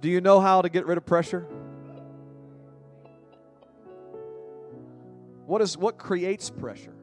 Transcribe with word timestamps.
Do 0.00 0.08
you 0.08 0.20
know 0.20 0.40
how 0.40 0.62
to 0.62 0.68
get 0.68 0.86
rid 0.86 0.96
of 0.96 1.04
pressure? 1.04 1.46
What 5.46 5.62
is 5.62 5.76
what 5.76 5.98
creates 5.98 6.50
pressure? 6.50 6.94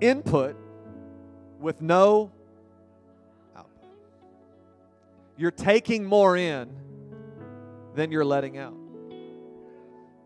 Input 0.00 0.56
with 1.60 1.82
no 1.82 2.30
output. 3.56 3.90
You're 5.36 5.50
taking 5.50 6.04
more 6.04 6.36
in 6.36 6.70
than 7.94 8.10
you're 8.10 8.24
letting 8.24 8.58
out. 8.58 8.76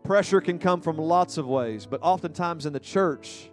Pressure 0.03 0.39
can 0.39 0.57
come 0.57 0.79
from 0.81 0.97
lots 0.97 1.37
of 1.37 1.47
ways, 1.47 1.85
but 1.85 2.01
oftentimes 2.01 2.65
in 2.65 2.71
the 2.71 2.79
church, 2.79 3.49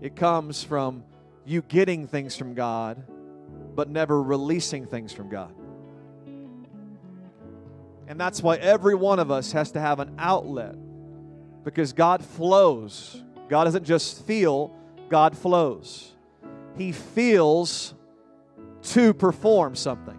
it 0.00 0.16
comes 0.16 0.62
from 0.62 1.04
you 1.44 1.60
getting 1.62 2.06
things 2.06 2.34
from 2.34 2.54
God, 2.54 3.04
but 3.74 3.90
never 3.90 4.22
releasing 4.22 4.86
things 4.86 5.12
from 5.12 5.28
God. 5.28 5.54
And 8.12 8.20
that's 8.20 8.42
why 8.42 8.56
every 8.56 8.94
one 8.94 9.18
of 9.18 9.30
us 9.30 9.52
has 9.52 9.70
to 9.70 9.80
have 9.80 9.98
an 9.98 10.16
outlet 10.18 10.76
because 11.64 11.94
God 11.94 12.22
flows. 12.22 13.22
God 13.48 13.64
doesn't 13.64 13.84
just 13.84 14.26
feel, 14.26 14.76
God 15.08 15.34
flows. 15.34 16.12
He 16.76 16.92
feels 16.92 17.94
to 18.82 19.14
perform 19.14 19.74
something. 19.74 20.18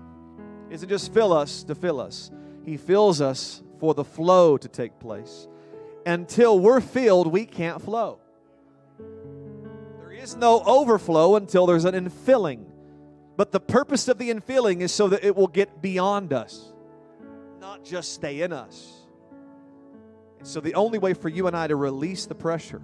He 0.70 0.74
doesn't 0.74 0.90
just 0.90 1.14
fill 1.14 1.34
us 1.34 1.62
to 1.66 1.76
fill 1.76 2.02
us, 2.02 2.32
He 2.66 2.78
fills 2.78 3.22
us 3.22 3.62
for 3.80 3.94
the 3.94 4.04
flow 4.04 4.58
to 4.58 4.68
take 4.68 4.98
place. 4.98 5.48
Until 6.04 6.58
we're 6.60 6.82
filled, 6.82 7.28
we 7.28 7.46
can't 7.46 7.80
flow. 7.80 8.18
There 10.00 10.14
is 10.14 10.36
no 10.36 10.64
overflow 10.64 11.36
until 11.36 11.68
there's 11.68 11.86
an 11.86 11.94
infilling. 11.94 12.66
But 13.38 13.52
the 13.52 13.60
purpose 13.60 14.08
of 14.08 14.18
the 14.18 14.32
infilling 14.32 14.82
is 14.82 14.92
so 14.92 15.10
that 15.10 15.24
it 15.24 15.36
will 15.36 15.46
get 15.46 15.80
beyond 15.80 16.34
us, 16.34 16.73
just 17.84 18.14
stay 18.14 18.42
in 18.42 18.54
us. 18.54 19.04
So 20.44 20.60
the 20.60 20.76
only 20.76 21.00
way 21.00 21.14
for 21.14 21.30
you 21.30 21.48
and 21.48 21.56
I 21.56 21.68
to 21.68 21.76
release 21.76 22.26
the 22.26 22.36
pressure 22.36 22.82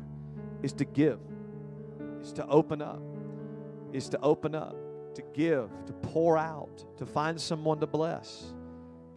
is 0.64 0.74
to 0.74 0.86
give, 0.86 1.20
is 2.22 2.34
to 2.34 2.48
open 2.48 2.82
up, 2.82 3.02
is 3.92 4.10
to 4.10 4.20
open 4.22 4.56
up, 4.56 4.76
to 5.16 5.24
give, 5.34 5.70
to 5.88 5.94
pour 5.94 6.38
out, 6.38 6.86
to 6.98 7.06
find 7.06 7.40
someone 7.40 7.80
to 7.80 7.88
bless. 7.88 8.54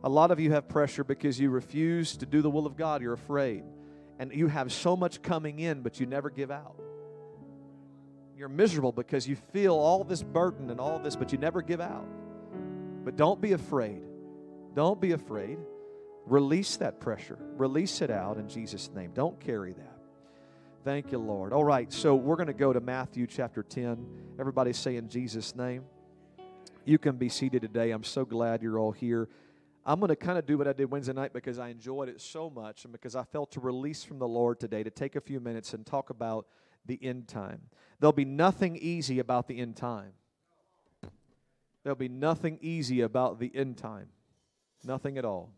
A 0.05 0.09
lot 0.09 0.33
of 0.33 0.41
you 0.41 0.53
have 0.53 0.69
pressure 0.69 1.05
because 1.05 1.39
you 1.39 1.51
refuse 1.51 2.17
to 2.17 2.27
do 2.27 2.43
the 2.43 2.51
will 2.51 2.67
of 2.67 2.77
God. 2.77 3.03
You're 3.03 3.13
afraid. 3.13 3.63
And 4.19 4.33
you 4.33 4.49
have 4.49 4.73
so 4.73 4.97
much 4.97 5.23
coming 5.23 5.61
in, 5.61 5.83
but 5.83 6.01
you 6.01 6.07
never 6.07 6.29
give 6.29 6.51
out. 6.51 6.77
You're 8.37 8.49
miserable 8.49 8.91
because 8.93 9.29
you 9.29 9.37
feel 9.53 9.75
all 9.75 10.03
this 10.03 10.23
burden 10.23 10.71
and 10.71 10.81
all 10.81 10.99
this, 10.99 11.15
but 11.15 11.31
you 11.31 11.39
never 11.39 11.63
give 11.63 11.81
out. 11.81 12.07
But 13.05 13.17
don't 13.17 13.41
be 13.41 13.53
afraid. 13.53 14.03
Don't 14.75 15.01
be 15.01 15.13
afraid. 15.13 15.59
Release 16.27 16.77
that 16.77 17.01
pressure. 17.01 17.39
Release 17.57 18.01
it 18.01 18.11
out 18.11 18.37
in 18.37 18.49
Jesus' 18.49 18.91
name. 18.95 19.11
Don't 19.13 19.39
carry 19.41 19.73
that. 19.73 19.99
Thank 20.85 21.13
you, 21.13 21.19
Lord. 21.19 21.53
All 21.53 21.65
right, 21.65 21.93
so 21.93 22.15
we're 22.15 22.37
going 22.37 22.49
to 22.49 22.53
go 22.53 22.73
to 22.73 22.81
Matthew 22.81 23.27
chapter 23.27 23.63
10. 23.63 24.05
Everybody 24.39 24.73
say 24.73 24.97
in 24.97 25.09
Jesus' 25.09 25.55
name. 25.55 25.85
You 26.85 26.99
can 26.99 27.17
be 27.17 27.29
seated 27.29 27.63
today. 27.63 27.93
I'm 27.93 28.03
so 28.03 28.25
glad 28.25 28.63
you're 28.63 28.79
all 28.79 28.91
here. 28.91 29.29
I'm 29.85 30.01
going 30.01 30.09
to 30.09 30.17
kind 30.17 30.39
of 30.39 30.47
do 30.47 30.59
what 30.59 30.69
I 30.69 30.73
did 30.73 30.91
Wednesday 30.91 31.13
night 31.13 31.33
because 31.33 31.59
I 31.59 31.69
enjoyed 31.69 32.09
it 32.09 32.21
so 32.21 32.51
much 32.51 32.85
and 32.85 32.93
because 32.93 33.17
I 33.17 33.25
felt 33.25 33.53
to 33.53 33.61
release 33.61 34.05
from 34.05 34.19
the 34.19 34.29
Lord 34.29 34.61
today 34.61 34.83
to 34.83 34.91
take 34.91 35.17
a 35.17 35.21
few 35.21 35.41
minutes 35.41 35.75
and 35.75 35.85
talk 35.85 36.11
about 36.11 36.47
the 36.87 36.99
end 37.03 37.29
time. 37.29 37.61
There'll 38.01 38.13
be 38.13 38.25
nothing 38.25 38.77
easy 38.77 39.19
about 39.19 39.49
the 39.49 39.59
end 39.59 39.77
time. 39.77 40.13
There'll 41.83 41.97
be 41.97 42.09
nothing 42.09 42.59
easy 42.61 43.01
about 43.01 43.41
the 43.41 43.51
end 43.55 43.77
time. 43.77 44.09
Nothing 44.85 45.19
at 45.19 45.25
all. 45.25 45.53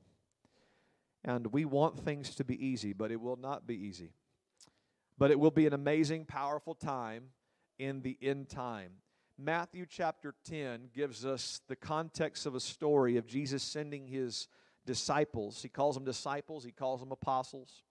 And 1.24 1.52
we 1.52 1.64
want 1.64 1.98
things 2.00 2.34
to 2.36 2.44
be 2.44 2.64
easy, 2.64 2.92
but 2.92 3.10
it 3.10 3.20
will 3.20 3.36
not 3.36 3.66
be 3.66 3.74
easy. 3.74 4.12
But 5.16 5.30
it 5.30 5.40
will 5.40 5.50
be 5.50 5.66
an 5.66 5.72
amazing, 5.72 6.26
powerful 6.26 6.74
time 6.74 7.30
in 7.78 8.02
the 8.02 8.18
end 8.20 8.48
time. 8.48 8.92
Matthew 9.38 9.86
chapter 9.88 10.34
10 10.48 10.90
gives 10.94 11.24
us 11.24 11.60
the 11.66 11.76
context 11.76 12.46
of 12.46 12.54
a 12.54 12.60
story 12.60 13.16
of 13.16 13.26
Jesus 13.26 13.62
sending 13.62 14.06
his 14.06 14.48
disciples. 14.86 15.62
He 15.62 15.68
calls 15.68 15.96
them 15.96 16.04
disciples, 16.04 16.62
he 16.64 16.70
calls 16.70 17.00
them 17.00 17.10
apostles, 17.10 17.82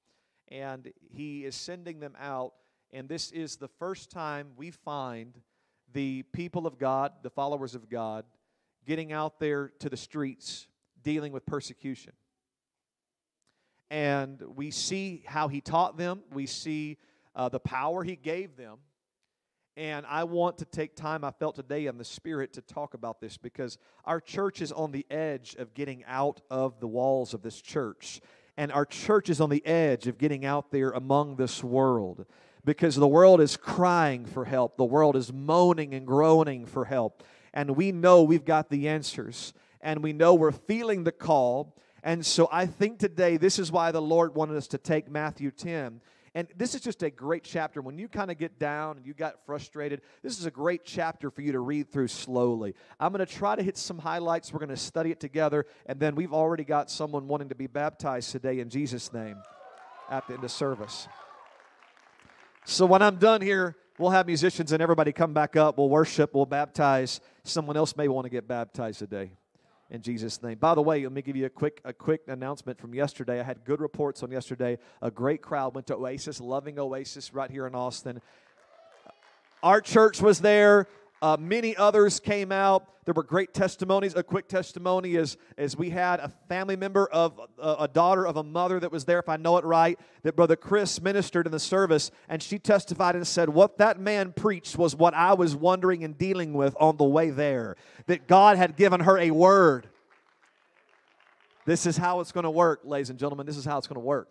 and 0.49 0.91
he 1.11 1.43
is 1.43 1.55
sending 1.55 1.99
them 1.99 2.15
out. 2.19 2.53
And 2.91 3.09
this 3.09 3.31
is 3.31 3.55
the 3.55 3.67
first 3.67 4.11
time 4.11 4.51
we 4.55 4.71
find 4.71 5.41
the 5.91 6.23
people 6.33 6.67
of 6.67 6.77
God, 6.77 7.11
the 7.23 7.29
followers 7.29 7.75
of 7.75 7.89
God, 7.89 8.25
getting 8.85 9.11
out 9.11 9.39
there 9.39 9.71
to 9.79 9.89
the 9.89 9.97
streets 9.97 10.67
dealing 11.01 11.33
with 11.33 11.45
persecution. 11.45 12.13
And 13.93 14.41
we 14.55 14.71
see 14.71 15.21
how 15.23 15.49
he 15.49 15.61
taught 15.61 15.97
them, 15.99 16.23
we 16.31 16.47
see 16.47 16.97
uh, 17.35 17.49
the 17.49 17.59
power 17.59 18.03
he 18.03 18.15
gave 18.15 18.57
them. 18.57 18.79
And 19.77 20.03
I 20.07 20.23
want 20.23 20.57
to 20.57 20.65
take 20.65 20.95
time, 20.95 21.23
I 21.23 21.29
felt 21.29 21.55
today 21.55 21.85
in 21.85 21.99
the 21.99 22.03
Spirit, 22.03 22.53
to 22.53 22.63
talk 22.63 22.95
about 22.95 23.21
this 23.21 23.37
because 23.37 23.77
our 24.03 24.19
church 24.19 24.63
is 24.63 24.71
on 24.71 24.93
the 24.93 25.05
edge 25.11 25.55
of 25.59 25.75
getting 25.75 26.03
out 26.07 26.41
of 26.49 26.79
the 26.79 26.87
walls 26.87 27.35
of 27.35 27.43
this 27.43 27.61
church. 27.61 28.19
And 28.57 28.71
our 28.71 28.83
church 28.83 29.29
is 29.29 29.39
on 29.39 29.51
the 29.51 29.63
edge 29.63 30.07
of 30.07 30.17
getting 30.17 30.43
out 30.43 30.71
there 30.71 30.89
among 30.89 31.35
this 31.35 31.63
world 31.63 32.25
because 32.65 32.95
the 32.95 33.07
world 33.07 33.41
is 33.41 33.57
crying 33.57 34.25
for 34.25 34.45
help. 34.45 34.75
The 34.75 34.85
world 34.85 35.15
is 35.15 35.31
moaning 35.31 35.93
and 35.93 36.07
groaning 36.07 36.65
for 36.65 36.85
help. 36.85 37.21
And 37.53 37.75
we 37.75 37.91
know 37.91 38.23
we've 38.23 38.43
got 38.43 38.71
the 38.71 38.89
answers. 38.89 39.53
And 39.81 40.01
we 40.01 40.13
know 40.13 40.33
we're 40.33 40.51
feeling 40.51 41.03
the 41.03 41.11
call. 41.11 41.75
And 42.03 42.25
so 42.25 42.49
I 42.51 42.65
think 42.65 42.99
today 42.99 43.37
this 43.37 43.57
is 43.57 43.71
why 43.71 43.91
the 43.91 44.01
Lord 44.01 44.35
wanted 44.35 44.57
us 44.57 44.67
to 44.67 44.77
take 44.77 45.09
Matthew 45.09 45.49
10 45.51 46.01
and 46.35 46.47
this 46.57 46.73
is 46.73 46.81
just 46.81 47.03
a 47.03 47.11
great 47.11 47.43
chapter. 47.43 47.79
When 47.79 47.99
you 47.99 48.07
kind 48.07 48.31
of 48.31 48.39
get 48.39 48.57
down 48.57 48.97
and 48.97 49.05
you 49.05 49.13
got 49.13 49.45
frustrated, 49.45 50.01
this 50.23 50.39
is 50.39 50.47
a 50.47 50.51
great 50.51 50.83
chapter 50.83 51.29
for 51.29 51.41
you 51.41 51.51
to 51.51 51.59
read 51.59 51.91
through 51.91 52.07
slowly. 52.07 52.73
I'm 52.99 53.13
going 53.13 53.23
to 53.23 53.31
try 53.31 53.55
to 53.55 53.61
hit 53.61 53.77
some 53.77 53.99
highlights. 53.99 54.51
We're 54.51 54.59
going 54.59 54.69
to 54.69 54.77
study 54.77 55.11
it 55.11 55.19
together. 55.19 55.67
And 55.85 55.99
then 55.99 56.15
we've 56.15 56.33
already 56.33 56.63
got 56.63 56.89
someone 56.89 57.27
wanting 57.27 57.49
to 57.49 57.55
be 57.55 57.67
baptized 57.67 58.31
today 58.31 58.59
in 58.59 58.69
Jesus' 58.69 59.13
name 59.13 59.37
at 60.09 60.27
the 60.27 60.33
end 60.33 60.43
of 60.43 60.49
service. 60.49 61.07
So 62.65 62.87
when 62.87 63.03
I'm 63.03 63.17
done 63.17 63.41
here, 63.41 63.75
we'll 63.99 64.09
have 64.09 64.25
musicians 64.25 64.71
and 64.71 64.81
everybody 64.81 65.11
come 65.11 65.33
back 65.33 65.55
up. 65.55 65.77
We'll 65.77 65.89
worship, 65.89 66.33
we'll 66.33 66.47
baptize. 66.47 67.21
Someone 67.43 67.77
else 67.77 67.95
may 67.95 68.07
want 68.07 68.25
to 68.25 68.31
get 68.31 68.47
baptized 68.47 68.97
today 68.97 69.33
in 69.93 70.01
Jesus' 70.01 70.41
name. 70.41 70.57
By 70.57 70.73
the 70.73 70.81
way, 70.81 71.03
let 71.03 71.11
me 71.11 71.21
give 71.21 71.35
you 71.35 71.45
a 71.45 71.49
quick 71.49 71.79
a 71.85 71.93
quick 71.93 72.23
announcement 72.27 72.79
from 72.79 72.95
yesterday. 72.95 73.39
I 73.39 73.43
had 73.43 73.63
good 73.63 73.79
reports 73.79 74.23
on 74.23 74.31
yesterday. 74.31 74.79
A 75.01 75.11
great 75.11 75.41
crowd 75.41 75.75
went 75.75 75.87
to 75.87 75.95
Oasis, 75.95 76.41
loving 76.41 76.79
Oasis 76.79 77.33
right 77.33 77.49
here 77.49 77.67
in 77.67 77.75
Austin. 77.75 78.19
Our 79.61 79.79
church 79.79 80.19
was 80.19 80.41
there. 80.41 80.87
Uh, 81.23 81.37
many 81.39 81.73
others 81.77 82.19
came 82.19 82.51
out. 82.51 82.85
There 83.05 83.13
were 83.13 83.23
great 83.23 83.53
testimonies. 83.53 84.13
A 84.13 84.23
quick 84.23 84.49
testimony 84.49 85.15
is, 85.15 85.37
is 85.57 85.77
we 85.77 85.89
had 85.89 86.19
a 86.19 86.27
family 86.49 86.75
member 86.75 87.07
of 87.07 87.39
uh, 87.57 87.77
a 87.79 87.87
daughter 87.87 88.27
of 88.27 88.35
a 88.35 88.43
mother 88.43 88.77
that 88.81 88.91
was 88.91 89.05
there, 89.05 89.19
if 89.19 89.29
I 89.29 89.37
know 89.37 89.55
it 89.55 89.63
right, 89.63 89.97
that 90.23 90.35
Brother 90.35 90.57
Chris 90.57 91.01
ministered 91.01 91.45
in 91.45 91.53
the 91.53 91.61
service, 91.61 92.11
and 92.27 92.43
she 92.43 92.59
testified 92.59 93.15
and 93.15 93.25
said, 93.25 93.47
What 93.47 93.77
that 93.77 94.01
man 94.01 94.33
preached 94.33 94.77
was 94.77 94.97
what 94.97 95.13
I 95.13 95.31
was 95.33 95.55
wondering 95.55 96.03
and 96.03 96.17
dealing 96.17 96.55
with 96.55 96.75
on 96.77 96.97
the 96.97 97.05
way 97.05 97.29
there. 97.29 97.77
That 98.07 98.27
God 98.27 98.57
had 98.57 98.75
given 98.75 98.99
her 98.99 99.17
a 99.17 99.31
word. 99.31 99.87
This 101.65 101.85
is 101.85 101.95
how 101.95 102.19
it's 102.19 102.33
going 102.33 102.43
to 102.43 102.51
work, 102.51 102.81
ladies 102.83 103.09
and 103.09 103.17
gentlemen. 103.17 103.45
This 103.45 103.55
is 103.55 103.63
how 103.63 103.77
it's 103.77 103.87
going 103.87 103.95
to 103.95 104.05
work. 104.05 104.27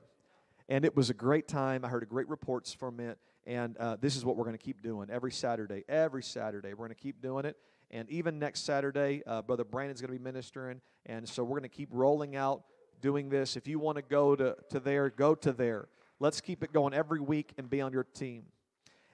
And 0.68 0.84
it 0.84 0.94
was 0.94 1.08
a 1.08 1.14
great 1.14 1.48
time. 1.48 1.86
I 1.86 1.88
heard 1.88 2.06
great 2.10 2.28
reports 2.28 2.74
from 2.74 3.00
it. 3.00 3.16
And 3.46 3.76
uh, 3.78 3.96
this 4.00 4.16
is 4.16 4.24
what 4.24 4.36
we're 4.36 4.44
going 4.44 4.56
to 4.56 4.64
keep 4.64 4.82
doing 4.82 5.08
every 5.10 5.32
Saturday. 5.32 5.84
Every 5.88 6.22
Saturday, 6.22 6.70
we're 6.70 6.86
going 6.86 6.90
to 6.90 6.94
keep 6.94 7.20
doing 7.20 7.44
it. 7.44 7.56
And 7.90 8.08
even 8.08 8.38
next 8.38 8.64
Saturday, 8.64 9.22
uh, 9.26 9.42
Brother 9.42 9.64
Brandon's 9.64 10.00
going 10.00 10.12
to 10.12 10.18
be 10.18 10.22
ministering. 10.22 10.80
And 11.06 11.28
so 11.28 11.42
we're 11.42 11.58
going 11.58 11.68
to 11.68 11.76
keep 11.76 11.88
rolling 11.92 12.36
out 12.36 12.62
doing 13.00 13.28
this. 13.28 13.56
If 13.56 13.66
you 13.66 13.78
want 13.78 13.96
to 13.96 14.02
go 14.02 14.34
to, 14.36 14.56
to 14.70 14.80
there, 14.80 15.10
go 15.10 15.34
to 15.34 15.52
there. 15.52 15.88
Let's 16.20 16.40
keep 16.40 16.62
it 16.62 16.72
going 16.72 16.94
every 16.94 17.20
week 17.20 17.52
and 17.58 17.68
be 17.68 17.80
on 17.80 17.92
your 17.92 18.04
team. 18.04 18.44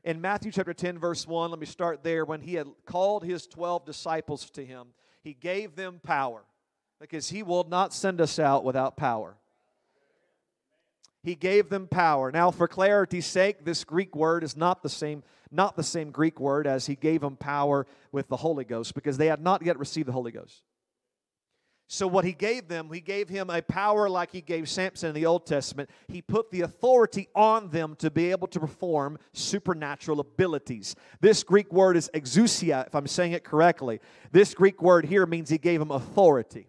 In 0.04 0.20
Matthew 0.20 0.52
chapter 0.52 0.74
10, 0.74 0.98
verse 0.98 1.26
1, 1.26 1.50
let 1.50 1.58
me 1.58 1.66
start 1.66 2.04
there. 2.04 2.24
When 2.24 2.40
he 2.40 2.54
had 2.54 2.68
called 2.84 3.24
his 3.24 3.46
12 3.46 3.84
disciples 3.84 4.48
to 4.50 4.64
him, 4.64 4.88
he 5.22 5.34
gave 5.34 5.74
them 5.74 6.00
power 6.02 6.44
because 7.00 7.30
he 7.30 7.42
will 7.42 7.64
not 7.64 7.92
send 7.92 8.20
us 8.20 8.38
out 8.38 8.64
without 8.64 8.96
power. 8.96 9.36
He 11.22 11.34
gave 11.34 11.68
them 11.68 11.88
power. 11.88 12.30
Now, 12.30 12.50
for 12.50 12.68
clarity's 12.68 13.26
sake, 13.26 13.64
this 13.64 13.84
Greek 13.84 14.14
word 14.14 14.44
is 14.44 14.56
not 14.56 14.82
the 14.82 14.88
same, 14.88 15.22
not 15.50 15.76
the 15.76 15.82
same 15.82 16.10
Greek 16.10 16.38
word 16.38 16.66
as 16.66 16.86
he 16.86 16.94
gave 16.94 17.20
them 17.20 17.36
power 17.36 17.86
with 18.12 18.28
the 18.28 18.36
Holy 18.36 18.64
Ghost, 18.64 18.94
because 18.94 19.18
they 19.18 19.26
had 19.26 19.42
not 19.42 19.62
yet 19.62 19.78
received 19.78 20.08
the 20.08 20.12
Holy 20.12 20.32
Ghost. 20.32 20.62
So, 21.90 22.06
what 22.06 22.26
he 22.26 22.34
gave 22.34 22.68
them, 22.68 22.90
he 22.92 23.00
gave 23.00 23.30
him 23.30 23.48
a 23.48 23.62
power 23.62 24.10
like 24.10 24.30
he 24.30 24.42
gave 24.42 24.68
Samson 24.68 25.08
in 25.08 25.14
the 25.14 25.24
Old 25.24 25.46
Testament. 25.46 25.88
He 26.06 26.20
put 26.20 26.50
the 26.50 26.60
authority 26.60 27.28
on 27.34 27.70
them 27.70 27.96
to 28.00 28.10
be 28.10 28.30
able 28.30 28.46
to 28.48 28.60
perform 28.60 29.18
supernatural 29.32 30.20
abilities. 30.20 30.94
This 31.22 31.42
Greek 31.42 31.72
word 31.72 31.96
is 31.96 32.10
exousia, 32.12 32.86
if 32.86 32.94
I'm 32.94 33.06
saying 33.06 33.32
it 33.32 33.42
correctly. 33.42 34.00
This 34.32 34.52
Greek 34.52 34.82
word 34.82 35.06
here 35.06 35.24
means 35.24 35.48
he 35.48 35.56
gave 35.56 35.80
them 35.80 35.90
authority. 35.90 36.68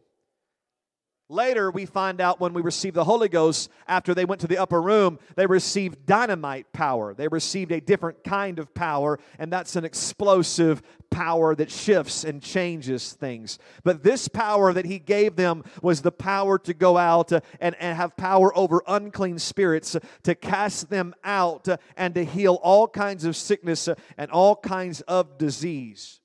Later, 1.31 1.69
we 1.69 1.85
find 1.85 2.21
out 2.21 2.39
when 2.39 2.53
we 2.53 2.63
receive 2.63 2.95
the 2.95 3.03
Holy 3.03 3.29
Ghost, 3.29 3.69
after 3.87 4.15
they 4.15 4.25
went 4.25 4.41
to 4.41 4.47
the 4.47 4.57
upper 4.57 4.81
room, 4.81 5.19
they 5.35 5.45
received 5.45 6.07
dynamite 6.07 6.73
power. 6.73 7.13
They 7.13 7.27
received 7.27 7.71
a 7.71 7.79
different 7.79 8.23
kind 8.23 8.57
of 8.57 8.73
power, 8.73 9.19
and 9.37 9.53
that's 9.53 9.75
an 9.75 9.85
explosive 9.85 10.81
power 11.11 11.53
that 11.53 11.69
shifts 11.69 12.23
and 12.23 12.41
changes 12.41 13.13
things. 13.13 13.59
But 13.83 14.01
this 14.01 14.27
power 14.27 14.73
that 14.73 14.85
he 14.85 14.97
gave 14.97 15.35
them 15.35 15.63
was 15.83 16.01
the 16.01 16.11
power 16.11 16.57
to 16.57 16.73
go 16.73 16.97
out 16.97 17.31
uh, 17.31 17.41
and, 17.59 17.75
and 17.79 17.95
have 17.95 18.17
power 18.17 18.55
over 18.57 18.81
unclean 18.87 19.37
spirits, 19.37 19.95
uh, 19.95 19.99
to 20.23 20.33
cast 20.33 20.89
them 20.89 21.13
out, 21.23 21.67
uh, 21.67 21.77
and 21.95 22.15
to 22.15 22.25
heal 22.25 22.55
all 22.63 22.87
kinds 22.87 23.23
of 23.23 23.35
sickness 23.35 23.87
and 24.17 24.31
all 24.31 24.55
kinds 24.55 25.01
of 25.01 25.37
disease. 25.37 26.21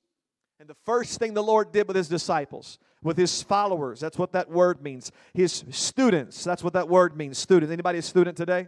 And 0.59 0.67
the 0.67 0.77
first 0.83 1.19
thing 1.19 1.35
the 1.35 1.43
Lord 1.43 1.71
did 1.71 1.87
with 1.87 1.95
his 1.95 2.09
disciples, 2.09 2.79
with 3.05 3.17
his 3.17 3.43
followers. 3.43 3.99
That's 3.99 4.17
what 4.17 4.31
that 4.31 4.49
word 4.49 4.81
means. 4.81 5.11
His 5.33 5.63
students. 5.69 6.43
That's 6.43 6.63
what 6.63 6.73
that 6.73 6.89
word 6.89 7.15
means. 7.15 7.37
Students. 7.37 7.71
Anybody 7.71 7.99
a 7.99 8.01
student 8.01 8.35
today? 8.35 8.67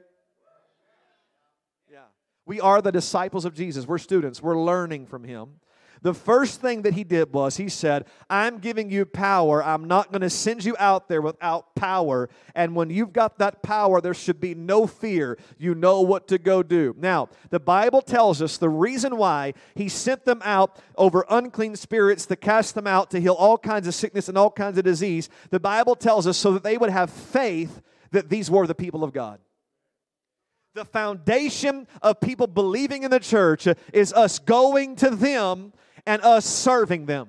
Yeah. 1.92 2.02
We 2.46 2.62
are 2.62 2.80
the 2.80 2.92
disciples 2.92 3.46
of 3.46 3.56
Jesus. 3.56 3.88
We're 3.88 3.98
students. 3.98 4.42
We're 4.42 4.62
learning 4.62 5.08
from 5.08 5.24
him. 5.24 5.60
The 6.02 6.14
first 6.14 6.62
thing 6.62 6.84
that 6.84 6.94
he 6.94 7.04
did 7.04 7.34
was 7.34 7.58
he 7.58 7.70
said, 7.70 8.06
I'm 8.30 8.60
giving 8.60 8.90
you 8.90 9.06
power. 9.06 9.64
I'm 9.64 9.86
not 9.86 10.12
going 10.12 10.22
to 10.22 10.30
send 10.30 10.64
you 10.64 10.76
out 10.80 11.10
there 11.10 11.22
without 11.22 11.76
power. 11.76 12.30
And 12.56 12.76
when 12.76 12.90
you've 12.90 13.14
got 13.14 13.40
that 13.40 13.64
power, 13.64 14.00
there 14.00 14.14
should 14.14 14.40
be 14.40 14.56
no 14.56 14.88
fear. 14.88 15.38
You 15.58 15.76
know 15.76 16.02
what 16.02 16.28
to 16.30 16.38
go 16.38 16.64
do. 16.64 16.96
Now, 16.98 17.30
the 17.50 17.60
Bible 17.60 18.02
tells 18.02 18.42
us 18.42 18.58
the 18.58 18.70
reason 18.70 19.18
why 19.18 19.54
he 19.76 19.90
sent 19.90 20.26
them 20.26 20.42
out 20.44 20.80
over 20.96 21.26
unclean 21.30 21.76
spirits 21.76 22.26
to 22.28 22.36
cast 22.36 22.76
them 22.76 22.88
out 22.88 23.12
to 23.12 23.20
heal 23.20 23.34
all 23.34 23.58
kinds 23.58 23.88
of 23.88 23.96
sickness 23.96 24.30
and 24.30 24.38
all 24.38 24.52
kinds 24.52 24.78
of 24.78 24.84
disease. 24.84 25.30
The 25.50 25.60
Bible 25.60 25.96
tells 25.96 26.28
us 26.28 26.38
so 26.38 26.54
that 26.54 26.64
they 26.64 26.78
would 26.78 26.90
have 26.90 27.10
faith 27.10 27.82
that 28.12 28.30
these 28.30 28.50
were 28.50 28.68
the 28.68 28.76
people 28.76 29.04
of 29.04 29.14
God. 29.14 29.40
The 30.74 30.86
foundation 30.86 31.88
of 32.04 32.20
people 32.20 32.46
believing 32.46 33.02
in 33.02 33.10
the 33.10 33.20
church 33.20 33.68
is 33.92 34.14
us 34.14 34.38
going 34.38 34.96
to 34.98 35.10
them 35.10 35.74
and 36.08 36.24
us 36.24 36.46
serving 36.46 37.06
them 37.06 37.28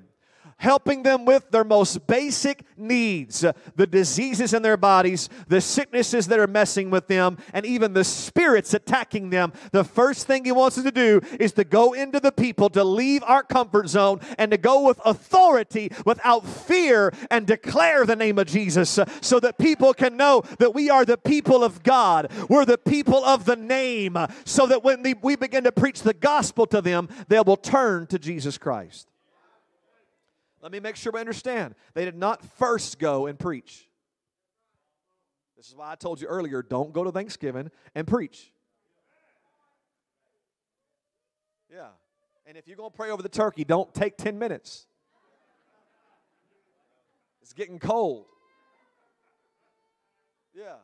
helping 0.58 1.02
them 1.02 1.24
with 1.24 1.50
their 1.50 1.64
most 1.64 2.06
basic 2.06 2.64
needs 2.76 3.44
uh, 3.44 3.52
the 3.76 3.86
diseases 3.86 4.52
in 4.52 4.62
their 4.62 4.76
bodies, 4.76 5.28
the 5.46 5.60
sicknesses 5.60 6.26
that 6.26 6.38
are 6.38 6.46
messing 6.46 6.90
with 6.90 7.06
them, 7.06 7.38
and 7.52 7.64
even 7.64 7.92
the 7.92 8.04
spirits 8.04 8.74
attacking 8.74 9.30
them. 9.30 9.52
The 9.72 9.84
first 9.84 10.26
thing 10.26 10.44
He 10.44 10.52
wants 10.52 10.76
us 10.76 10.84
to 10.84 10.90
do 10.90 11.20
is 11.38 11.52
to 11.52 11.64
go 11.64 11.92
into 11.92 12.20
the 12.20 12.32
people, 12.32 12.68
to 12.70 12.84
leave 12.84 13.22
our 13.24 13.42
comfort 13.42 13.88
zone, 13.88 14.20
and 14.36 14.50
to 14.50 14.58
go 14.58 14.86
with 14.86 15.00
authority 15.04 15.90
without 16.04 16.46
fear 16.46 17.12
and 17.30 17.46
declare 17.46 18.04
the 18.04 18.16
name 18.16 18.38
of 18.38 18.46
Jesus 18.46 18.98
uh, 18.98 19.04
so 19.20 19.40
that 19.40 19.58
people 19.58 19.94
can 19.94 20.16
know 20.16 20.42
that 20.58 20.74
we 20.74 20.90
are 20.90 21.04
the 21.04 21.18
people 21.18 21.62
of 21.62 21.82
God. 21.82 22.30
We're 22.48 22.64
the 22.64 22.78
people 22.78 23.24
of 23.24 23.44
the 23.44 23.56
name, 23.56 24.16
uh, 24.16 24.26
so 24.44 24.66
that 24.66 24.82
when 24.82 25.04
we 25.22 25.36
begin 25.36 25.64
to 25.64 25.72
preach 25.72 26.02
the 26.02 26.14
gospel 26.14 26.66
to 26.66 26.80
them, 26.80 27.08
they 27.28 27.40
will 27.40 27.56
turn 27.56 28.06
to 28.08 28.18
Jesus 28.18 28.58
Christ. 28.58 29.07
Let 30.60 30.72
me 30.72 30.80
make 30.80 30.96
sure 30.96 31.12
we 31.12 31.20
understand. 31.20 31.74
They 31.94 32.04
did 32.04 32.16
not 32.16 32.44
first 32.56 32.98
go 32.98 33.26
and 33.26 33.38
preach. 33.38 33.88
This 35.56 35.68
is 35.68 35.74
why 35.74 35.90
I 35.90 35.94
told 35.94 36.20
you 36.20 36.26
earlier 36.28 36.62
don't 36.62 36.92
go 36.92 37.04
to 37.04 37.12
Thanksgiving 37.12 37.70
and 37.94 38.06
preach. 38.06 38.52
Yeah. 41.72 41.88
And 42.46 42.56
if 42.56 42.66
you're 42.66 42.76
going 42.76 42.90
to 42.90 42.96
pray 42.96 43.10
over 43.10 43.22
the 43.22 43.28
turkey, 43.28 43.64
don't 43.64 43.92
take 43.92 44.16
10 44.16 44.38
minutes. 44.38 44.86
It's 47.42 47.52
getting 47.52 47.78
cold. 47.78 48.26
Yeah. 50.54 50.76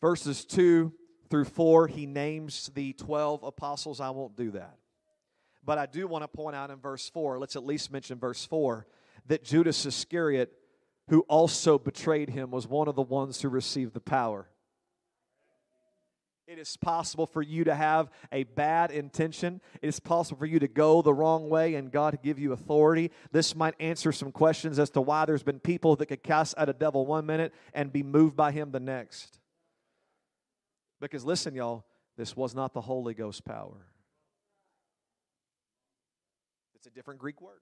Verses 0.00 0.44
2 0.44 0.92
through 1.30 1.44
4, 1.44 1.88
he 1.88 2.06
names 2.06 2.70
the 2.74 2.92
12 2.94 3.42
apostles. 3.42 4.00
I 4.00 4.10
won't 4.10 4.36
do 4.36 4.52
that. 4.52 4.76
But 5.64 5.78
I 5.78 5.86
do 5.86 6.06
want 6.06 6.22
to 6.22 6.28
point 6.28 6.56
out 6.56 6.70
in 6.70 6.78
verse 6.78 7.08
4, 7.10 7.38
let's 7.38 7.56
at 7.56 7.64
least 7.64 7.92
mention 7.92 8.18
verse 8.18 8.44
4, 8.44 8.86
that 9.26 9.44
Judas 9.44 9.84
Iscariot, 9.84 10.52
who 11.08 11.20
also 11.28 11.78
betrayed 11.78 12.30
him, 12.30 12.50
was 12.50 12.66
one 12.66 12.88
of 12.88 12.94
the 12.94 13.02
ones 13.02 13.42
who 13.42 13.48
received 13.48 13.94
the 13.94 14.00
power. 14.00 14.48
It 16.48 16.58
is 16.58 16.78
possible 16.78 17.26
for 17.26 17.42
you 17.42 17.64
to 17.64 17.74
have 17.74 18.08
a 18.32 18.44
bad 18.44 18.90
intention. 18.90 19.60
It 19.82 19.88
is 19.88 20.00
possible 20.00 20.38
for 20.38 20.46
you 20.46 20.58
to 20.60 20.66
go 20.66 21.02
the 21.02 21.12
wrong 21.12 21.50
way 21.50 21.74
and 21.74 21.92
God 21.92 22.20
give 22.22 22.38
you 22.38 22.54
authority. 22.54 23.10
This 23.32 23.54
might 23.54 23.74
answer 23.78 24.12
some 24.12 24.32
questions 24.32 24.78
as 24.78 24.88
to 24.90 25.02
why 25.02 25.26
there's 25.26 25.42
been 25.42 25.60
people 25.60 25.94
that 25.96 26.06
could 26.06 26.22
cast 26.22 26.54
out 26.56 26.70
a 26.70 26.72
devil 26.72 27.04
one 27.04 27.26
minute 27.26 27.52
and 27.74 27.92
be 27.92 28.02
moved 28.02 28.34
by 28.34 28.50
him 28.50 28.70
the 28.70 28.80
next. 28.80 29.40
Because 31.02 31.22
listen, 31.22 31.54
y'all, 31.54 31.84
this 32.16 32.34
was 32.34 32.54
not 32.54 32.72
the 32.72 32.80
Holy 32.80 33.12
Ghost 33.12 33.44
power. 33.44 33.86
It's 36.78 36.86
a 36.86 36.90
different 36.90 37.20
Greek 37.20 37.40
word. 37.40 37.60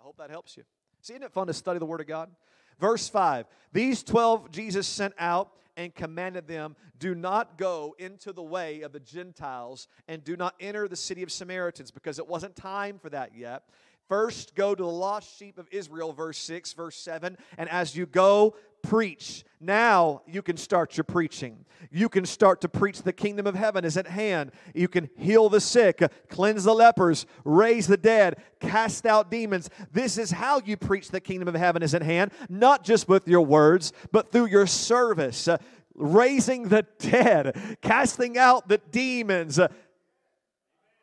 I 0.00 0.04
hope 0.04 0.16
that 0.18 0.30
helps 0.30 0.56
you. 0.56 0.64
See, 1.00 1.14
isn't 1.14 1.22
it 1.22 1.32
fun 1.32 1.48
to 1.48 1.52
study 1.52 1.78
the 1.78 1.86
Word 1.86 2.00
of 2.00 2.06
God? 2.06 2.30
Verse 2.78 3.08
5 3.08 3.46
These 3.72 4.02
12 4.02 4.50
Jesus 4.50 4.86
sent 4.86 5.14
out 5.18 5.50
and 5.76 5.94
commanded 5.94 6.46
them, 6.46 6.76
Do 6.98 7.14
not 7.14 7.58
go 7.58 7.94
into 7.98 8.32
the 8.32 8.42
way 8.42 8.82
of 8.82 8.92
the 8.92 9.00
Gentiles 9.00 9.88
and 10.06 10.22
do 10.22 10.36
not 10.36 10.54
enter 10.60 10.86
the 10.88 10.96
city 10.96 11.22
of 11.22 11.32
Samaritans 11.32 11.90
because 11.90 12.18
it 12.18 12.28
wasn't 12.28 12.54
time 12.54 12.98
for 12.98 13.10
that 13.10 13.36
yet. 13.36 13.64
First, 14.08 14.54
go 14.54 14.74
to 14.74 14.82
the 14.82 14.88
lost 14.88 15.38
sheep 15.38 15.58
of 15.58 15.66
Israel, 15.70 16.12
verse 16.12 16.38
6, 16.38 16.74
verse 16.74 16.96
7. 16.96 17.36
And 17.56 17.68
as 17.70 17.96
you 17.96 18.06
go, 18.06 18.54
preach. 18.84 19.44
Now 19.60 20.22
you 20.26 20.42
can 20.42 20.56
start 20.56 20.96
your 20.96 21.04
preaching. 21.04 21.64
You 21.90 22.08
can 22.08 22.26
start 22.26 22.60
to 22.60 22.68
preach 22.68 23.02
the 23.02 23.12
kingdom 23.12 23.46
of 23.46 23.54
heaven 23.54 23.84
is 23.84 23.96
at 23.96 24.06
hand. 24.06 24.52
You 24.74 24.88
can 24.88 25.08
heal 25.16 25.48
the 25.48 25.60
sick, 25.60 26.02
cleanse 26.28 26.64
the 26.64 26.74
lepers, 26.74 27.26
raise 27.44 27.86
the 27.86 27.96
dead, 27.96 28.42
cast 28.60 29.06
out 29.06 29.30
demons. 29.30 29.70
This 29.92 30.18
is 30.18 30.30
how 30.30 30.60
you 30.64 30.76
preach 30.76 31.10
the 31.10 31.20
kingdom 31.20 31.48
of 31.48 31.54
heaven 31.54 31.82
is 31.82 31.94
at 31.94 32.02
hand, 32.02 32.32
not 32.48 32.84
just 32.84 33.08
with 33.08 33.26
your 33.26 33.42
words, 33.42 33.92
but 34.12 34.30
through 34.30 34.46
your 34.46 34.66
service. 34.66 35.48
Uh, 35.48 35.58
raising 35.94 36.68
the 36.68 36.84
dead, 36.98 37.78
casting 37.80 38.36
out 38.36 38.68
the 38.68 38.78
demons. 38.90 39.60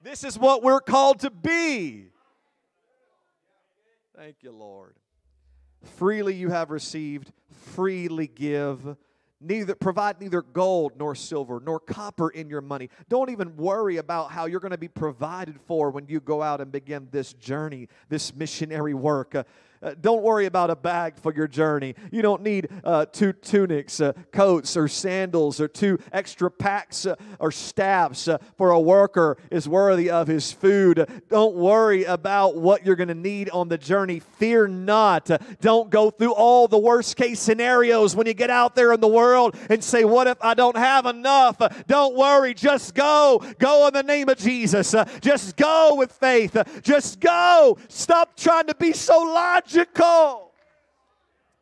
This 0.02 0.24
is 0.24 0.38
what 0.38 0.64
we're 0.64 0.82
called 0.82 1.20
to 1.22 1.30
be. 1.30 2.08
Thank 4.16 4.38
you, 4.42 4.52
Lord. 4.52 4.96
Freely 5.84 6.34
you 6.36 6.50
have 6.50 6.70
received, 6.70 7.32
freely 7.52 8.28
give. 8.28 8.98
Neither 9.44 9.74
provide 9.74 10.22
neither 10.22 10.44
gold 10.44 10.94
nor 10.98 11.16
silver 11.16 11.60
nor 11.64 11.80
copper 11.80 12.30
in 12.30 12.48
your 12.48 12.62
money. 12.62 12.90
Don't 13.10 13.32
even 13.32 13.58
worry 13.58 13.98
about 13.98 14.32
how 14.32 14.46
you're 14.46 14.60
going 14.60 14.72
to 14.72 14.78
be 14.78 14.88
provided 14.88 15.60
for 15.62 15.90
when 15.90 16.06
you 16.08 16.20
go 16.20 16.44
out 16.44 16.62
and 16.62 16.72
begin 16.72 17.08
this 17.12 17.34
journey, 17.34 17.88
this 18.08 18.36
missionary 18.36 18.94
work. 18.94 19.34
Uh, 19.34 19.44
uh, 19.84 19.96
don't 20.00 20.22
worry 20.22 20.46
about 20.46 20.70
a 20.70 20.76
bag 20.76 21.18
for 21.18 21.34
your 21.34 21.48
journey. 21.48 21.96
You 22.12 22.22
don't 22.22 22.44
need 22.44 22.70
uh, 22.84 23.06
two 23.06 23.34
tunics, 23.34 24.00
uh, 24.00 24.14
coats, 24.32 24.78
or 24.78 24.88
sandals, 24.88 25.60
or 25.60 25.68
two 25.68 25.98
extra 26.12 26.52
packs 26.52 27.06
uh, 27.06 27.16
or 27.40 27.52
staffs 27.52 28.28
uh, 28.28 28.38
for 28.58 28.72
a 28.72 28.80
worker 28.80 29.38
is 29.50 29.68
worthy 29.68 30.10
of 30.12 30.28
his 30.28 30.52
food. 30.52 31.10
Don't 31.30 31.56
worry 31.56 32.04
about 32.04 32.58
what 32.58 32.86
you're 32.86 32.96
going 32.96 33.08
to 33.08 33.16
need 33.16 33.50
on 33.50 33.70
the 33.70 33.78
journey. 33.78 34.20
Fear 34.20 34.68
not. 34.68 35.30
Don't 35.62 35.90
go 35.90 36.12
through 36.12 36.34
all 36.34 36.68
the 36.68 36.78
worst 36.78 37.16
case 37.16 37.40
scenarios 37.40 38.16
when 38.16 38.28
you 38.28 38.34
get 38.36 38.52
out 38.52 38.76
there 38.76 38.94
in 38.94 39.00
the 39.00 39.08
world 39.08 39.56
and 39.70 39.84
say, 39.84 40.04
What 40.04 40.28
if 40.28 40.38
I 40.42 40.54
don't 40.54 40.78
have 40.78 41.08
enough? 41.08 41.58
Don't 41.88 42.16
worry. 42.16 42.54
Just 42.54 42.94
go. 42.94 43.44
Go 43.58 43.88
in 43.88 43.94
the 43.94 44.04
name 44.04 44.30
of 44.30 44.38
Jesus. 44.38 44.94
Just 45.22 45.56
go 45.56 45.96
with 45.96 46.12
faith. 46.12 46.56
Just 46.84 47.20
go. 47.20 47.78
Stop 47.88 48.38
trying 48.38 48.68
to 48.68 48.76
be 48.76 48.94
so 48.94 49.20
logical 49.20 49.71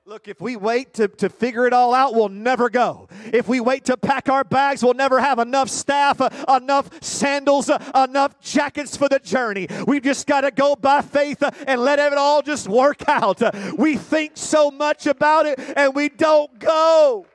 Look, 0.10 0.28
if 0.28 0.42
we 0.42 0.56
wait 0.56 0.96
to, 0.96 1.08
to 1.08 1.30
figure 1.30 1.68
it 1.68 1.74
all 1.74 1.94
out, 1.94 2.16
we'll 2.16 2.30
never 2.30 2.68
go. 2.68 3.08
If 3.32 3.48
we 3.48 3.60
wait 3.60 3.86
to 3.86 3.96
pack 3.96 4.28
our 4.28 4.44
bags, 4.44 4.84
we'll 4.84 4.96
never 4.96 5.20
have 5.20 5.38
enough 5.38 5.70
staff, 5.70 6.20
uh, 6.20 6.30
enough 6.60 6.90
sandals, 7.04 7.70
uh, 7.70 8.08
enough 8.10 8.40
jackets 8.42 8.98
for 8.98 9.08
the 9.08 9.20
journey. 9.20 9.68
We've 9.86 10.02
just 10.02 10.26
got 10.26 10.42
to 10.42 10.50
go 10.50 10.76
by 10.76 11.04
faith 11.04 11.44
uh, 11.44 11.52
and 11.68 11.82
let 11.82 12.00
it 12.00 12.14
all 12.14 12.42
just 12.42 12.68
work 12.68 13.08
out. 13.08 13.40
Uh, 13.44 13.52
we 13.78 13.98
think 13.98 14.32
so 14.34 14.72
much 14.72 15.06
about 15.06 15.46
it 15.46 15.60
and 15.78 15.94
we 15.94 16.10
don't 16.10 16.58
go. 16.58 17.28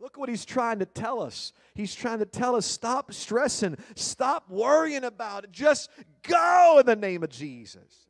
Look 0.00 0.16
what 0.16 0.30
he's 0.30 0.46
trying 0.46 0.78
to 0.78 0.86
tell 0.86 1.20
us. 1.20 1.52
He's 1.74 1.94
trying 1.94 2.20
to 2.20 2.26
tell 2.26 2.56
us 2.56 2.64
stop 2.64 3.12
stressing, 3.12 3.76
stop 3.94 4.48
worrying 4.48 5.04
about 5.04 5.44
it. 5.44 5.52
Just 5.52 5.90
go 6.22 6.78
in 6.80 6.86
the 6.86 6.96
name 6.96 7.22
of 7.22 7.28
Jesus. 7.28 8.07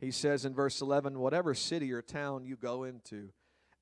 He 0.00 0.10
says 0.10 0.44
in 0.44 0.54
verse 0.54 0.80
11, 0.80 1.18
Whatever 1.18 1.54
city 1.54 1.92
or 1.92 2.02
town 2.02 2.44
you 2.44 2.56
go 2.56 2.84
into, 2.84 3.30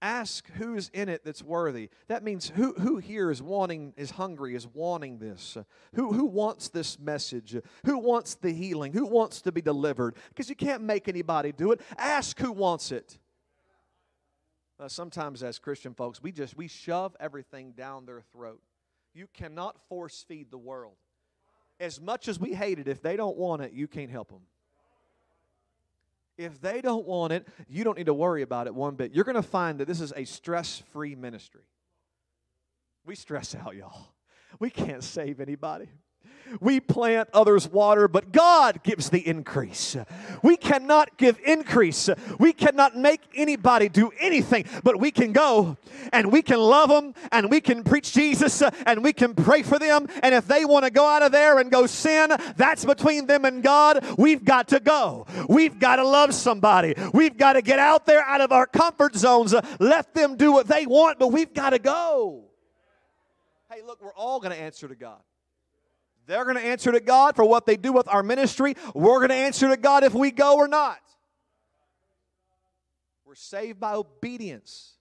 Ask 0.01 0.49
who's 0.53 0.91
in 0.91 1.09
it 1.09 1.25
that's 1.25 1.43
worthy. 1.43 1.91
That 2.07 2.23
means 2.23 2.49
who, 2.51 2.73
who 2.75 2.99
here 2.99 3.33
is 3.33 3.43
wanting, 3.43 3.95
is 3.97 4.13
hungry, 4.13 4.55
is 4.55 4.67
wanting 4.67 5.19
this. 5.19 5.57
Who, 5.95 6.13
who 6.13 6.27
wants 6.27 6.69
this 6.69 7.01
message? 7.01 7.57
Who 7.85 7.99
wants 7.99 8.37
the 8.37 8.53
healing? 8.53 8.93
Who 8.93 9.07
wants 9.07 9.41
to 9.43 9.51
be 9.51 9.61
delivered? 9.61 10.15
Because 10.29 10.49
you 10.49 10.55
can't 10.55 10.83
make 10.83 11.09
anybody 11.09 11.51
do 11.51 11.73
it. 11.73 11.81
Ask 11.97 12.39
who 12.39 12.53
wants 12.53 12.93
it. 12.93 13.19
Sometimes 14.87 15.43
as 15.43 15.59
Christian 15.59 15.95
folks, 15.95 16.23
we 16.23 16.31
just 16.31 16.57
we 16.57 16.69
shove 16.69 17.17
everything 17.19 17.73
down 17.73 18.07
their 18.07 18.23
throat. 18.33 18.63
You 19.15 19.27
cannot 19.35 19.77
force 19.89 20.25
feed 20.29 20.53
the 20.53 20.59
world. 20.59 20.95
As 21.81 22.01
much 22.01 22.29
as 22.29 22.39
we 22.39 22.55
hate 22.55 22.79
it, 22.79 22.87
if 22.87 23.03
they 23.03 23.17
don't 23.17 23.37
want 23.37 23.63
it, 23.63 23.73
you 23.73 23.89
can't 23.89 24.11
help 24.11 24.29
them. 24.29 24.43
If 26.39 26.61
they 26.61 26.81
don't 26.81 27.05
want 27.05 27.33
it, 27.33 27.47
you 27.69 27.83
don't 27.83 27.99
need 27.99 28.07
to 28.07 28.15
worry 28.15 28.43
about 28.43 28.69
it 28.69 28.75
one 28.75 28.95
bit. 28.95 29.13
You're 29.13 29.25
going 29.25 29.35
to 29.35 29.43
find 29.43 29.81
that 29.81 29.89
this 29.89 30.01
is 30.01 30.13
a 30.17 30.25
stress 30.25 30.83
free 30.93 31.17
ministry. 31.17 31.65
We 33.05 33.17
stress 33.17 33.57
out, 33.57 33.75
y'all. 33.75 34.15
We 34.61 34.71
can't 34.71 35.03
save 35.03 35.41
anybody. 35.41 35.89
We 36.61 36.81
plant, 36.81 37.29
others 37.33 37.69
water, 37.69 38.09
but 38.09 38.33
God 38.33 38.83
gives 38.83 39.11
the 39.11 39.27
increase. 39.27 39.97
We 40.43 40.57
cannot 40.57 41.17
give 41.17 41.39
increase. 41.45 42.09
We 42.39 42.53
cannot 42.53 42.97
make 42.97 43.21
anybody 43.35 43.89
do 43.89 44.13
anything, 44.19 44.65
but 44.83 44.99
we 44.99 45.11
can 45.11 45.33
go 45.33 45.77
and 46.13 46.33
we 46.33 46.43
can 46.43 46.59
love 46.59 46.89
them 46.89 47.15
and 47.33 47.51
we 47.51 47.61
can 47.61 47.85
preach 47.85 48.13
Jesus 48.13 48.63
and 48.87 49.05
we 49.05 49.13
can 49.13 49.35
pray 49.35 49.63
for 49.63 49.79
them. 49.79 50.07
And 50.23 50.35
if 50.35 50.47
they 50.47 50.65
want 50.65 50.85
to 50.85 50.91
go 50.91 51.05
out 51.05 51.23
of 51.23 51.33
there 51.33 51.59
and 51.59 51.71
go 51.71 51.87
sin, 51.87 52.33
that's 52.57 52.85
between 52.85 53.27
them 53.27 53.45
and 53.45 53.63
God. 53.63 54.05
We've 54.17 54.45
got 54.45 54.69
to 54.69 54.81
go. 54.81 55.27
We've 55.49 55.79
got 55.79 55.97
to 55.97 56.05
love 56.05 56.35
somebody. 56.35 56.95
We've 57.13 57.37
got 57.37 57.55
to 57.55 57.63
get 57.63 57.79
out 57.79 58.07
there 58.07 58.23
out 58.23 58.41
of 58.41 58.53
our 58.53 58.67
comfort 58.67 59.15
zones. 59.15 59.55
Let 59.79 60.15
them 60.15 60.37
do 60.37 60.53
what 60.53 60.67
they 60.67 60.87
want, 60.87 61.19
but 61.19 61.29
we've 61.29 61.53
got 61.53 61.71
to 61.71 61.79
go. 61.79 62.45
Hey, 63.71 63.83
look, 63.83 64.03
we're 64.03 64.15
all 64.15 64.41
going 64.41 64.53
to 64.53 64.61
answer 64.61 64.89
to 64.89 64.95
God. 64.95 65.21
They're 66.29 66.45
going 66.45 66.57
to 66.57 66.63
answer 66.63 66.93
to 66.93 67.01
God 67.01 67.37
for 67.37 67.45
what 67.45 67.65
they 67.65 67.79
do 67.79 67.91
with 67.91 68.07
our 68.07 68.23
ministry. 68.23 68.75
We're 68.95 69.17
going 69.17 69.31
to 69.31 69.35
answer 69.35 69.67
to 69.71 69.79
God 69.79 70.05
if 70.05 70.13
we 70.13 70.31
go 70.31 70.57
or 70.57 70.69
not. 70.69 71.01
We're 73.25 73.35
saved 73.35 73.81
by 73.81 73.95
obedience. 73.95 74.93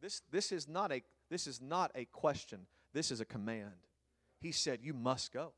This, 0.00 0.22
this, 0.30 0.50
is 0.50 0.66
not 0.66 0.92
a, 0.92 1.02
this 1.30 1.46
is 1.46 1.60
not 1.60 1.92
a 1.94 2.06
question, 2.06 2.60
this 2.94 3.10
is 3.10 3.20
a 3.20 3.26
command. 3.26 3.72
He 4.40 4.50
said, 4.50 4.80
You 4.82 4.94
must 4.94 5.30
go. 5.30 5.52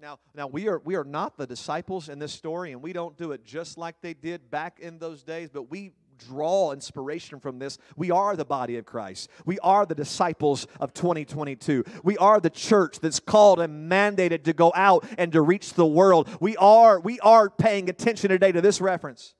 Now, 0.00 0.18
now 0.34 0.46
we 0.46 0.68
are 0.68 0.80
we 0.84 0.96
are 0.96 1.04
not 1.04 1.36
the 1.36 1.46
disciples 1.46 2.08
in 2.08 2.18
this 2.18 2.32
story, 2.32 2.72
and 2.72 2.82
we 2.82 2.92
don't 2.92 3.16
do 3.18 3.32
it 3.32 3.44
just 3.44 3.76
like 3.76 4.00
they 4.00 4.14
did 4.14 4.50
back 4.50 4.80
in 4.80 4.98
those 4.98 5.22
days, 5.22 5.50
but 5.52 5.70
we 5.70 5.92
draw 6.26 6.72
inspiration 6.72 7.40
from 7.40 7.58
this. 7.58 7.78
We 7.96 8.10
are 8.10 8.36
the 8.36 8.44
body 8.44 8.76
of 8.76 8.84
Christ. 8.84 9.28
We 9.44 9.58
are 9.60 9.86
the 9.86 9.94
disciples 9.94 10.66
of 10.78 10.94
2022. 10.94 11.84
We 12.04 12.16
are 12.18 12.40
the 12.40 12.50
church 12.50 13.00
that's 13.00 13.20
called 13.20 13.60
and 13.60 13.90
mandated 13.90 14.44
to 14.44 14.52
go 14.52 14.72
out 14.74 15.04
and 15.18 15.32
to 15.32 15.40
reach 15.40 15.74
the 15.74 15.86
world. 15.86 16.28
We 16.40 16.56
are 16.56 17.00
we 17.00 17.18
are 17.20 17.50
paying 17.50 17.88
attention 17.88 18.30
today 18.30 18.52
to 18.52 18.60
this 18.60 18.80
reference 18.80 19.34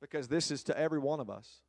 because 0.00 0.28
this 0.28 0.50
is 0.50 0.64
to 0.64 0.78
every 0.78 0.98
one 0.98 1.20
of 1.20 1.30
us. 1.30 1.60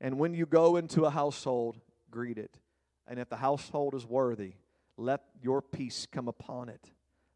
And 0.00 0.18
when 0.18 0.34
you 0.34 0.46
go 0.46 0.76
into 0.76 1.04
a 1.04 1.10
household, 1.10 1.78
greet 2.10 2.38
it. 2.38 2.58
And 3.06 3.18
if 3.18 3.28
the 3.28 3.36
household 3.36 3.94
is 3.94 4.06
worthy, 4.06 4.54
let 4.96 5.22
your 5.42 5.60
peace 5.60 6.06
come 6.10 6.28
upon 6.28 6.68
it. 6.68 6.90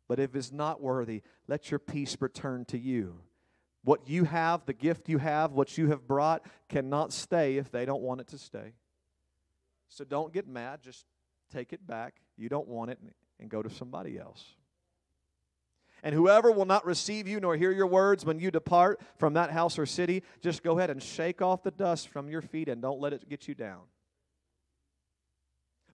But 0.09 0.19
if 0.19 0.35
it's 0.35 0.53
not 0.53 0.81
worthy, 0.81 1.23
let 1.49 1.71
your 1.71 1.79
peace 1.79 2.17
return 2.21 2.65
to 2.67 2.79
you. 2.79 3.21
What 3.85 4.09
you 4.09 4.25
have, 4.25 4.65
the 4.65 4.73
gift 4.73 5.09
you 5.09 5.19
have, 5.19 5.53
what 5.53 5.79
you 5.79 5.89
have 5.89 6.07
brought, 6.07 6.45
cannot 6.69 7.13
stay 7.13 7.59
if 7.59 7.71
they 7.71 7.85
don't 7.85 8.03
want 8.03 8.21
it 8.21 8.29
to 8.29 8.39
stay. 8.39 8.73
So 9.89 10.05
don't 10.05 10.33
get 10.33 10.49
mad. 10.49 10.81
Just 10.83 11.05
take 11.53 11.73
it 11.73 11.87
back. 11.87 12.15
You 12.37 12.49
don't 12.49 12.67
want 12.67 12.91
it 12.91 12.99
and 13.39 13.49
go 13.51 13.63
to 13.63 13.71
somebody 13.71 14.19
else. 14.19 14.43
And 16.03 16.15
whoever 16.15 16.51
will 16.51 16.67
not 16.67 16.85
receive 16.85 17.27
you 17.29 17.41
nor 17.41 17.57
hear 17.57 17.73
your 17.73 17.87
words 17.87 18.25
when 18.25 18.39
you 18.39 18.51
depart 18.51 19.01
from 19.19 19.35
that 19.35 19.51
house 19.51 19.79
or 19.79 19.87
city, 19.87 20.23
just 20.43 20.63
go 20.63 20.79
ahead 20.79 20.91
and 20.91 21.03
shake 21.03 21.41
off 21.41 21.63
the 21.63 21.71
dust 21.71 22.09
from 22.09 22.29
your 22.29 22.43
feet 22.43 22.69
and 22.69 22.83
don't 22.83 23.01
let 23.01 23.13
it 23.13 23.29
get 23.29 23.49
you 23.49 23.55
down. 23.55 23.81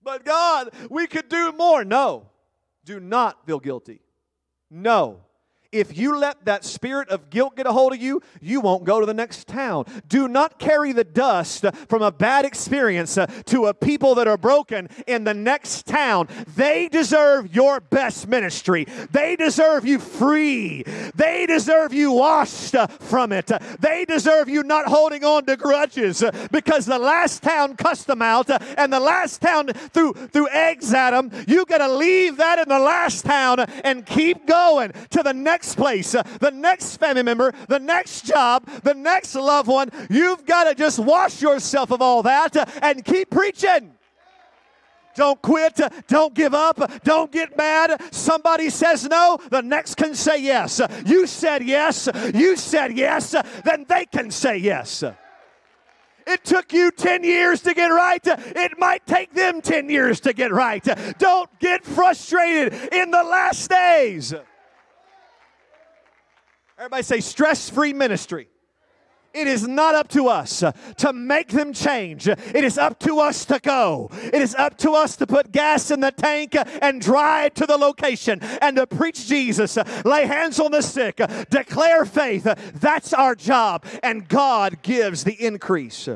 But 0.03 0.25
God, 0.25 0.71
we 0.89 1.07
could 1.07 1.29
do 1.29 1.51
more. 1.53 1.85
No, 1.85 2.27
do 2.83 2.99
not 2.99 3.45
feel 3.45 3.59
guilty. 3.59 4.01
No, 4.69 5.21
if 5.71 5.97
you 5.97 6.17
let 6.17 6.43
that 6.45 6.65
spirit 6.65 7.09
of 7.09 7.29
guilt 7.29 7.55
get 7.55 7.65
a 7.65 7.71
hold 7.71 7.93
of 7.93 8.01
you, 8.01 8.21
you 8.41 8.59
won't 8.59 8.83
go 8.83 8.99
to 8.99 9.05
the 9.05 9.13
next 9.13 9.47
town. 9.47 9.85
Do 10.07 10.27
not 10.27 10.59
carry 10.59 10.91
the 10.91 11.03
dust 11.03 11.65
from 11.87 12.01
a 12.01 12.11
bad 12.11 12.45
experience 12.45 13.17
uh, 13.17 13.25
to 13.45 13.67
a 13.67 13.73
people 13.73 14.15
that 14.15 14.27
are 14.27 14.37
broken 14.37 14.89
in 15.07 15.23
the 15.23 15.33
next 15.33 15.85
town. 15.85 16.27
They 16.55 16.89
deserve 16.89 17.55
your 17.55 17.79
best 17.79 18.27
ministry. 18.27 18.85
They 19.11 19.35
deserve 19.35 19.85
you 19.85 19.99
free. 19.99 20.83
They 21.15 21.45
deserve 21.45 21.93
you 21.93 22.11
washed 22.11 22.75
uh, 22.75 22.87
from 22.87 23.31
it. 23.31 23.49
They 23.79 24.05
deserve 24.05 24.49
you 24.49 24.63
not 24.63 24.87
holding 24.87 25.23
on 25.23 25.45
to 25.45 25.55
grudges 25.55 26.21
uh, 26.21 26.47
because 26.51 26.85
the 26.85 26.99
last 26.99 27.43
town 27.43 27.77
cussed 27.77 28.07
them 28.07 28.21
out 28.21 28.49
and 28.77 28.91
the 28.91 28.99
last 28.99 29.41
town 29.41 29.67
threw, 29.67 30.13
eggs 30.51 30.93
at 30.93 31.11
them. 31.11 31.31
You 31.47 31.65
got 31.65 31.77
to 31.77 31.87
leave 31.87 32.37
that 32.37 32.59
in 32.59 32.67
the 32.67 32.79
last 32.79 33.23
town 33.23 33.59
and 33.59 34.05
keep 34.05 34.45
going 34.45 34.91
to 35.11 35.23
the 35.23 35.33
next 35.33 35.60
next 35.61 35.75
place, 35.75 36.15
uh, 36.15 36.23
the 36.39 36.49
next 36.49 36.97
family 36.97 37.21
member, 37.21 37.53
the 37.67 37.77
next 37.77 38.25
job, 38.25 38.65
the 38.81 38.95
next 38.95 39.35
loved 39.35 39.67
one. 39.67 39.91
You've 40.09 40.43
got 40.43 40.63
to 40.63 40.73
just 40.73 40.97
wash 40.97 41.39
yourself 41.39 41.91
of 41.91 42.01
all 42.01 42.23
that 42.23 42.57
uh, 42.57 42.65
and 42.81 43.05
keep 43.05 43.29
preaching. 43.29 43.93
Don't 45.13 45.39
quit. 45.39 45.79
Don't 46.07 46.33
give 46.33 46.55
up. 46.55 47.03
Don't 47.03 47.31
get 47.31 47.55
mad. 47.55 48.01
Somebody 48.11 48.71
says 48.71 49.07
no, 49.07 49.37
the 49.51 49.61
next 49.61 49.97
can 49.97 50.15
say 50.15 50.41
yes. 50.41 50.81
You 51.05 51.27
said 51.27 51.63
yes. 51.63 52.09
You 52.33 52.57
said 52.57 52.97
yes. 52.97 53.35
Then 53.63 53.85
they 53.87 54.07
can 54.07 54.31
say 54.31 54.57
yes. 54.57 55.03
It 56.25 56.43
took 56.43 56.73
you 56.73 56.89
10 56.89 57.23
years 57.23 57.61
to 57.61 57.75
get 57.75 57.89
right. 57.89 58.21
It 58.25 58.79
might 58.79 59.05
take 59.05 59.31
them 59.35 59.61
10 59.61 59.91
years 59.91 60.21
to 60.21 60.33
get 60.33 60.51
right. 60.51 60.83
Don't 61.19 61.49
get 61.59 61.83
frustrated 61.83 62.73
in 62.91 63.11
the 63.11 63.23
last 63.23 63.69
days. 63.69 64.33
Everybody 66.81 67.03
say 67.03 67.19
stress 67.19 67.69
free 67.69 67.93
ministry. 67.93 68.47
It 69.35 69.45
is 69.45 69.67
not 69.67 69.93
up 69.93 70.07
to 70.09 70.29
us 70.29 70.63
uh, 70.63 70.71
to 70.97 71.13
make 71.13 71.49
them 71.49 71.73
change. 71.73 72.27
It 72.27 72.63
is 72.63 72.79
up 72.79 72.97
to 73.01 73.19
us 73.19 73.45
to 73.45 73.59
go. 73.59 74.09
It 74.11 74.41
is 74.41 74.55
up 74.55 74.79
to 74.79 74.93
us 74.93 75.15
to 75.17 75.27
put 75.27 75.51
gas 75.51 75.91
in 75.91 75.99
the 75.99 76.11
tank 76.11 76.55
uh, 76.55 76.65
and 76.81 76.99
drive 76.99 77.53
to 77.53 77.67
the 77.67 77.77
location 77.77 78.39
and 78.63 78.77
to 78.77 78.87
preach 78.87 79.27
Jesus, 79.27 79.77
uh, 79.77 80.01
lay 80.05 80.25
hands 80.25 80.59
on 80.59 80.71
the 80.71 80.81
sick, 80.81 81.21
declare 81.51 82.03
faith. 82.03 82.45
That's 82.73 83.13
our 83.13 83.35
job, 83.35 83.85
and 84.01 84.27
God 84.27 84.81
gives 84.81 85.23
the 85.23 85.33
increase. 85.33 86.07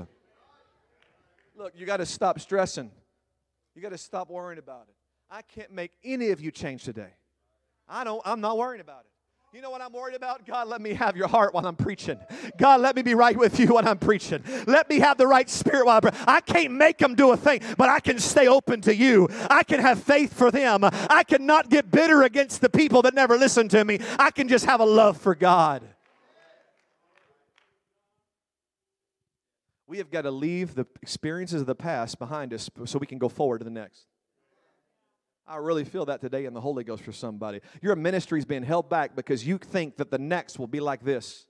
Look, 1.55 1.73
you 1.75 1.85
got 1.85 1.97
to 1.97 2.07
stop 2.07 2.39
stressing. 2.39 2.89
You 3.75 3.83
got 3.83 3.91
to 3.91 3.99
stop 3.99 4.31
worrying 4.31 4.57
about 4.57 4.87
it. 4.89 4.95
I 5.29 5.43
can't 5.43 5.71
make 5.71 5.91
any 6.03 6.31
of 6.31 6.41
you 6.41 6.49
change 6.49 6.83
today. 6.83 7.13
I 7.87 8.03
don't 8.03 8.23
I'm 8.25 8.41
not 8.41 8.57
worrying 8.57 8.81
about 8.81 9.01
it. 9.01 9.14
You 9.55 9.61
know 9.61 9.69
what 9.69 9.81
I'm 9.81 9.93
worried 9.93 10.17
about? 10.17 10.45
God, 10.45 10.67
let 10.67 10.81
me 10.81 10.93
have 10.95 11.15
your 11.15 11.29
heart 11.29 11.53
while 11.53 11.65
I'm 11.65 11.77
preaching. 11.77 12.19
God, 12.57 12.81
let 12.81 12.93
me 12.93 13.03
be 13.03 13.13
right 13.13 13.37
with 13.37 13.57
you 13.57 13.75
when 13.75 13.87
I'm 13.87 13.97
preaching. 13.97 14.43
Let 14.67 14.89
me 14.89 14.99
have 14.99 15.17
the 15.17 15.27
right 15.27 15.49
spirit 15.49 15.85
while 15.85 15.95
I'm 15.95 16.01
preaching. 16.01 16.19
I 16.27 16.41
can't 16.41 16.73
make 16.73 16.97
them 16.97 17.15
do 17.15 17.31
a 17.31 17.37
thing, 17.37 17.61
but 17.77 17.87
I 17.87 18.01
can 18.01 18.19
stay 18.19 18.49
open 18.49 18.81
to 18.81 18.93
you. 18.93 19.29
I 19.49 19.63
can 19.63 19.79
have 19.79 20.03
faith 20.03 20.33
for 20.33 20.51
them. 20.51 20.81
I 20.83 21.23
can 21.23 21.45
not 21.45 21.69
get 21.69 21.89
bitter 21.89 22.23
against 22.23 22.59
the 22.59 22.69
people 22.69 23.01
that 23.03 23.13
never 23.13 23.37
listen 23.37 23.69
to 23.69 23.85
me. 23.85 23.99
I 24.19 24.29
can 24.29 24.49
just 24.49 24.65
have 24.65 24.81
a 24.81 24.85
love 24.85 25.15
for 25.15 25.35
God. 25.35 25.83
We 29.87 29.99
have 29.99 30.11
got 30.11 30.23
to 30.23 30.31
leave 30.31 30.75
the 30.75 30.85
experiences 31.01 31.61
of 31.61 31.67
the 31.67 31.75
past 31.75 32.19
behind 32.19 32.53
us 32.53 32.69
so 32.83 32.99
we 32.99 33.07
can 33.07 33.19
go 33.19 33.29
forward 33.29 33.59
to 33.59 33.63
the 33.63 33.71
next. 33.71 34.05
I 35.47 35.57
really 35.57 35.83
feel 35.83 36.05
that 36.05 36.21
today 36.21 36.45
in 36.45 36.53
the 36.55 36.61
Holy 36.61 36.83
Ghost 36.83 37.03
for 37.03 37.11
somebody. 37.11 37.61
Your 37.81 37.95
ministry 37.95 38.39
is 38.39 38.45
being 38.45 38.63
held 38.63 38.89
back 38.89 39.15
because 39.15 39.45
you 39.45 39.59
think 39.59 39.97
that 39.97 40.09
the 40.09 40.17
next 40.17 40.57
will 40.57 40.67
be 40.67 40.79
like 40.79 41.03
this. 41.03 41.45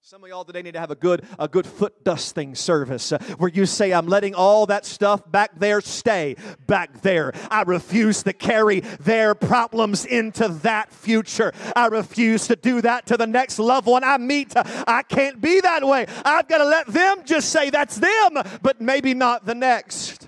Some 0.00 0.24
of 0.24 0.30
y'all 0.30 0.44
today 0.44 0.62
need 0.62 0.72
to 0.72 0.80
have 0.80 0.90
a 0.90 0.96
good 0.96 1.26
a 1.38 1.46
good 1.46 1.66
foot 1.66 2.02
dusting 2.02 2.54
service 2.54 3.12
uh, 3.12 3.18
where 3.36 3.50
you 3.50 3.66
say, 3.66 3.92
"I'm 3.92 4.06
letting 4.06 4.34
all 4.34 4.64
that 4.66 4.86
stuff 4.86 5.30
back 5.30 5.58
there 5.58 5.80
stay 5.80 6.36
back 6.66 7.02
there. 7.02 7.32
I 7.50 7.62
refuse 7.62 8.22
to 8.22 8.32
carry 8.32 8.80
their 8.80 9.34
problems 9.34 10.06
into 10.06 10.48
that 10.62 10.92
future. 10.92 11.52
I 11.76 11.88
refuse 11.88 12.46
to 12.46 12.56
do 12.56 12.80
that 12.80 13.06
to 13.08 13.16
the 13.16 13.26
next 13.26 13.58
loved 13.58 13.86
one 13.86 14.02
I 14.02 14.16
meet. 14.16 14.54
I 14.56 15.02
can't 15.02 15.40
be 15.40 15.60
that 15.60 15.86
way. 15.86 16.06
I've 16.24 16.48
got 16.48 16.58
to 16.58 16.64
let 16.64 16.86
them 16.86 17.24
just 17.24 17.50
say 17.50 17.68
that's 17.68 17.96
them, 17.96 18.42
but 18.62 18.80
maybe 18.80 19.14
not 19.14 19.44
the 19.44 19.54
next." 19.54 20.27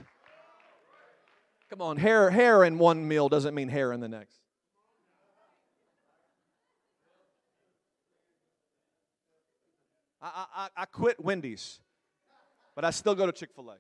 Come 1.71 1.83
on, 1.83 1.99
hair, 1.99 2.31
hair 2.31 2.65
in 2.65 2.79
one 2.79 3.07
meal 3.07 3.29
doesn't 3.29 3.55
mean 3.55 3.69
hair 3.69 3.93
in 3.93 4.01
the 4.01 4.09
next. 4.09 4.41
I, 10.21 10.47
I, 10.55 10.69
I 10.77 10.85
quit 10.87 11.23
Wendy's, 11.23 11.79
but 12.75 12.85
I 12.85 12.91
still 12.91 13.15
go 13.15 13.25
to 13.25 13.33
Chick 13.33 13.51
fil 13.55 13.71
A. 13.71 13.77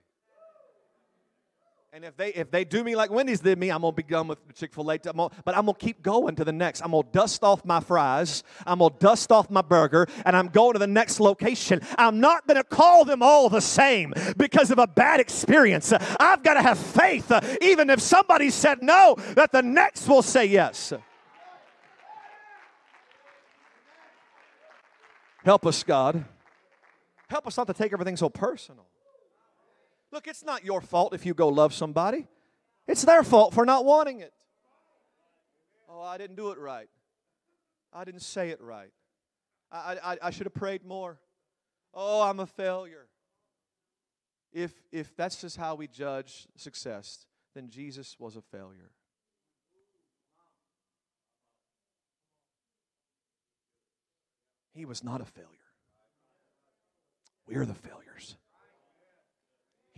And 1.93 2.05
if 2.05 2.17
they 2.17 2.29
if 2.29 2.53
they 2.53 2.65
do 2.65 2.85
me 2.85 2.95
like 2.95 3.11
Wendy's 3.11 3.41
did 3.41 3.59
me, 3.59 3.69
I'm 3.71 3.81
gonna 3.81 3.91
be 3.91 4.05
done 4.05 4.29
with 4.29 4.39
Chick 4.55 4.73
Fil 4.73 4.93
A. 4.93 4.99
But 4.99 5.57
I'm 5.57 5.67
gonna 5.67 5.75
keep 5.75 6.03
going 6.03 6.37
to 6.37 6.45
the 6.45 6.53
next. 6.53 6.83
I'm 6.83 6.93
gonna 6.93 7.09
dust 7.11 7.43
off 7.43 7.65
my 7.65 7.81
fries. 7.81 8.45
I'm 8.65 8.79
gonna 8.79 8.95
dust 9.01 9.33
off 9.33 9.51
my 9.51 9.61
burger, 9.61 10.07
and 10.25 10.37
I'm 10.37 10.47
going 10.47 10.75
to 10.75 10.79
the 10.79 10.87
next 10.87 11.19
location. 11.19 11.81
I'm 11.99 12.21
not 12.21 12.47
gonna 12.47 12.63
call 12.63 13.05
them 13.05 13.25
all 13.25 13.49
the 13.49 13.61
same 13.61 14.15
because 14.37 14.71
of 14.71 14.79
a 14.79 14.87
bad 14.87 15.19
experience. 15.19 15.93
I've 15.93 16.45
got 16.45 16.55
to 16.55 16.63
have 16.63 16.79
faith, 16.79 17.33
even 17.61 17.91
if 17.91 18.01
somebody 18.01 18.51
said 18.51 18.85
no, 18.85 19.17
that 19.35 19.51
the 19.51 19.63
next 19.63 20.07
will 20.07 20.23
say 20.23 20.47
yes. 20.47 20.93
Help 25.45 25.67
us, 25.67 25.83
God. 25.83 26.25
Help 27.29 27.49
us 27.49 27.57
not 27.57 27.67
to 27.67 27.75
take 27.75 27.93
everything 27.93 28.17
so 28.17 28.29
personal. 28.29 28.87
Look, 30.13 30.27
it's 30.27 30.45
not 30.45 30.65
your 30.65 30.81
fault 30.81 31.15
if 31.15 31.25
you 31.25 31.35
go 31.35 31.49
love 31.49 31.73
somebody, 31.73 32.27
it's 32.87 33.03
their 33.03 33.23
fault 33.23 33.55
for 33.55 33.65
not 33.65 33.85
wanting 33.85 34.21
it. 34.21 34.33
Oh, 35.89 36.03
I 36.03 36.19
didn't 36.19 36.37
do 36.37 36.51
it 36.51 36.59
right. 36.59 36.89
I 37.93 38.05
didn't 38.05 38.23
say 38.23 38.51
it 38.51 38.61
right. 38.61 38.93
I, 39.73 39.97
I, 40.03 40.19
I 40.23 40.31
should 40.31 40.47
have 40.47 40.55
prayed 40.55 40.85
more. 40.85 41.19
Oh, 41.95 42.23
I'm 42.23 42.41
a 42.41 42.47
failure. 42.47 43.07
If, 44.53 44.73
if 44.91 45.17
that's 45.17 45.41
just 45.41 45.57
how 45.57 45.77
we 45.77 45.87
judge 45.87 46.49
success, 46.57 47.27
then 47.55 47.69
Jesus 47.69 48.17
was 48.19 48.37
a 48.37 48.41
failure. 48.41 48.91
He 54.73 54.85
was 54.85 55.05
not 55.05 55.21
a 55.21 55.25
failure. 55.25 55.49
We're 57.47 57.67
the 57.67 57.75
failures. 57.75 58.37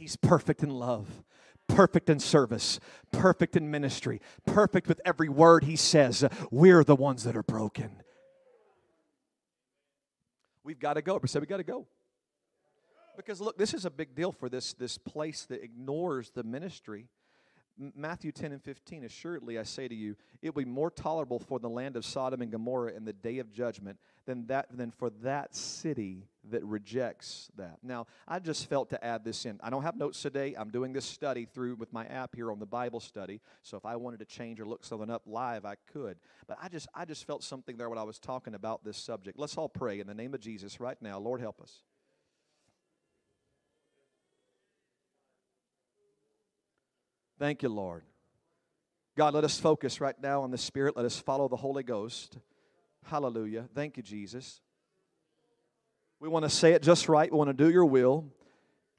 He's 0.02 0.16
perfect 0.16 0.64
in 0.64 0.70
love, 0.70 1.22
perfect 1.68 2.10
in 2.10 2.18
service, 2.18 2.80
perfect 3.12 3.54
in 3.54 3.70
ministry, 3.70 4.20
perfect 4.44 4.88
with 4.88 5.00
every 5.04 5.28
word 5.28 5.62
he 5.62 5.76
says. 5.76 6.24
We're 6.50 6.82
the 6.82 6.96
ones 6.96 7.22
that 7.22 7.36
are 7.36 7.44
broken. 7.44 8.02
We've 10.64 10.80
got 10.80 10.94
to 10.94 11.02
go. 11.02 11.20
We 11.22 11.28
said 11.28 11.40
we 11.40 11.46
got 11.46 11.58
to 11.58 11.62
go. 11.62 11.86
Because 13.16 13.40
look, 13.40 13.56
this 13.56 13.74
is 13.74 13.84
a 13.84 13.90
big 13.90 14.16
deal 14.16 14.32
for 14.32 14.48
this, 14.48 14.72
this 14.72 14.98
place 14.98 15.44
that 15.44 15.62
ignores 15.62 16.30
the 16.30 16.42
ministry 16.42 17.06
Matthew 17.78 18.32
10 18.32 18.52
and 18.52 18.62
15, 18.62 19.04
assuredly 19.04 19.58
I 19.58 19.62
say 19.62 19.88
to 19.88 19.94
you, 19.94 20.16
it 20.40 20.54
will 20.54 20.64
be 20.64 20.70
more 20.70 20.90
tolerable 20.90 21.38
for 21.38 21.58
the 21.58 21.68
land 21.68 21.96
of 21.96 22.04
Sodom 22.04 22.42
and 22.42 22.50
Gomorrah 22.50 22.92
in 22.92 23.04
the 23.04 23.12
day 23.12 23.38
of 23.38 23.52
judgment 23.52 23.98
than 24.26 24.46
that 24.46 24.66
than 24.76 24.90
for 24.90 25.10
that 25.22 25.54
city 25.54 26.28
that 26.50 26.64
rejects 26.64 27.48
that. 27.56 27.78
Now, 27.82 28.06
I 28.26 28.38
just 28.38 28.68
felt 28.68 28.90
to 28.90 29.04
add 29.04 29.24
this 29.24 29.46
in. 29.46 29.58
I 29.62 29.70
don't 29.70 29.82
have 29.82 29.96
notes 29.96 30.20
today. 30.20 30.54
I'm 30.56 30.70
doing 30.70 30.92
this 30.92 31.04
study 31.04 31.46
through 31.46 31.76
with 31.76 31.92
my 31.92 32.04
app 32.06 32.34
here 32.34 32.50
on 32.50 32.58
the 32.58 32.66
Bible 32.66 33.00
study. 33.00 33.40
So 33.62 33.76
if 33.76 33.86
I 33.86 33.96
wanted 33.96 34.18
to 34.20 34.26
change 34.26 34.60
or 34.60 34.66
look 34.66 34.84
something 34.84 35.10
up 35.10 35.22
live, 35.26 35.64
I 35.64 35.76
could. 35.92 36.18
But 36.46 36.58
I 36.60 36.68
just 36.68 36.88
I 36.94 37.04
just 37.04 37.26
felt 37.26 37.42
something 37.42 37.76
there 37.76 37.88
when 37.88 37.98
I 37.98 38.04
was 38.04 38.18
talking 38.18 38.54
about 38.54 38.84
this 38.84 38.96
subject. 38.96 39.38
Let's 39.38 39.56
all 39.56 39.68
pray 39.68 40.00
in 40.00 40.06
the 40.06 40.14
name 40.14 40.34
of 40.34 40.40
Jesus 40.40 40.80
right 40.80 41.00
now. 41.00 41.18
Lord 41.18 41.40
help 41.40 41.60
us. 41.60 41.82
Thank 47.42 47.64
you, 47.64 47.70
Lord. 47.70 48.04
God, 49.16 49.34
let 49.34 49.42
us 49.42 49.58
focus 49.58 50.00
right 50.00 50.14
now 50.22 50.42
on 50.42 50.52
the 50.52 50.56
Spirit. 50.56 50.96
Let 50.96 51.04
us 51.04 51.18
follow 51.18 51.48
the 51.48 51.56
Holy 51.56 51.82
Ghost. 51.82 52.38
Hallelujah. 53.04 53.64
Thank 53.74 53.96
you, 53.96 54.02
Jesus. 54.04 54.60
We 56.20 56.28
want 56.28 56.44
to 56.44 56.48
say 56.48 56.70
it 56.70 56.84
just 56.84 57.08
right. 57.08 57.32
We 57.32 57.36
want 57.36 57.48
to 57.48 57.52
do 57.52 57.68
your 57.68 57.84
will. 57.84 58.26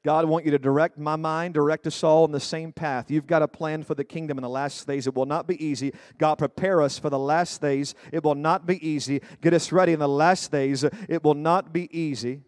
God, 0.03 0.25
I 0.25 0.27
want 0.27 0.43
you 0.43 0.51
to 0.51 0.59
direct 0.59 0.97
my 0.97 1.15
mind, 1.15 1.53
direct 1.53 1.87
us 1.87 2.03
all 2.03 2.25
in 2.25 2.33
the 2.33 2.39
same 2.41 2.73
path. 2.73 3.09
You've 3.09 3.27
got 3.27 3.43
a 3.43 3.47
plan 3.47 3.81
for 3.81 3.95
the 3.95 4.03
kingdom 4.03 4.37
in 4.37 4.41
the 4.41 4.49
last 4.49 4.85
days. 4.85 5.07
It 5.07 5.15
will 5.15 5.25
not 5.25 5.47
be 5.47 5.65
easy. 5.65 5.93
God, 6.17 6.35
prepare 6.35 6.81
us 6.81 6.99
for 6.99 7.09
the 7.09 7.17
last 7.17 7.61
days. 7.61 7.95
It 8.11 8.25
will 8.25 8.35
not 8.35 8.65
be 8.65 8.85
easy. 8.85 9.21
Get 9.39 9.53
us 9.53 9.71
ready 9.71 9.93
in 9.93 9.99
the 9.99 10.09
last 10.09 10.51
days. 10.51 10.83
It 10.83 11.23
will 11.23 11.33
not 11.33 11.71
be 11.71 11.87
easy. 11.97 12.41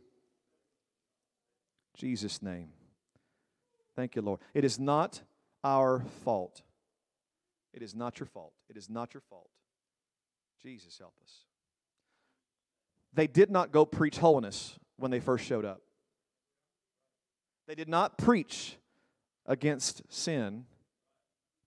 Jesus' 1.95 2.41
name. 2.41 2.67
Thank 3.95 4.17
you, 4.17 4.21
Lord. 4.21 4.41
It 4.53 4.65
is 4.65 4.77
not 4.77 5.21
our 5.65 6.05
fault. 6.23 6.61
It 7.73 7.81
is 7.81 7.95
not 7.95 8.19
your 8.19 8.27
fault. 8.27 8.53
It 8.69 8.77
is 8.77 8.87
not 8.89 9.13
your 9.13 9.21
fault. 9.29 9.49
Jesus, 10.61 10.97
help 10.99 11.15
us. 11.23 11.39
They 13.13 13.27
did 13.27 13.49
not 13.49 13.71
go 13.71 13.83
preach 13.83 14.19
holiness 14.19 14.77
when 14.97 15.09
they 15.09 15.19
first 15.19 15.43
showed 15.43 15.65
up. 15.65 15.81
They 17.67 17.75
did 17.75 17.89
not 17.89 18.17
preach 18.17 18.77
against 19.47 20.03
sin. 20.07 20.65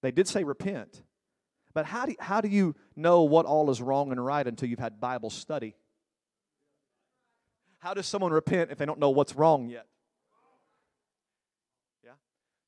They 0.00 0.12
did 0.12 0.28
say 0.28 0.44
repent. 0.44 1.02
But 1.74 1.84
how 1.84 2.06
do, 2.06 2.14
how 2.20 2.40
do 2.40 2.48
you 2.48 2.76
know 2.94 3.22
what 3.22 3.46
all 3.46 3.68
is 3.68 3.82
wrong 3.82 4.12
and 4.12 4.24
right 4.24 4.46
until 4.46 4.68
you've 4.68 4.78
had 4.78 5.00
Bible 5.00 5.30
study? 5.30 5.74
How 7.80 7.94
does 7.94 8.06
someone 8.06 8.32
repent 8.32 8.70
if 8.70 8.78
they 8.78 8.86
don't 8.86 9.00
know 9.00 9.10
what's 9.10 9.34
wrong 9.34 9.68
yet? 9.68 9.86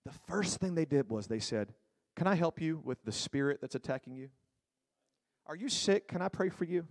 The 0.05 0.13
first 0.27 0.59
thing 0.59 0.75
they 0.75 0.85
did 0.85 1.11
was 1.11 1.27
they 1.27 1.39
said, 1.39 1.75
Can 2.17 2.27
I 2.27 2.35
help 2.35 2.61
you 2.61 2.81
with 2.85 3.03
the 3.05 3.13
spirit 3.13 3.61
that's 3.61 3.75
attacking 3.75 4.15
you? 4.15 4.31
Are 5.47 5.57
you 5.57 5.69
sick? 5.69 6.09
Can 6.09 6.23
I 6.23 6.29
pray 6.29 6.49
for 6.49 6.65
you? 6.65 6.87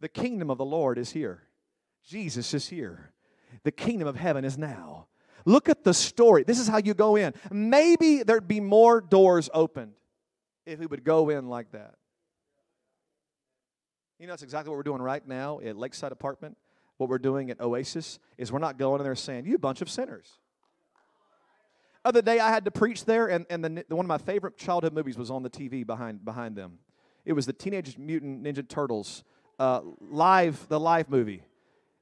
The 0.00 0.08
kingdom 0.08 0.50
of 0.50 0.58
the 0.58 0.64
Lord 0.64 0.98
is 0.98 1.12
here. 1.12 1.44
Jesus 2.06 2.52
is 2.52 2.68
here. 2.68 3.12
The 3.62 3.70
kingdom 3.70 4.08
of 4.08 4.16
heaven 4.16 4.44
is 4.44 4.58
now. 4.58 5.06
Look 5.46 5.68
at 5.68 5.84
the 5.84 5.94
story. 5.94 6.42
This 6.42 6.58
is 6.58 6.68
how 6.68 6.78
you 6.78 6.94
go 6.94 7.16
in. 7.16 7.34
Maybe 7.50 8.22
there'd 8.22 8.48
be 8.48 8.60
more 8.60 9.00
doors 9.00 9.48
opened 9.54 9.92
if 10.66 10.78
we 10.78 10.86
would 10.86 11.04
go 11.04 11.28
in 11.30 11.48
like 11.48 11.72
that. 11.72 11.94
You 14.18 14.26
know, 14.26 14.32
that's 14.32 14.42
exactly 14.42 14.70
what 14.70 14.76
we're 14.76 14.84
doing 14.84 15.02
right 15.02 15.26
now 15.26 15.60
at 15.60 15.76
Lakeside 15.76 16.12
Apartment. 16.12 16.56
What 16.96 17.10
we're 17.10 17.18
doing 17.18 17.50
at 17.50 17.60
Oasis 17.60 18.18
is 18.38 18.52
we're 18.52 18.58
not 18.58 18.78
going 18.78 19.00
in 19.00 19.04
there 19.04 19.14
saying, 19.14 19.46
You 19.46 19.58
bunch 19.58 19.82
of 19.82 19.90
sinners 19.90 20.38
other 22.04 22.22
day 22.22 22.38
I 22.40 22.50
had 22.50 22.64
to 22.66 22.70
preach 22.70 23.04
there, 23.04 23.26
and, 23.26 23.46
and 23.50 23.64
the, 23.64 23.84
one 23.88 24.04
of 24.04 24.08
my 24.08 24.18
favorite 24.18 24.56
childhood 24.56 24.92
movies 24.92 25.16
was 25.16 25.30
on 25.30 25.42
the 25.42 25.50
TV 25.50 25.86
behind, 25.86 26.24
behind 26.24 26.56
them. 26.56 26.78
It 27.24 27.32
was 27.32 27.46
the 27.46 27.52
Teenage 27.52 27.96
Mutant 27.96 28.42
Ninja 28.42 28.66
Turtles 28.68 29.24
uh, 29.58 29.80
live, 30.00 30.66
the 30.68 30.78
live 30.78 31.08
movie. 31.08 31.42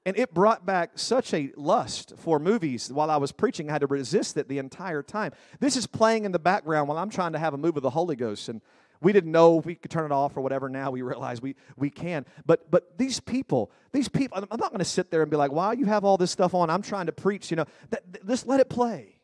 And 0.05 0.19
it 0.19 0.35
brought 0.35 0.67
back 0.67 0.99
such 0.99 1.33
a 1.33 1.53
lust 1.57 2.15
for 2.17 2.41
movies 2.41 2.93
while 2.93 3.09
I 3.09 3.19
was 3.19 3.31
preaching. 3.31 3.69
I 3.69 3.75
had 3.75 3.83
to 3.83 3.87
resist 3.87 4.37
it 4.37 4.49
the 4.49 4.59
entire 4.59 5.03
time. 5.03 5.33
This 5.61 5.77
is 5.77 5.87
playing 5.87 6.25
in 6.25 6.33
the 6.33 6.41
background 6.41 6.89
while 6.89 6.99
I'm 6.99 7.11
trying 7.11 7.35
to 7.35 7.39
have 7.39 7.55
a 7.55 7.59
move 7.59 7.77
of 7.77 7.85
the 7.85 7.91
Holy 7.91 8.17
Ghost. 8.17 8.49
And 8.49 8.61
we 9.01 9.13
didn't 9.13 9.31
know 9.31 9.61
if 9.61 9.65
we 9.65 9.77
could 9.77 9.93
turn 9.93 10.05
it 10.05 10.13
off 10.13 10.37
or 10.37 10.41
whatever. 10.41 10.69
Now 10.69 10.91
we 10.91 11.03
realize 11.03 11.41
we, 11.41 11.55
we 11.77 11.89
can. 11.89 12.25
But 12.47 12.69
but 12.71 12.99
these 12.99 13.21
people, 13.21 13.71
these 13.93 14.09
people, 14.09 14.39
I'm 14.39 14.59
not 14.59 14.71
going 14.71 14.79
to 14.79 14.85
sit 14.85 15.11
there 15.13 15.23
and 15.23 15.31
be 15.31 15.37
like, 15.37 15.53
"Wow, 15.53 15.73
you 15.73 15.87
have 15.87 16.05
all 16.05 16.17
this 16.17 16.31
stuff 16.31 16.55
on." 16.55 16.71
I'm 16.71 16.83
trying 16.83 17.07
to 17.07 17.13
preach. 17.13 17.51
You 17.51 17.59
know, 17.59 17.65
that, 17.91 18.27
just 18.27 18.47
let 18.47 18.61
it 18.61 18.69
play. 18.69 19.17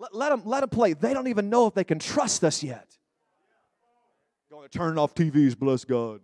Let, 0.00 0.14
let, 0.14 0.30
them, 0.30 0.42
let 0.46 0.60
them 0.60 0.70
play. 0.70 0.94
They 0.94 1.12
don't 1.12 1.28
even 1.28 1.50
know 1.50 1.66
if 1.66 1.74
they 1.74 1.84
can 1.84 1.98
trust 1.98 2.42
us 2.42 2.62
yet. 2.62 2.96
Going 4.50 4.66
to 4.66 4.78
turn 4.78 4.98
off 4.98 5.14
TVs, 5.14 5.56
bless 5.56 5.84
God. 5.84 6.22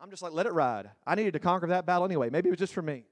I'm 0.00 0.08
just 0.08 0.22
like, 0.22 0.32
let 0.32 0.46
it 0.46 0.52
ride. 0.52 0.88
I 1.04 1.16
needed 1.16 1.32
to 1.32 1.40
conquer 1.40 1.66
that 1.66 1.84
battle 1.84 2.04
anyway. 2.04 2.30
Maybe 2.30 2.48
it 2.48 2.52
was 2.52 2.60
just 2.60 2.72
for 2.72 2.82
me. 2.82 3.02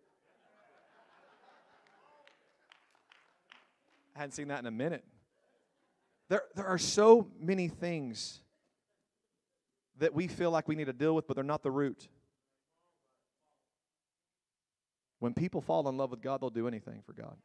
I 4.15 4.21
hadn't 4.21 4.33
seen 4.33 4.49
that 4.49 4.61
in 4.61 4.67
a 4.67 4.71
minute. 4.71 5.05
There, 6.29 6.43
there 6.55 6.67
are 6.67 6.79
so 6.79 7.27
many 7.41 7.67
things 7.67 8.41
that 9.99 10.15
we 10.15 10.29
feel 10.29 10.53
like 10.53 10.69
we 10.69 10.77
need 10.77 10.87
to 10.87 10.93
deal 10.93 11.17
with, 11.17 11.27
but 11.27 11.35
they're 11.35 11.43
not 11.43 11.65
the 11.65 11.71
root. 11.71 12.09
When 15.19 15.35
people 15.35 15.61
fall 15.61 15.89
in 15.89 15.97
love 15.97 16.11
with 16.11 16.23
God, 16.23 16.41
they'll 16.41 16.51
do 16.51 16.69
anything 16.69 17.03
for 17.05 17.13
God. 17.13 17.37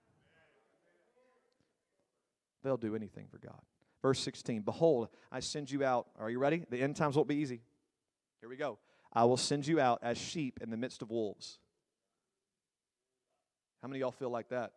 They'll 2.68 2.76
do 2.76 2.98
anything 2.98 3.28
for 3.32 3.38
God. 3.38 3.62
Verse 4.02 4.20
16 4.20 4.64
Behold, 4.64 5.08
I 5.32 5.40
send 5.40 5.72
you 5.72 5.86
out. 5.86 6.08
Are 6.20 6.30
you 6.30 6.38
ready? 6.38 6.66
The 6.70 6.82
end 6.82 6.98
times 6.98 7.16
won't 7.16 7.30
be 7.30 7.38
easy. 7.38 7.62
Here 8.42 8.50
we 8.50 8.58
go. 8.58 8.78
I 9.14 9.24
will 9.24 9.38
send 9.38 9.66
you 9.66 9.80
out 9.80 10.00
as 10.04 10.18
sheep 10.18 10.60
in 10.62 10.70
the 10.70 10.76
midst 10.76 11.02
of 11.02 11.10
wolves. 11.10 11.60
How 13.82 13.88
many 13.88 14.02
y'all 14.02 14.12
feel 14.12 14.30
like 14.30 14.50
that? 14.50 14.74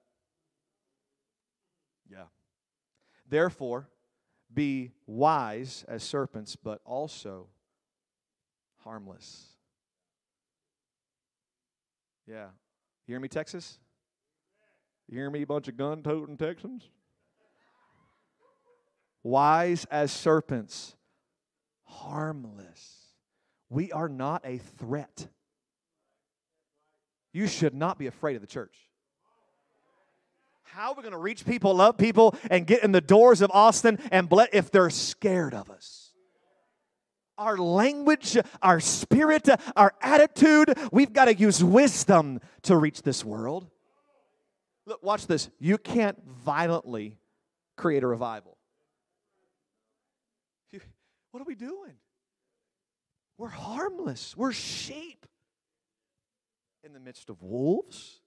Yeah. 2.08 2.26
Therefore, 3.28 3.88
be 4.54 4.92
wise 5.08 5.84
as 5.88 6.04
serpents, 6.04 6.54
but 6.54 6.80
also 6.84 7.48
harmless. 8.84 9.46
Yeah. 12.24 12.50
You 13.08 13.14
hear 13.14 13.20
me, 13.20 13.26
Texas? 13.26 13.80
You 15.08 15.18
hear 15.18 15.28
me, 15.28 15.42
bunch 15.42 15.66
of 15.66 15.76
gun 15.76 16.04
toting 16.04 16.36
Texans? 16.36 16.88
Wise 19.22 19.84
as 19.90 20.12
serpents, 20.12 20.96
harmless. 21.84 22.96
we 23.68 23.92
are 23.92 24.08
not 24.08 24.42
a 24.44 24.58
threat. 24.58 25.28
You 27.32 27.46
should 27.46 27.74
not 27.74 27.98
be 27.98 28.06
afraid 28.06 28.34
of 28.34 28.40
the 28.40 28.48
church. 28.48 28.76
How 30.64 30.90
are 30.90 30.94
we 30.94 31.02
going 31.02 31.12
to 31.12 31.18
reach 31.18 31.44
people, 31.44 31.74
love 31.74 31.96
people, 31.96 32.34
and 32.50 32.66
get 32.66 32.84
in 32.84 32.92
the 32.92 33.00
doors 33.00 33.40
of 33.42 33.50
Austin 33.52 33.98
and 34.10 34.28
bless 34.28 34.48
if 34.52 34.70
they're 34.70 34.90
scared 34.90 35.54
of 35.54 35.70
us? 35.70 36.12
Our 37.38 37.56
language, 37.56 38.36
our 38.62 38.80
spirit, 38.80 39.48
our 39.74 39.94
attitude, 40.00 40.74
we've 40.92 41.12
got 41.12 41.24
to 41.24 41.34
use 41.34 41.62
wisdom 41.64 42.40
to 42.62 42.76
reach 42.76 43.02
this 43.02 43.24
world. 43.24 43.68
Look, 44.86 45.02
watch 45.02 45.26
this. 45.26 45.48
You 45.58 45.78
can't 45.78 46.18
violently 46.24 47.18
create 47.76 48.02
a 48.02 48.06
revival. 48.06 48.56
What 51.32 51.40
are 51.40 51.46
we 51.46 51.54
doing? 51.54 51.94
We're 53.38 53.48
harmless. 53.48 54.36
We're 54.36 54.52
sheep 54.52 55.26
in 56.84 56.92
the 56.92 57.00
midst 57.00 57.30
of 57.30 57.42
wolves. 57.42 58.20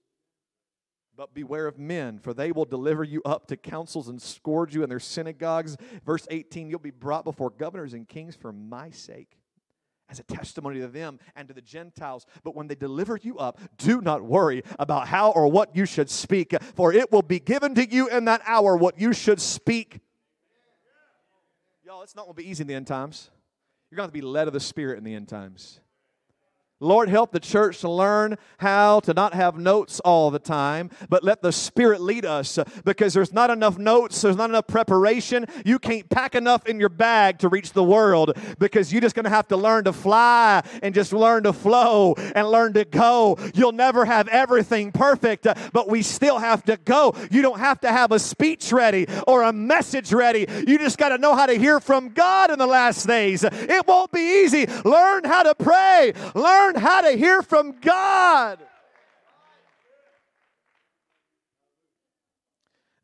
But 1.16 1.32
beware 1.32 1.68
of 1.68 1.78
men, 1.78 2.18
for 2.18 2.34
they 2.34 2.50
will 2.50 2.64
deliver 2.64 3.04
you 3.04 3.22
up 3.24 3.46
to 3.46 3.56
councils 3.56 4.08
and 4.08 4.20
scourge 4.20 4.74
you 4.74 4.82
in 4.82 4.88
their 4.88 4.98
synagogues. 4.98 5.76
Verse 6.04 6.26
18 6.28 6.68
You'll 6.68 6.80
be 6.80 6.90
brought 6.90 7.24
before 7.24 7.50
governors 7.50 7.94
and 7.94 8.08
kings 8.08 8.34
for 8.34 8.52
my 8.52 8.90
sake, 8.90 9.38
as 10.08 10.18
a 10.18 10.24
testimony 10.24 10.80
to 10.80 10.88
them 10.88 11.20
and 11.36 11.46
to 11.46 11.54
the 11.54 11.60
Gentiles. 11.60 12.26
But 12.42 12.56
when 12.56 12.66
they 12.66 12.74
deliver 12.74 13.16
you 13.16 13.38
up, 13.38 13.60
do 13.78 14.00
not 14.00 14.24
worry 14.24 14.64
about 14.80 15.06
how 15.06 15.30
or 15.30 15.46
what 15.46 15.76
you 15.76 15.86
should 15.86 16.10
speak, 16.10 16.52
for 16.74 16.92
it 16.92 17.12
will 17.12 17.22
be 17.22 17.38
given 17.38 17.76
to 17.76 17.88
you 17.88 18.08
in 18.08 18.24
that 18.24 18.42
hour 18.44 18.76
what 18.76 18.98
you 18.98 19.12
should 19.12 19.40
speak. 19.40 20.00
It's 22.02 22.16
not 22.16 22.24
going 22.24 22.36
to 22.36 22.42
be 22.42 22.48
easy 22.48 22.62
in 22.62 22.68
the 22.68 22.74
end 22.74 22.86
times. 22.86 23.30
You're 23.90 23.96
going 23.96 24.08
to 24.08 24.12
be 24.12 24.20
led 24.20 24.46
of 24.46 24.52
the 24.52 24.60
Spirit 24.60 24.98
in 24.98 25.04
the 25.04 25.14
end 25.14 25.28
times. 25.28 25.80
Lord, 26.84 27.08
help 27.08 27.32
the 27.32 27.40
church 27.40 27.80
to 27.80 27.88
learn 27.88 28.36
how 28.58 29.00
to 29.00 29.14
not 29.14 29.34
have 29.34 29.56
notes 29.56 30.00
all 30.00 30.30
the 30.30 30.38
time, 30.38 30.90
but 31.08 31.24
let 31.24 31.42
the 31.42 31.50
Spirit 31.50 32.00
lead 32.00 32.24
us 32.26 32.58
because 32.84 33.14
there's 33.14 33.32
not 33.32 33.50
enough 33.50 33.78
notes, 33.78 34.20
there's 34.20 34.36
not 34.36 34.50
enough 34.50 34.66
preparation. 34.66 35.46
You 35.64 35.78
can't 35.78 36.08
pack 36.10 36.34
enough 36.34 36.66
in 36.66 36.78
your 36.78 36.88
bag 36.90 37.38
to 37.38 37.48
reach 37.48 37.72
the 37.72 37.82
world 37.82 38.36
because 38.58 38.92
you're 38.92 39.00
just 39.00 39.14
going 39.14 39.24
to 39.24 39.30
have 39.30 39.48
to 39.48 39.56
learn 39.56 39.84
to 39.84 39.92
fly 39.92 40.62
and 40.82 40.94
just 40.94 41.12
learn 41.12 41.44
to 41.44 41.52
flow 41.52 42.14
and 42.34 42.48
learn 42.48 42.74
to 42.74 42.84
go. 42.84 43.38
You'll 43.54 43.72
never 43.72 44.04
have 44.04 44.28
everything 44.28 44.92
perfect, 44.92 45.46
but 45.72 45.88
we 45.88 46.02
still 46.02 46.38
have 46.38 46.64
to 46.64 46.76
go. 46.76 47.14
You 47.30 47.42
don't 47.42 47.58
have 47.58 47.80
to 47.80 47.90
have 47.90 48.12
a 48.12 48.18
speech 48.18 48.72
ready 48.72 49.06
or 49.26 49.42
a 49.42 49.52
message 49.52 50.12
ready. 50.12 50.46
You 50.66 50.78
just 50.78 50.98
got 50.98 51.08
to 51.08 51.18
know 51.18 51.34
how 51.34 51.46
to 51.46 51.54
hear 51.54 51.80
from 51.80 52.10
God 52.10 52.50
in 52.50 52.58
the 52.58 52.66
last 52.66 53.06
days. 53.06 53.42
It 53.44 53.86
won't 53.86 54.12
be 54.12 54.44
easy. 54.44 54.66
Learn 54.84 55.24
how 55.24 55.44
to 55.44 55.54
pray. 55.54 56.12
Learn 56.34 56.73
learn 56.74 56.82
how 56.82 57.00
to 57.02 57.16
hear 57.16 57.42
from 57.42 57.78
God. 57.80 58.58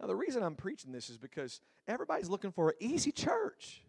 Now, 0.01 0.07
the 0.07 0.17
reason 0.17 0.43
I'm 0.43 0.55
preaching 0.55 0.93
this 0.93 1.11
is 1.11 1.19
because 1.19 1.61
everybody's 1.87 2.29
looking 2.29 2.53
for 2.53 2.71
an 2.71 2.77
easy 2.81 3.13
church. 3.13 3.83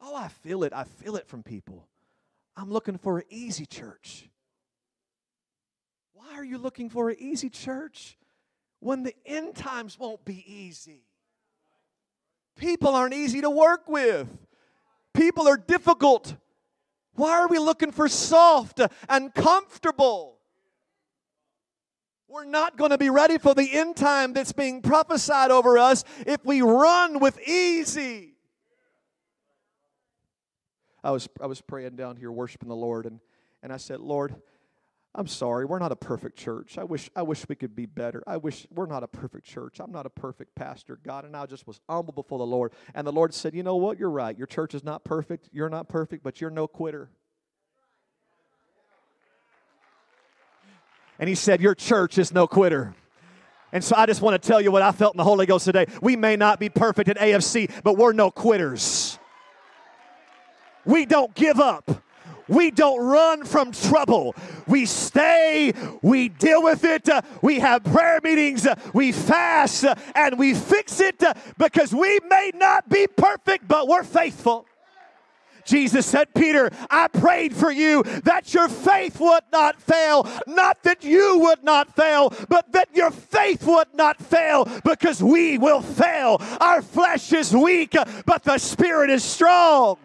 Oh, 0.00 0.16
I 0.16 0.28
feel 0.28 0.64
it. 0.64 0.72
I 0.72 0.84
feel 0.84 1.14
it 1.16 1.28
from 1.28 1.44
people. 1.44 1.86
I'm 2.56 2.70
looking 2.70 2.98
for 2.98 3.18
an 3.18 3.24
easy 3.30 3.66
church. 3.66 4.28
Why 6.12 6.34
are 6.34 6.44
you 6.44 6.58
looking 6.58 6.90
for 6.90 7.08
an 7.08 7.16
easy 7.20 7.48
church 7.48 8.18
when 8.80 9.04
the 9.04 9.14
end 9.24 9.54
times 9.54 9.98
won't 9.98 10.24
be 10.24 10.44
easy? 10.46 11.04
People 12.56 12.94
aren't 12.96 13.14
easy 13.14 13.40
to 13.40 13.50
work 13.50 13.88
with, 13.88 14.28
people 15.14 15.46
are 15.46 15.56
difficult. 15.56 16.34
Why 17.14 17.32
are 17.32 17.48
we 17.48 17.58
looking 17.58 17.92
for 17.92 18.08
soft 18.08 18.80
and 19.08 19.34
comfortable? 19.34 20.38
We're 22.28 22.44
not 22.44 22.78
going 22.78 22.90
to 22.90 22.98
be 22.98 23.10
ready 23.10 23.36
for 23.36 23.54
the 23.54 23.70
end 23.72 23.96
time 23.96 24.32
that's 24.32 24.52
being 24.52 24.80
prophesied 24.80 25.50
over 25.50 25.76
us 25.76 26.02
if 26.26 26.42
we 26.44 26.62
run 26.62 27.18
with 27.18 27.38
easy. 27.46 28.36
I 31.04 31.10
was, 31.10 31.28
I 31.40 31.46
was 31.46 31.60
praying 31.60 31.96
down 31.96 32.16
here, 32.16 32.32
worshiping 32.32 32.68
the 32.68 32.76
Lord, 32.76 33.04
and, 33.04 33.20
and 33.62 33.72
I 33.72 33.76
said, 33.76 34.00
Lord, 34.00 34.34
I'm 35.14 35.26
sorry, 35.26 35.66
we're 35.66 35.78
not 35.78 35.92
a 35.92 35.96
perfect 35.96 36.38
church. 36.38 36.78
I 36.78 36.84
wish, 36.84 37.10
I 37.14 37.20
wish 37.20 37.46
we 37.46 37.54
could 37.54 37.76
be 37.76 37.84
better. 37.84 38.22
I 38.26 38.38
wish 38.38 38.66
we're 38.74 38.86
not 38.86 39.02
a 39.02 39.08
perfect 39.08 39.46
church. 39.46 39.78
I'm 39.78 39.92
not 39.92 40.06
a 40.06 40.10
perfect 40.10 40.54
pastor, 40.54 40.98
God. 41.04 41.26
And 41.26 41.36
I 41.36 41.44
just 41.44 41.66
was 41.66 41.80
humble 41.86 42.14
before 42.14 42.38
the 42.38 42.46
Lord. 42.46 42.72
And 42.94 43.06
the 43.06 43.12
Lord 43.12 43.34
said, 43.34 43.54
You 43.54 43.62
know 43.62 43.76
what? 43.76 43.98
You're 43.98 44.10
right. 44.10 44.36
Your 44.36 44.46
church 44.46 44.74
is 44.74 44.82
not 44.82 45.04
perfect. 45.04 45.50
You're 45.52 45.68
not 45.68 45.88
perfect, 45.88 46.22
but 46.22 46.40
you're 46.40 46.50
no 46.50 46.66
quitter. 46.66 47.10
And 51.18 51.28
He 51.28 51.34
said, 51.34 51.60
Your 51.60 51.74
church 51.74 52.16
is 52.16 52.32
no 52.32 52.46
quitter. 52.46 52.94
And 53.70 53.84
so 53.84 53.94
I 53.96 54.06
just 54.06 54.22
want 54.22 54.40
to 54.40 54.46
tell 54.46 54.62
you 54.62 54.72
what 54.72 54.82
I 54.82 54.92
felt 54.92 55.14
in 55.14 55.18
the 55.18 55.24
Holy 55.24 55.44
Ghost 55.44 55.66
today. 55.66 55.86
We 56.00 56.16
may 56.16 56.36
not 56.36 56.58
be 56.58 56.70
perfect 56.70 57.10
at 57.10 57.18
AFC, 57.18 57.70
but 57.82 57.98
we're 57.98 58.12
no 58.12 58.30
quitters. 58.30 59.18
We 60.86 61.04
don't 61.04 61.34
give 61.34 61.60
up. 61.60 62.02
We 62.48 62.70
don't 62.70 63.00
run 63.00 63.44
from 63.44 63.72
trouble. 63.72 64.34
We 64.66 64.86
stay, 64.86 65.72
we 66.02 66.28
deal 66.28 66.62
with 66.62 66.84
it, 66.84 67.08
uh, 67.08 67.22
we 67.40 67.60
have 67.60 67.84
prayer 67.84 68.20
meetings, 68.22 68.66
uh, 68.66 68.74
we 68.92 69.12
fast, 69.12 69.84
uh, 69.84 69.94
and 70.14 70.38
we 70.38 70.54
fix 70.54 71.00
it 71.00 71.22
because 71.58 71.94
we 71.94 72.20
may 72.28 72.52
not 72.54 72.88
be 72.88 73.06
perfect, 73.06 73.66
but 73.68 73.88
we're 73.88 74.04
faithful. 74.04 74.66
Jesus 75.64 76.06
said, 76.06 76.32
Peter, 76.34 76.70
I 76.90 77.08
prayed 77.08 77.54
for 77.54 77.70
you 77.70 78.02
that 78.24 78.52
your 78.52 78.68
faith 78.68 79.20
would 79.20 79.44
not 79.52 79.80
fail. 79.80 80.28
Not 80.46 80.82
that 80.82 81.04
you 81.04 81.38
would 81.38 81.62
not 81.62 81.94
fail, 81.94 82.32
but 82.48 82.72
that 82.72 82.88
your 82.94 83.10
faith 83.10 83.64
would 83.66 83.94
not 83.94 84.20
fail 84.20 84.68
because 84.84 85.22
we 85.22 85.58
will 85.58 85.82
fail. 85.82 86.40
Our 86.60 86.82
flesh 86.82 87.32
is 87.32 87.54
weak, 87.54 87.94
but 88.26 88.42
the 88.42 88.58
spirit 88.58 89.10
is 89.10 89.22
strong. 89.22 89.98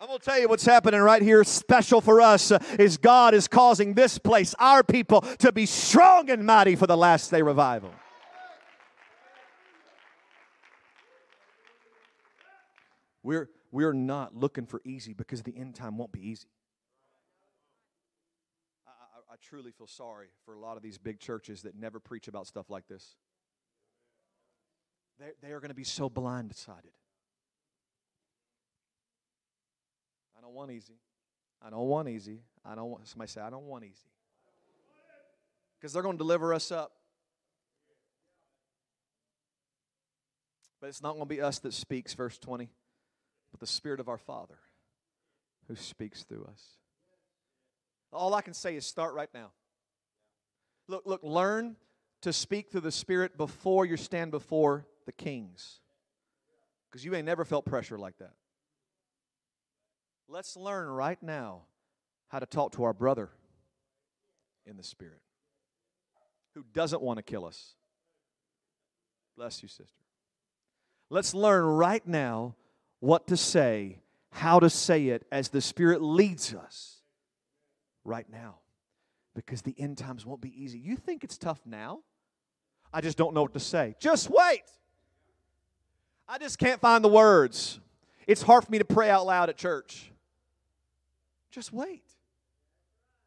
I'm 0.00 0.06
going 0.06 0.18
to 0.18 0.24
tell 0.24 0.38
you 0.38 0.48
what's 0.48 0.64
happening 0.64 0.98
right 0.98 1.20
here, 1.20 1.44
special 1.44 2.00
for 2.00 2.22
us, 2.22 2.50
uh, 2.50 2.58
is 2.78 2.96
God 2.96 3.34
is 3.34 3.46
causing 3.46 3.92
this 3.92 4.16
place, 4.16 4.54
our 4.58 4.82
people, 4.82 5.20
to 5.20 5.52
be 5.52 5.66
strong 5.66 6.30
and 6.30 6.46
mighty 6.46 6.74
for 6.74 6.86
the 6.86 6.96
last 6.96 7.30
day 7.30 7.42
revival. 7.42 7.92
We're, 13.22 13.50
we're 13.70 13.92
not 13.92 14.34
looking 14.34 14.64
for 14.64 14.80
easy 14.86 15.12
because 15.12 15.42
the 15.42 15.54
end 15.54 15.74
time 15.74 15.98
won't 15.98 16.12
be 16.12 16.26
easy. 16.26 16.48
I, 18.86 18.90
I, 18.90 19.34
I 19.34 19.36
truly 19.42 19.70
feel 19.70 19.86
sorry 19.86 20.28
for 20.46 20.54
a 20.54 20.58
lot 20.58 20.78
of 20.78 20.82
these 20.82 20.96
big 20.96 21.20
churches 21.20 21.60
that 21.62 21.78
never 21.78 22.00
preach 22.00 22.26
about 22.26 22.46
stuff 22.46 22.70
like 22.70 22.88
this. 22.88 23.16
They, 25.18 25.32
they 25.42 25.52
are 25.52 25.60
going 25.60 25.68
to 25.68 25.74
be 25.74 25.84
so 25.84 26.08
blindsided. 26.08 26.94
I 30.40 30.42
don't 30.42 30.54
want 30.54 30.70
easy. 30.70 30.94
I 31.62 31.68
don't 31.68 31.86
want 31.86 32.08
easy. 32.08 32.40
I 32.64 32.74
don't 32.74 32.88
want 32.88 33.06
somebody 33.06 33.30
say, 33.30 33.42
I 33.42 33.50
don't 33.50 33.66
want 33.66 33.84
easy. 33.84 34.08
Because 35.78 35.92
they're 35.92 36.02
going 36.02 36.16
to 36.16 36.18
deliver 36.18 36.54
us 36.54 36.72
up. 36.72 36.92
But 40.80 40.88
it's 40.88 41.02
not 41.02 41.12
going 41.12 41.24
to 41.24 41.28
be 41.28 41.42
us 41.42 41.58
that 41.58 41.74
speaks, 41.74 42.14
verse 42.14 42.38
20, 42.38 42.70
but 43.50 43.60
the 43.60 43.66
Spirit 43.66 44.00
of 44.00 44.08
our 44.08 44.16
Father 44.16 44.56
who 45.68 45.76
speaks 45.76 46.22
through 46.22 46.48
us. 46.50 46.62
All 48.10 48.32
I 48.32 48.40
can 48.40 48.54
say 48.54 48.76
is 48.76 48.86
start 48.86 49.12
right 49.12 49.28
now. 49.34 49.50
Look, 50.88 51.02
look, 51.04 51.20
learn 51.22 51.76
to 52.22 52.32
speak 52.32 52.70
through 52.70 52.80
the 52.80 52.92
Spirit 52.92 53.36
before 53.36 53.84
you 53.84 53.98
stand 53.98 54.30
before 54.30 54.86
the 55.04 55.12
kings. 55.12 55.80
Because 56.90 57.04
you 57.04 57.14
ain't 57.14 57.26
never 57.26 57.44
felt 57.44 57.66
pressure 57.66 57.98
like 57.98 58.16
that. 58.18 58.32
Let's 60.32 60.56
learn 60.56 60.88
right 60.88 61.20
now 61.20 61.62
how 62.28 62.38
to 62.38 62.46
talk 62.46 62.70
to 62.72 62.84
our 62.84 62.92
brother 62.92 63.30
in 64.64 64.76
the 64.76 64.84
Spirit 64.84 65.20
who 66.54 66.64
doesn't 66.72 67.02
want 67.02 67.16
to 67.16 67.22
kill 67.24 67.44
us. 67.44 67.74
Bless 69.36 69.60
you, 69.60 69.68
sister. 69.68 70.04
Let's 71.08 71.34
learn 71.34 71.64
right 71.64 72.06
now 72.06 72.54
what 73.00 73.26
to 73.26 73.36
say, 73.36 73.98
how 74.30 74.60
to 74.60 74.70
say 74.70 75.08
it 75.08 75.26
as 75.32 75.48
the 75.48 75.60
Spirit 75.60 76.00
leads 76.00 76.54
us 76.54 76.98
right 78.04 78.30
now. 78.30 78.60
Because 79.34 79.62
the 79.62 79.74
end 79.80 79.98
times 79.98 80.24
won't 80.24 80.40
be 80.40 80.62
easy. 80.62 80.78
You 80.78 80.94
think 80.94 81.24
it's 81.24 81.38
tough 81.38 81.60
now? 81.66 82.02
I 82.92 83.00
just 83.00 83.18
don't 83.18 83.34
know 83.34 83.42
what 83.42 83.54
to 83.54 83.60
say. 83.60 83.96
Just 83.98 84.30
wait. 84.30 84.62
I 86.28 86.38
just 86.38 86.56
can't 86.56 86.80
find 86.80 87.02
the 87.02 87.08
words. 87.08 87.80
It's 88.28 88.42
hard 88.42 88.64
for 88.64 88.70
me 88.70 88.78
to 88.78 88.84
pray 88.84 89.10
out 89.10 89.26
loud 89.26 89.48
at 89.48 89.56
church. 89.56 90.12
Just 91.50 91.72
wait. 91.72 92.04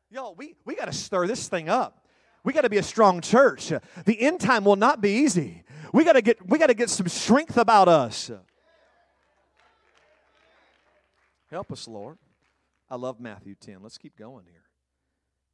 Y'all, 0.09 0.35
we, 0.35 0.55
we 0.65 0.75
got 0.75 0.85
to 0.85 0.93
stir 0.93 1.27
this 1.27 1.47
thing 1.47 1.69
up. 1.69 2.05
We 2.43 2.53
got 2.53 2.61
to 2.61 2.69
be 2.69 2.77
a 2.77 2.83
strong 2.83 3.21
church. 3.21 3.71
The 4.05 4.21
end 4.21 4.39
time 4.39 4.65
will 4.65 4.75
not 4.75 5.01
be 5.01 5.11
easy. 5.11 5.63
We 5.91 6.03
got 6.03 6.13
to 6.13 6.21
get 6.21 6.45
we 6.47 6.57
got 6.57 6.67
to 6.67 6.73
get 6.73 6.89
some 6.89 7.07
strength 7.07 7.57
about 7.57 7.87
us. 7.87 8.31
Help 11.49 11.71
us, 11.71 11.87
Lord. 11.87 12.17
I 12.89 12.95
love 12.95 13.19
Matthew 13.19 13.55
10. 13.55 13.77
Let's 13.81 13.97
keep 13.97 14.17
going 14.17 14.45
here. 14.45 14.63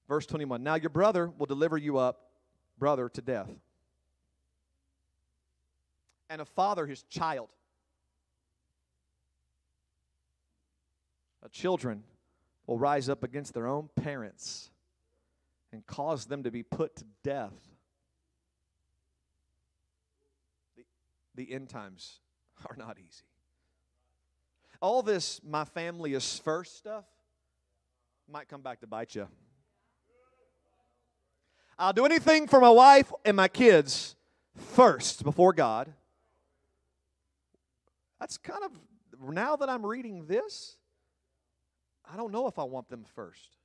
Verse 0.08 0.26
21 0.26 0.64
Now 0.64 0.76
your 0.76 0.90
brother 0.90 1.32
will 1.38 1.46
deliver 1.46 1.78
you 1.78 1.98
up, 1.98 2.32
brother, 2.78 3.10
to 3.10 3.22
death, 3.22 3.50
and 6.30 6.42
a 6.42 6.46
father 6.46 6.86
his 6.86 7.04
child. 7.04 7.50
A 11.44 11.50
children 11.50 12.04
will 12.70 12.78
rise 12.78 13.10
up 13.10 13.24
against 13.24 13.56
their 13.56 13.66
own 13.66 13.90
parents 13.96 14.70
and 15.74 15.84
cause 15.88 16.26
them 16.26 16.44
to 16.44 16.52
be 16.52 16.62
put 16.62 16.96
to 16.96 17.04
death. 17.24 17.56
The, 20.78 20.84
the 21.34 21.52
end 21.52 21.70
times 21.70 22.20
are 22.70 22.76
not 22.78 22.98
easy. 23.00 23.24
All 24.82 25.02
this, 25.02 25.42
my 25.44 25.66
family 25.66 26.14
is 26.14 26.38
first 26.38 26.78
stuff, 26.78 27.06
might 28.32 28.48
come 28.48 28.62
back 28.62 28.82
to 28.82 28.88
bite 28.88 29.16
you. 29.16 29.28
I'll 31.80 31.92
do 31.92 32.06
anything 32.06 32.48
for 32.48 32.60
my 32.60 32.70
wife 32.70 33.12
and 33.26 33.36
my 33.36 33.48
kids 33.48 34.16
first 34.56 35.24
before 35.24 35.54
God. 35.54 35.92
That's 38.20 38.38
kind 38.38 38.64
of, 38.64 39.34
now 39.34 39.56
that 39.56 39.70
I'm 39.70 39.84
reading 39.84 40.28
this, 40.28 40.78
I 42.12 42.18
don't 42.18 42.32
know 42.32 42.48
if 42.48 42.58
I 42.58 42.64
want 42.64 42.90
them 42.90 43.06
first. 43.16 43.58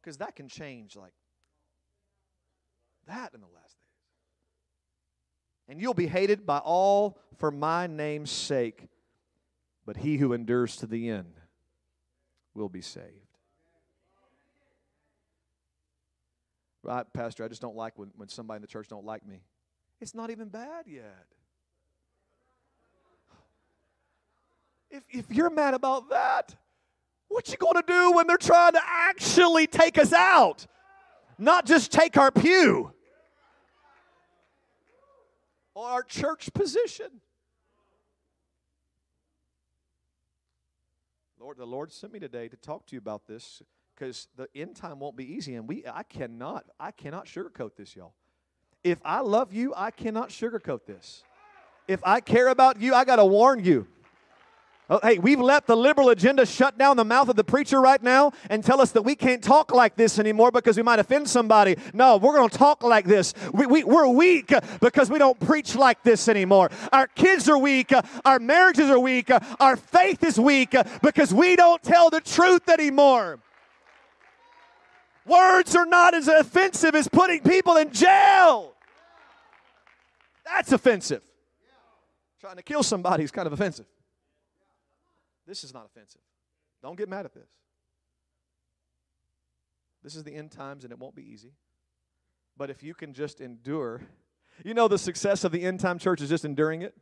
Because 0.00 0.18
that 0.18 0.36
can 0.36 0.48
change 0.48 0.96
like 0.96 1.12
that 3.06 3.34
in 3.34 3.40
the 3.40 3.46
last 3.46 3.76
days. 3.76 3.86
And 5.68 5.80
you'll 5.80 5.94
be 5.94 6.06
hated 6.06 6.46
by 6.46 6.58
all 6.58 7.18
for 7.38 7.50
my 7.50 7.86
name's 7.86 8.30
sake, 8.30 8.86
but 9.84 9.96
he 9.96 10.16
who 10.16 10.32
endures 10.32 10.76
to 10.76 10.86
the 10.86 11.08
end 11.08 11.34
will 12.54 12.68
be 12.68 12.80
saved. 12.80 13.06
Right, 16.84 17.04
Pastor, 17.12 17.44
I 17.44 17.48
just 17.48 17.60
don't 17.60 17.74
like 17.74 17.98
when, 17.98 18.12
when 18.16 18.28
somebody 18.28 18.56
in 18.56 18.62
the 18.62 18.68
church 18.68 18.86
don't 18.88 19.04
like 19.04 19.26
me. 19.26 19.40
It's 20.00 20.14
not 20.14 20.30
even 20.30 20.48
bad 20.48 20.84
yet. 20.86 21.26
If, 24.88 25.02
if 25.10 25.30
you're 25.32 25.50
mad 25.50 25.74
about 25.74 26.10
that, 26.10 26.54
what 27.28 27.48
you 27.48 27.56
going 27.56 27.74
to 27.74 27.84
do 27.86 28.12
when 28.12 28.26
they're 28.26 28.36
trying 28.36 28.72
to 28.72 28.80
actually 28.84 29.66
take 29.66 29.98
us 29.98 30.12
out? 30.12 30.66
Not 31.38 31.66
just 31.66 31.92
take 31.92 32.16
our 32.16 32.30
pew 32.30 32.92
or 35.74 35.86
our 35.86 36.02
church 36.02 36.52
position. 36.54 37.20
Lord, 41.38 41.58
the 41.58 41.66
Lord 41.66 41.92
sent 41.92 42.12
me 42.12 42.18
today 42.18 42.48
to 42.48 42.56
talk 42.56 42.86
to 42.86 42.96
you 42.96 42.98
about 42.98 43.26
this 43.26 43.62
because 43.94 44.28
the 44.36 44.48
end 44.54 44.74
time 44.74 44.98
won't 44.98 45.16
be 45.16 45.32
easy, 45.34 45.54
and 45.54 45.68
we 45.68 45.84
I 45.86 46.02
cannot 46.02 46.64
I 46.80 46.90
cannot 46.90 47.26
sugarcoat 47.26 47.76
this, 47.76 47.94
y'all. 47.94 48.14
If 48.82 48.98
I 49.04 49.20
love 49.20 49.52
you, 49.52 49.72
I 49.76 49.90
cannot 49.90 50.30
sugarcoat 50.30 50.86
this. 50.86 51.22
If 51.86 52.00
I 52.04 52.20
care 52.20 52.48
about 52.48 52.80
you, 52.80 52.94
I 52.94 53.04
got 53.04 53.16
to 53.16 53.24
warn 53.24 53.64
you. 53.64 53.86
Oh, 54.88 55.00
hey, 55.02 55.18
we've 55.18 55.40
let 55.40 55.66
the 55.66 55.76
liberal 55.76 56.10
agenda 56.10 56.46
shut 56.46 56.78
down 56.78 56.96
the 56.96 57.04
mouth 57.04 57.28
of 57.28 57.34
the 57.34 57.42
preacher 57.42 57.80
right 57.80 58.00
now 58.00 58.30
and 58.48 58.62
tell 58.62 58.80
us 58.80 58.92
that 58.92 59.02
we 59.02 59.16
can't 59.16 59.42
talk 59.42 59.74
like 59.74 59.96
this 59.96 60.20
anymore 60.20 60.52
because 60.52 60.76
we 60.76 60.84
might 60.84 61.00
offend 61.00 61.28
somebody. 61.28 61.76
No, 61.92 62.18
we're 62.18 62.34
going 62.34 62.48
to 62.48 62.56
talk 62.56 62.84
like 62.84 63.04
this. 63.04 63.34
We, 63.52 63.66
we, 63.66 63.82
we're 63.82 64.06
weak 64.06 64.52
because 64.80 65.10
we 65.10 65.18
don't 65.18 65.40
preach 65.40 65.74
like 65.74 66.04
this 66.04 66.28
anymore. 66.28 66.70
Our 66.92 67.08
kids 67.08 67.48
are 67.48 67.58
weak. 67.58 67.92
Our 68.24 68.38
marriages 68.38 68.88
are 68.88 69.00
weak. 69.00 69.28
Our 69.58 69.76
faith 69.76 70.22
is 70.22 70.38
weak 70.38 70.76
because 71.02 71.34
we 71.34 71.56
don't 71.56 71.82
tell 71.82 72.08
the 72.08 72.20
truth 72.20 72.68
anymore. 72.68 73.40
Words 75.26 75.74
are 75.74 75.86
not 75.86 76.14
as 76.14 76.28
offensive 76.28 76.94
as 76.94 77.08
putting 77.08 77.40
people 77.40 77.76
in 77.76 77.92
jail. 77.92 78.72
That's 80.44 80.70
offensive. 80.70 81.24
Trying 82.40 82.54
to 82.54 82.62
kill 82.62 82.84
somebody 82.84 83.24
is 83.24 83.32
kind 83.32 83.48
of 83.48 83.52
offensive. 83.52 83.86
This 85.46 85.64
is 85.64 85.72
not 85.72 85.86
offensive. 85.86 86.20
Don't 86.82 86.96
get 86.96 87.08
mad 87.08 87.24
at 87.24 87.34
this. 87.34 87.48
This 90.02 90.16
is 90.16 90.24
the 90.24 90.34
end 90.34 90.50
times 90.50 90.84
and 90.84 90.92
it 90.92 90.98
won't 90.98 91.14
be 91.14 91.22
easy. 91.22 91.52
But 92.56 92.70
if 92.70 92.82
you 92.82 92.94
can 92.94 93.12
just 93.12 93.40
endure, 93.40 94.02
you 94.64 94.74
know, 94.74 94.88
the 94.88 94.98
success 94.98 95.44
of 95.44 95.52
the 95.52 95.62
end 95.62 95.80
time 95.80 95.98
church 95.98 96.20
is 96.20 96.28
just 96.28 96.44
enduring 96.44 96.82
it. 96.82 96.94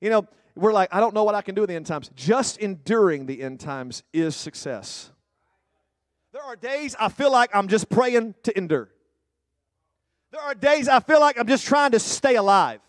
You 0.00 0.10
know, 0.10 0.26
we're 0.54 0.72
like, 0.72 0.88
I 0.92 1.00
don't 1.00 1.14
know 1.14 1.24
what 1.24 1.34
I 1.34 1.42
can 1.42 1.54
do 1.54 1.62
in 1.62 1.68
the 1.68 1.74
end 1.74 1.86
times. 1.86 2.10
Just 2.14 2.58
enduring 2.58 3.26
the 3.26 3.42
end 3.42 3.60
times 3.60 4.02
is 4.12 4.36
success. 4.36 5.10
There 6.32 6.42
are 6.42 6.56
days 6.56 6.94
I 6.98 7.08
feel 7.08 7.30
like 7.30 7.50
I'm 7.54 7.68
just 7.68 7.88
praying 7.88 8.34
to 8.42 8.56
endure. 8.56 8.90
There 10.32 10.40
are 10.40 10.54
days 10.54 10.88
I 10.88 10.98
feel 11.00 11.20
like 11.20 11.38
I'm 11.38 11.46
just 11.46 11.64
trying 11.64 11.92
to 11.92 12.00
stay 12.00 12.34
alive. 12.34 12.80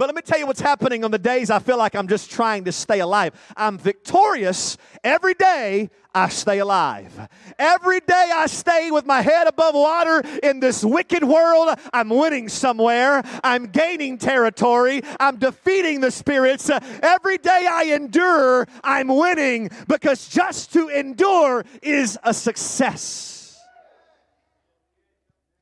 But 0.00 0.06
let 0.06 0.16
me 0.16 0.22
tell 0.22 0.38
you 0.38 0.46
what's 0.46 0.62
happening 0.62 1.04
on 1.04 1.10
the 1.10 1.18
days 1.18 1.50
I 1.50 1.58
feel 1.58 1.76
like 1.76 1.94
I'm 1.94 2.08
just 2.08 2.30
trying 2.30 2.64
to 2.64 2.72
stay 2.72 3.00
alive. 3.00 3.34
I'm 3.54 3.76
victorious 3.76 4.78
every 5.04 5.34
day 5.34 5.90
I 6.14 6.30
stay 6.30 6.58
alive. 6.58 7.28
Every 7.58 8.00
day 8.00 8.30
I 8.34 8.46
stay 8.46 8.90
with 8.90 9.04
my 9.04 9.20
head 9.20 9.46
above 9.46 9.74
water 9.74 10.22
in 10.42 10.58
this 10.58 10.82
wicked 10.82 11.22
world, 11.22 11.78
I'm 11.92 12.08
winning 12.08 12.48
somewhere. 12.48 13.22
I'm 13.44 13.66
gaining 13.66 14.16
territory. 14.16 15.02
I'm 15.20 15.36
defeating 15.36 16.00
the 16.00 16.10
spirits. 16.10 16.70
Every 17.02 17.36
day 17.36 17.68
I 17.70 17.92
endure, 17.94 18.66
I'm 18.82 19.08
winning 19.08 19.68
because 19.86 20.28
just 20.28 20.72
to 20.72 20.88
endure 20.88 21.66
is 21.82 22.18
a 22.22 22.32
success. 22.32 23.62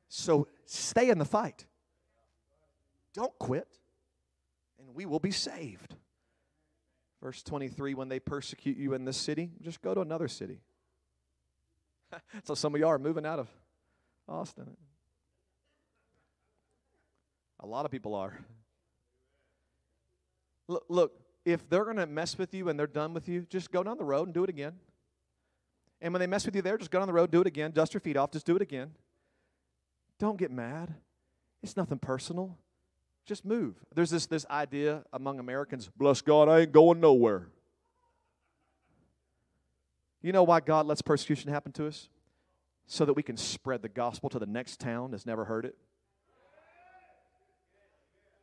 So 0.09 0.46
stay 0.64 1.11
in 1.11 1.18
the 1.18 1.24
fight. 1.24 1.66
Don't 3.14 3.37
quit 3.40 3.77
we 4.98 5.06
will 5.06 5.20
be 5.20 5.30
saved. 5.30 5.94
Verse 7.22 7.40
23 7.44 7.94
when 7.94 8.08
they 8.08 8.18
persecute 8.18 8.76
you 8.76 8.94
in 8.94 9.04
this 9.04 9.16
city, 9.16 9.52
just 9.62 9.80
go 9.80 9.94
to 9.94 10.00
another 10.00 10.26
city. 10.26 10.61
so 12.42 12.54
some 12.54 12.74
of 12.74 12.80
y'all 12.80 12.90
are 12.90 12.98
moving 12.98 13.24
out 13.24 13.38
of 13.38 13.48
Austin. 14.28 14.76
A 17.61 17.66
lot 17.66 17.84
of 17.84 17.92
people 17.92 18.16
are. 18.16 18.44
Look, 20.66 20.84
look 20.88 21.12
if 21.44 21.68
they're 21.70 21.84
going 21.84 21.98
to 21.98 22.06
mess 22.06 22.37
with 22.37 22.52
you 22.52 22.68
and 22.68 22.76
they're 22.76 22.88
done 22.88 23.14
with 23.14 23.28
you, 23.28 23.46
just 23.48 23.70
go 23.70 23.84
down 23.84 23.98
the 23.98 24.04
road 24.04 24.26
and 24.26 24.34
do 24.34 24.42
it 24.42 24.50
again. 24.50 24.72
And 26.02 26.12
when 26.12 26.18
they 26.18 26.26
mess 26.26 26.44
with 26.44 26.56
you 26.56 26.62
there, 26.62 26.76
just 26.76 26.90
go 26.90 26.98
down 26.98 27.06
the 27.06 27.14
road, 27.14 27.30
do 27.30 27.40
it 27.40 27.46
again, 27.46 27.70
dust 27.70 27.94
your 27.94 28.00
feet 28.00 28.16
off, 28.16 28.32
just 28.32 28.46
do 28.46 28.56
it 28.56 28.62
again. 28.62 28.90
Don't 30.18 30.38
get 30.38 30.50
mad. 30.50 30.92
It's 31.62 31.76
nothing 31.76 32.00
personal. 32.00 32.58
Just 33.28 33.44
move. 33.44 33.74
There's 33.94 34.08
this, 34.08 34.24
this 34.24 34.46
idea 34.48 35.04
among 35.12 35.38
Americans 35.38 35.90
bless 35.94 36.22
God, 36.22 36.48
I 36.48 36.60
ain't 36.60 36.72
going 36.72 36.98
nowhere. 36.98 37.48
You 40.22 40.32
know 40.32 40.44
why 40.44 40.60
God 40.60 40.86
lets 40.86 41.02
persecution 41.02 41.50
happen 41.52 41.70
to 41.72 41.86
us? 41.86 42.08
So 42.86 43.04
that 43.04 43.12
we 43.12 43.22
can 43.22 43.36
spread 43.36 43.82
the 43.82 43.90
gospel 43.90 44.30
to 44.30 44.38
the 44.38 44.46
next 44.46 44.80
town 44.80 45.10
that's 45.10 45.26
never 45.26 45.44
heard 45.44 45.66
it. 45.66 45.76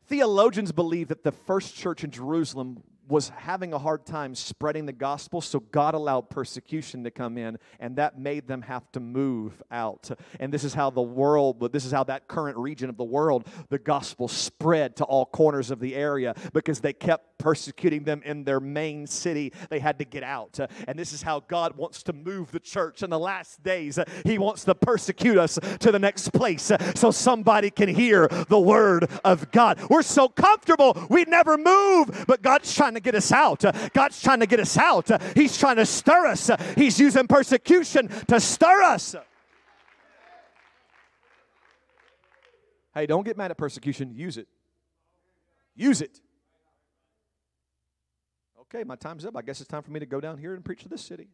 Theologians 0.06 0.72
believe 0.72 1.08
that 1.08 1.24
the 1.24 1.32
first 1.32 1.76
church 1.76 2.04
in 2.04 2.12
Jerusalem 2.12 2.84
was 3.08 3.30
having 3.30 3.74
a 3.74 3.80
hard 3.80 4.06
time 4.06 4.36
spreading 4.36 4.86
the 4.86 4.94
gospel, 4.94 5.42
so 5.42 5.60
God 5.60 5.94
allowed 5.94 6.30
persecution 6.30 7.04
to 7.04 7.12
come 7.12 7.38
in, 7.38 7.58
and 7.80 7.96
that 7.98 8.20
made 8.20 8.48
them 8.48 8.62
have 8.64 8.92
to 8.94 9.00
move 9.00 9.62
out. 9.72 10.10
And 10.40 10.54
this 10.54 10.64
is 10.64 10.74
how 10.74 10.90
the 10.90 11.02
world, 11.02 11.60
but 11.60 11.72
this 11.72 11.86
is 11.86 11.92
how 11.92 12.04
that 12.06 12.28
current 12.28 12.58
region 12.58 12.90
of 12.90 12.98
the 12.98 13.04
world, 13.04 13.48
the 13.70 13.80
gospel 13.80 14.28
spread 14.28 14.96
to 14.98 15.04
all 15.04 15.26
corners 15.26 15.72
of 15.72 15.80
the 15.80 15.96
area 15.96 16.36
because 16.54 16.80
they 16.80 16.94
kept 16.94 17.35
persecuting 17.38 18.04
them 18.04 18.22
in 18.24 18.44
their 18.44 18.60
main 18.60 19.08
city. 19.08 19.54
They 19.70 19.80
had 19.80 20.00
to 20.00 20.06
get 20.06 20.24
out. 20.24 20.60
Uh, 20.60 20.68
and 20.88 20.98
this 20.98 21.14
is 21.14 21.22
how 21.22 21.42
God 21.42 21.78
wants 21.78 22.04
to 22.04 22.14
move 22.14 22.52
the 22.52 22.60
church 22.60 23.04
in 23.04 23.10
the 23.10 23.20
last 23.20 23.62
days. 23.64 23.98
Uh, 23.98 24.06
he 24.24 24.38
wants 24.38 24.64
to 24.66 24.76
persecute 24.76 25.38
us 25.38 25.60
to 25.80 25.92
the 25.92 26.00
next 26.00 26.34
place 26.34 26.72
uh, 26.72 26.78
so 26.94 27.12
somebody 27.12 27.70
can 27.70 27.90
hear 27.90 28.28
the 28.50 28.60
word 28.60 29.10
of 29.24 29.52
God. 29.52 29.80
We're 29.90 30.02
so 30.02 30.28
comfortable, 30.28 30.98
we 31.10 31.26
never 31.26 31.58
move, 31.58 32.26
but 32.28 32.42
God's 32.42 32.74
trying 32.74 32.94
to 32.96 33.00
get 33.00 33.16
us 33.16 33.32
out. 33.32 33.64
God's 33.94 34.22
trying 34.22 34.40
to 34.40 34.48
get 34.48 34.60
us 34.60 34.78
out. 34.78 35.10
He's 35.36 35.58
trying 35.58 35.78
to 35.78 35.86
stir 35.86 36.28
us. 36.28 36.50
He's 36.76 37.00
using 37.00 37.28
persecution 37.28 38.08
to 38.28 38.40
stir 38.40 38.84
us. 38.84 39.16
Hey, 42.94 43.06
don't 43.06 43.26
get 43.26 43.36
mad 43.36 43.52
at 43.52 43.58
persecution. 43.58 44.14
Use 44.16 44.38
it. 44.38 44.48
Use 45.76 46.02
it. 46.02 46.22
Okay, 48.74 48.84
my 48.84 48.96
time's 48.96 49.26
up. 49.26 49.38
I 49.38 49.42
guess 49.42 49.62
it's 49.62 49.70
time 49.70 49.84
for 49.84 49.92
me 49.92 50.00
to 50.00 50.06
go 50.06 50.20
down 50.20 50.38
here 50.38 50.54
and 50.54 50.66
preach 50.66 50.84
to 50.84 50.90
this 50.90 51.02
city. 51.02 51.30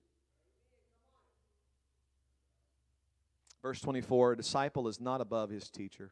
Verse 3.61 3.79
24 3.79 4.33
A 4.33 4.37
disciple 4.37 4.87
is 4.87 4.99
not 4.99 5.21
above 5.21 5.49
his 5.49 5.69
teacher, 5.69 6.11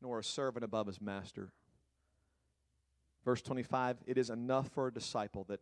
nor 0.00 0.18
a 0.18 0.24
servant 0.24 0.64
above 0.64 0.86
his 0.86 1.00
master. 1.00 1.52
Verse 3.24 3.42
25 3.42 3.98
It 4.06 4.18
is 4.18 4.30
enough 4.30 4.68
for 4.68 4.88
a 4.88 4.92
disciple 4.92 5.44
that, 5.48 5.60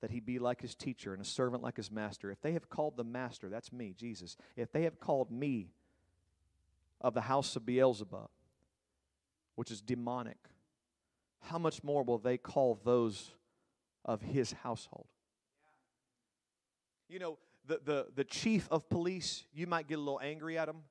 that 0.00 0.10
he 0.10 0.20
be 0.20 0.38
like 0.38 0.60
his 0.60 0.74
teacher 0.74 1.12
and 1.12 1.22
a 1.22 1.26
servant 1.26 1.62
like 1.62 1.76
his 1.76 1.90
master. 1.90 2.30
If 2.30 2.40
they 2.40 2.52
have 2.52 2.68
called 2.68 2.96
the 2.96 3.04
master, 3.04 3.48
that's 3.48 3.72
me, 3.72 3.94
Jesus, 3.96 4.36
if 4.56 4.72
they 4.72 4.82
have 4.82 4.98
called 4.98 5.30
me 5.30 5.68
of 7.00 7.14
the 7.14 7.22
house 7.22 7.54
of 7.54 7.66
Beelzebub, 7.66 8.30
which 9.54 9.70
is 9.70 9.80
demonic, 9.80 10.38
how 11.42 11.58
much 11.58 11.84
more 11.84 12.02
will 12.02 12.18
they 12.18 12.38
call 12.38 12.80
those 12.84 13.32
of 14.04 14.20
his 14.22 14.52
household? 14.52 15.06
You 17.08 17.18
know, 17.18 17.38
the, 17.66 17.80
the, 17.84 18.06
the 18.14 18.24
chief 18.24 18.68
of 18.70 18.88
police, 18.88 19.44
you 19.52 19.66
might 19.66 19.88
get 19.88 19.96
a 19.96 20.00
little 20.00 20.20
angry 20.22 20.58
at 20.58 20.68
him, 20.68 20.82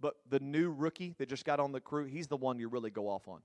but 0.00 0.16
the 0.28 0.40
new 0.40 0.70
rookie 0.70 1.14
that 1.18 1.28
just 1.28 1.44
got 1.44 1.60
on 1.60 1.72
the 1.72 1.80
crew, 1.80 2.04
he's 2.04 2.26
the 2.26 2.36
one 2.36 2.58
you 2.58 2.68
really 2.68 2.90
go 2.90 3.08
off 3.08 3.28
on. 3.28 3.40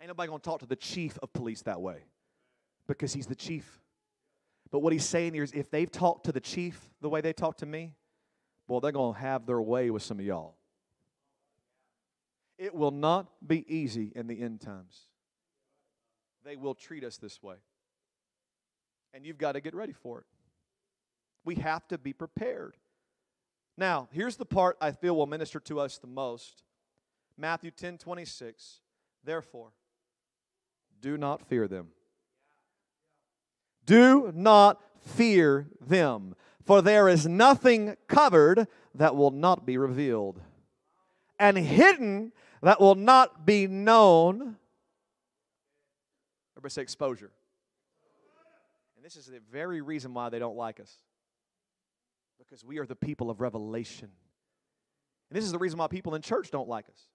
Ain't 0.00 0.08
nobody 0.08 0.28
gonna 0.28 0.40
talk 0.40 0.60
to 0.60 0.66
the 0.66 0.76
chief 0.76 1.18
of 1.22 1.32
police 1.32 1.62
that 1.62 1.80
way 1.80 2.04
because 2.86 3.12
he's 3.12 3.26
the 3.26 3.34
chief. 3.34 3.82
But 4.70 4.78
what 4.78 4.94
he's 4.94 5.04
saying 5.04 5.34
here 5.34 5.42
is 5.42 5.52
if 5.52 5.70
they've 5.70 5.90
talked 5.90 6.24
to 6.24 6.32
the 6.32 6.40
chief 6.40 6.80
the 7.02 7.08
way 7.08 7.20
they 7.20 7.34
talk 7.34 7.58
to 7.58 7.66
me, 7.66 7.94
well, 8.66 8.80
they're 8.80 8.92
gonna 8.92 9.18
have 9.18 9.44
their 9.44 9.60
way 9.60 9.90
with 9.90 10.02
some 10.02 10.18
of 10.18 10.24
y'all. 10.24 10.54
It 12.56 12.74
will 12.74 12.90
not 12.90 13.26
be 13.46 13.64
easy 13.74 14.12
in 14.14 14.26
the 14.26 14.40
end 14.40 14.60
times. 14.60 15.09
They 16.44 16.56
will 16.56 16.74
treat 16.74 17.04
us 17.04 17.16
this 17.16 17.42
way. 17.42 17.56
And 19.12 19.26
you've 19.26 19.38
got 19.38 19.52
to 19.52 19.60
get 19.60 19.74
ready 19.74 19.92
for 19.92 20.20
it. 20.20 20.26
We 21.44 21.56
have 21.56 21.86
to 21.88 21.98
be 21.98 22.12
prepared. 22.12 22.76
Now, 23.76 24.08
here's 24.12 24.36
the 24.36 24.44
part 24.44 24.76
I 24.80 24.92
feel 24.92 25.16
will 25.16 25.26
minister 25.26 25.58
to 25.60 25.80
us 25.80 25.98
the 25.98 26.06
most 26.06 26.62
Matthew 27.36 27.70
10 27.70 27.98
26. 27.98 28.80
Therefore, 29.24 29.72
do 31.00 31.16
not 31.16 31.46
fear 31.46 31.66
them. 31.66 31.88
Do 33.86 34.30
not 34.34 34.80
fear 35.00 35.66
them, 35.80 36.34
for 36.64 36.82
there 36.82 37.08
is 37.08 37.26
nothing 37.26 37.96
covered 38.06 38.68
that 38.94 39.16
will 39.16 39.30
not 39.30 39.66
be 39.66 39.78
revealed, 39.78 40.40
and 41.38 41.56
hidden 41.56 42.32
that 42.62 42.80
will 42.80 42.94
not 42.94 43.46
be 43.46 43.66
known. 43.66 44.56
Everybody 46.60 46.72
say 46.72 46.82
exposure. 46.82 47.30
And 48.96 49.02
this 49.02 49.16
is 49.16 49.24
the 49.24 49.40
very 49.50 49.80
reason 49.80 50.12
why 50.12 50.28
they 50.28 50.38
don't 50.38 50.58
like 50.58 50.78
us. 50.78 50.94
Because 52.38 52.62
we 52.62 52.76
are 52.76 52.84
the 52.84 52.94
people 52.94 53.30
of 53.30 53.40
revelation. 53.40 54.10
And 55.30 55.36
this 55.38 55.46
is 55.46 55.52
the 55.52 55.58
reason 55.58 55.78
why 55.78 55.86
people 55.86 56.14
in 56.14 56.20
church 56.20 56.50
don't 56.50 56.68
like 56.68 56.86
us. 56.90 57.06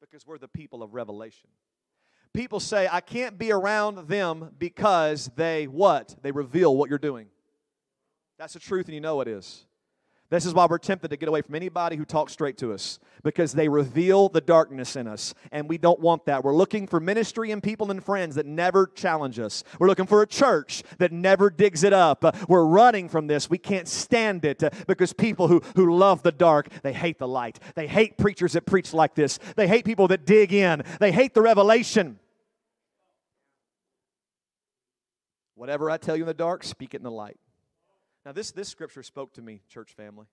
Because 0.00 0.26
we're 0.26 0.38
the 0.38 0.48
people 0.48 0.82
of 0.82 0.92
revelation. 0.92 1.50
People 2.32 2.58
say, 2.58 2.88
I 2.90 3.00
can't 3.00 3.38
be 3.38 3.52
around 3.52 4.08
them 4.08 4.50
because 4.58 5.30
they 5.36 5.68
what? 5.68 6.16
They 6.22 6.32
reveal 6.32 6.76
what 6.76 6.90
you're 6.90 6.98
doing. 6.98 7.28
That's 8.40 8.54
the 8.54 8.58
truth, 8.58 8.86
and 8.86 8.94
you 8.96 9.00
know 9.00 9.20
it 9.20 9.28
is. 9.28 9.66
This 10.30 10.46
is 10.46 10.54
why 10.54 10.66
we're 10.66 10.78
tempted 10.78 11.08
to 11.08 11.16
get 11.16 11.28
away 11.28 11.42
from 11.42 11.54
anybody 11.54 11.96
who 11.96 12.04
talks 12.04 12.32
straight 12.32 12.56
to 12.58 12.72
us 12.72 12.98
because 13.22 13.52
they 13.52 13.68
reveal 13.68 14.28
the 14.28 14.40
darkness 14.40 14.96
in 14.96 15.06
us, 15.06 15.34
and 15.52 15.68
we 15.68 15.78
don't 15.78 16.00
want 16.00 16.24
that. 16.26 16.42
We're 16.42 16.54
looking 16.54 16.86
for 16.86 16.98
ministry 16.98 17.50
and 17.50 17.62
people 17.62 17.90
and 17.90 18.02
friends 18.02 18.34
that 18.36 18.46
never 18.46 18.86
challenge 18.86 19.38
us. 19.38 19.64
We're 19.78 19.86
looking 19.86 20.06
for 20.06 20.22
a 20.22 20.26
church 20.26 20.82
that 20.98 21.12
never 21.12 21.50
digs 21.50 21.84
it 21.84 21.92
up. 21.92 22.24
We're 22.48 22.64
running 22.64 23.08
from 23.08 23.26
this. 23.26 23.50
We 23.50 23.58
can't 23.58 23.86
stand 23.86 24.44
it 24.44 24.62
uh, 24.62 24.70
because 24.86 25.12
people 25.12 25.48
who, 25.48 25.62
who 25.76 25.94
love 25.94 26.22
the 26.22 26.32
dark, 26.32 26.68
they 26.82 26.92
hate 26.92 27.18
the 27.18 27.28
light. 27.28 27.58
They 27.74 27.86
hate 27.86 28.16
preachers 28.16 28.54
that 28.54 28.66
preach 28.66 28.94
like 28.94 29.14
this. 29.14 29.38
They 29.56 29.68
hate 29.68 29.84
people 29.84 30.08
that 30.08 30.24
dig 30.24 30.52
in. 30.52 30.84
They 31.00 31.12
hate 31.12 31.34
the 31.34 31.42
revelation. 31.42 32.18
Whatever 35.54 35.90
I 35.90 35.98
tell 35.98 36.16
you 36.16 36.24
in 36.24 36.28
the 36.28 36.34
dark, 36.34 36.64
speak 36.64 36.94
it 36.94 36.98
in 36.98 37.04
the 37.04 37.10
light. 37.10 37.36
Now, 38.24 38.32
this, 38.32 38.52
this 38.52 38.68
scripture 38.68 39.02
spoke 39.02 39.34
to 39.34 39.42
me, 39.42 39.60
church 39.68 39.92
family. 39.92 40.26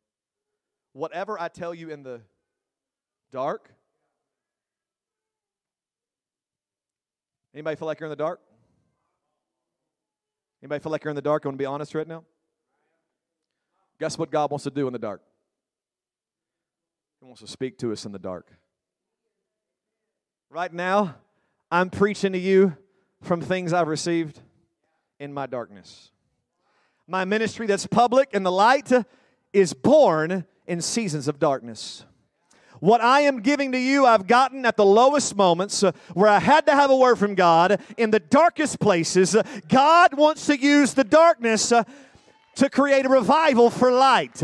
Whatever 0.94 1.40
I 1.40 1.50
tell 1.50 1.74
you 1.74 1.90
in 1.90 2.04
the 2.04 2.22
dark, 3.32 3.70
anybody 7.54 7.76
feel 7.76 7.88
like 7.88 8.00
you're 8.00 8.08
in 8.08 8.12
the 8.12 8.16
dark? 8.16 8.40
Anybody 10.64 10.82
feel 10.82 10.92
like 10.92 11.04
you're 11.04 11.12
in 11.12 11.16
the 11.16 11.22
dark? 11.22 11.46
I 11.46 11.50
want 11.50 11.58
to 11.58 11.62
be 11.62 11.66
honest 11.66 11.96
right 11.96 12.08
now. 12.08 12.24
Guess 14.00 14.18
what 14.18 14.32
God 14.32 14.52
wants 14.52 14.64
to 14.64 14.72
do 14.72 14.88
in 14.88 14.94
the 14.94 15.00
dark? 15.00 15.22
He 17.20 17.26
wants 17.26 17.42
to 17.42 17.48
speak 17.48 17.78
to 17.80 17.92
us 17.92 18.06
in 18.06 18.12
the 18.12 18.20
dark. 18.20 18.52
Right 20.50 20.74
now, 20.74 21.16
I'm 21.70 21.90
preaching 21.90 22.34
to 22.34 22.40
you 22.40 22.76
from 23.22 23.42
things 23.42 23.74
I've 23.74 23.88
received 23.88 24.40
in 25.20 25.34
my 25.34 25.46
darkness. 25.46 26.12
My 27.12 27.26
ministry 27.26 27.68
that's 27.68 27.86
public 27.88 28.30
and 28.32 28.46
the 28.46 28.54
light 28.54 28.90
is 29.52 29.74
born 29.74 30.46
in 30.66 30.80
seasons 30.80 31.28
of 31.28 31.40
darkness. 31.40 32.06
What 32.80 33.02
I 33.02 33.22
am 33.22 33.42
giving 33.42 33.74
to 33.74 33.78
you, 33.78 34.06
I've 34.06 34.28
gotten 34.28 34.66
at 34.66 34.78
the 34.78 34.86
lowest 34.86 35.36
moments 35.36 35.84
uh, 35.84 35.92
where 36.14 36.30
I 36.30 36.40
had 36.40 36.66
to 36.68 36.72
have 36.72 36.90
a 36.90 36.96
word 36.96 37.18
from 37.18 37.36
God 37.36 37.82
in 37.98 38.12
the 38.12 38.22
darkest 38.22 38.80
places. 38.80 39.36
Uh, 39.36 39.44
God 39.68 40.14
wants 40.14 40.46
to 40.46 40.58
use 40.58 40.94
the 40.94 41.04
darkness 41.04 41.74
uh, 41.74 41.84
to 42.56 42.70
create 42.70 43.06
a 43.06 43.10
revival 43.10 43.70
for 43.70 43.92
light 43.92 44.42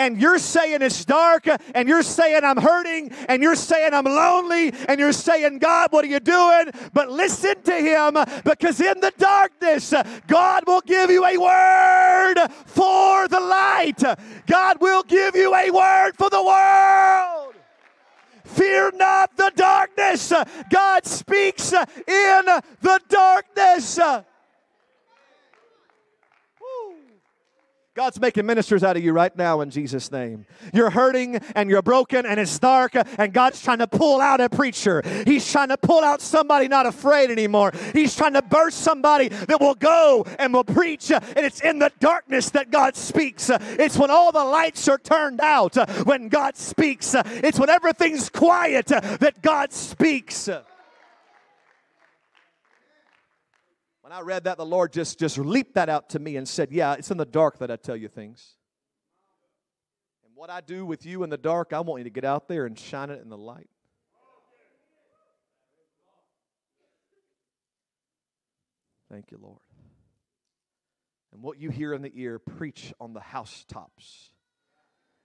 and 0.00 0.18
you're 0.18 0.38
saying 0.38 0.80
it's 0.80 1.04
dark 1.04 1.46
and 1.74 1.86
you're 1.86 2.02
saying 2.02 2.42
I'm 2.42 2.56
hurting 2.56 3.12
and 3.28 3.42
you're 3.42 3.54
saying 3.54 3.92
I'm 3.92 4.06
lonely 4.06 4.72
and 4.88 4.98
you're 4.98 5.12
saying, 5.12 5.58
God, 5.58 5.92
what 5.92 6.06
are 6.06 6.08
you 6.08 6.20
doing? 6.20 6.70
But 6.94 7.10
listen 7.10 7.60
to 7.64 7.74
Him 7.74 8.16
because 8.42 8.80
in 8.80 8.98
the 9.00 9.12
darkness, 9.18 9.92
God 10.26 10.64
will 10.66 10.80
give 10.80 11.10
you 11.10 11.22
a 11.26 11.36
word 11.36 12.50
for 12.64 13.28
the 13.28 13.40
light. 13.40 14.02
God 14.46 14.80
will 14.80 15.02
give 15.02 15.36
you 15.36 15.54
a 15.54 15.70
word 15.70 16.12
for 16.16 16.30
the 16.30 16.42
world. 16.42 17.54
Fear 18.44 18.92
not 18.94 19.36
the 19.36 19.52
darkness. 19.54 20.32
God 20.70 21.04
speaks 21.04 21.74
in 21.74 22.46
the 22.80 23.00
darkness. 23.10 23.98
God's 27.96 28.20
making 28.20 28.46
ministers 28.46 28.84
out 28.84 28.96
of 28.96 29.02
you 29.02 29.12
right 29.12 29.36
now 29.36 29.62
in 29.62 29.70
Jesus' 29.70 30.12
name. 30.12 30.46
You're 30.72 30.90
hurting 30.90 31.40
and 31.56 31.68
you're 31.68 31.82
broken 31.82 32.24
and 32.24 32.38
it's 32.38 32.56
dark, 32.56 32.92
and 32.94 33.32
God's 33.32 33.60
trying 33.60 33.78
to 33.78 33.88
pull 33.88 34.20
out 34.20 34.40
a 34.40 34.48
preacher. 34.48 35.02
He's 35.26 35.50
trying 35.50 35.70
to 35.70 35.76
pull 35.76 36.04
out 36.04 36.20
somebody 36.20 36.68
not 36.68 36.86
afraid 36.86 37.32
anymore. 37.32 37.72
He's 37.92 38.14
trying 38.14 38.34
to 38.34 38.42
burst 38.42 38.78
somebody 38.78 39.26
that 39.26 39.60
will 39.60 39.74
go 39.74 40.24
and 40.38 40.54
will 40.54 40.62
preach. 40.62 41.10
And 41.10 41.24
it's 41.34 41.60
in 41.62 41.80
the 41.80 41.90
darkness 41.98 42.50
that 42.50 42.70
God 42.70 42.94
speaks. 42.94 43.50
It's 43.50 43.98
when 43.98 44.10
all 44.10 44.30
the 44.30 44.44
lights 44.44 44.86
are 44.86 44.98
turned 44.98 45.40
out 45.40 45.74
when 46.06 46.28
God 46.28 46.56
speaks. 46.56 47.16
It's 47.16 47.58
when 47.58 47.70
everything's 47.70 48.30
quiet 48.30 48.86
that 48.86 49.42
God 49.42 49.72
speaks. 49.72 50.48
When 54.10 54.18
I 54.18 54.22
read 54.22 54.42
that, 54.42 54.56
the 54.58 54.66
Lord 54.66 54.92
just, 54.92 55.20
just 55.20 55.38
leaped 55.38 55.74
that 55.74 55.88
out 55.88 56.10
to 56.10 56.18
me 56.18 56.34
and 56.34 56.48
said, 56.48 56.72
Yeah, 56.72 56.94
it's 56.94 57.12
in 57.12 57.16
the 57.16 57.24
dark 57.24 57.58
that 57.58 57.70
I 57.70 57.76
tell 57.76 57.94
you 57.94 58.08
things. 58.08 58.56
And 60.26 60.34
what 60.34 60.50
I 60.50 60.60
do 60.62 60.84
with 60.84 61.06
you 61.06 61.22
in 61.22 61.30
the 61.30 61.38
dark, 61.38 61.72
I 61.72 61.78
want 61.78 62.00
you 62.00 62.04
to 62.04 62.10
get 62.10 62.24
out 62.24 62.48
there 62.48 62.66
and 62.66 62.76
shine 62.76 63.10
it 63.10 63.22
in 63.22 63.28
the 63.28 63.38
light. 63.38 63.70
Thank 69.08 69.30
you, 69.30 69.38
Lord. 69.40 69.60
And 71.32 71.40
what 71.40 71.60
you 71.60 71.70
hear 71.70 71.94
in 71.94 72.02
the 72.02 72.10
ear, 72.12 72.40
preach 72.40 72.92
on 73.00 73.12
the 73.12 73.20
housetops. 73.20 74.32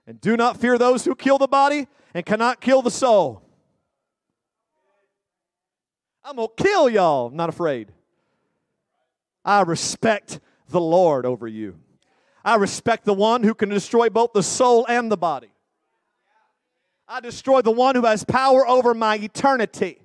And 0.06 0.21
do 0.21 0.38
not 0.38 0.58
fear 0.58 0.78
those 0.78 1.04
who 1.06 1.15
kill 1.15 1.39
the 1.39 1.48
body 1.48 1.88
and 2.13 2.24
cannot 2.24 2.62
kill 2.62 2.84
the 2.84 2.91
soul. 2.91 3.41
I'm 6.24 6.36
going 6.36 6.50
to 6.56 6.63
kill 6.63 6.88
y'all. 6.88 7.32
Not 7.32 7.50
afraid. 7.50 7.91
I 9.45 9.62
respect 9.62 10.39
the 10.69 10.81
Lord 10.81 11.25
over 11.25 11.47
you. 11.47 11.79
I 12.43 12.56
respect 12.56 13.06
the 13.06 13.13
one 13.13 13.43
who 13.43 13.54
can 13.54 13.69
destroy 13.69 14.10
both 14.10 14.33
the 14.33 14.43
soul 14.43 14.85
and 14.89 15.12
the 15.12 15.17
body. 15.17 15.52
I 17.08 17.19
destroy 17.19 17.62
the 17.62 17.71
one 17.71 17.96
who 17.96 18.06
has 18.06 18.23
power 18.23 18.67
over 18.67 18.93
my 18.93 19.15
eternity. 19.15 20.00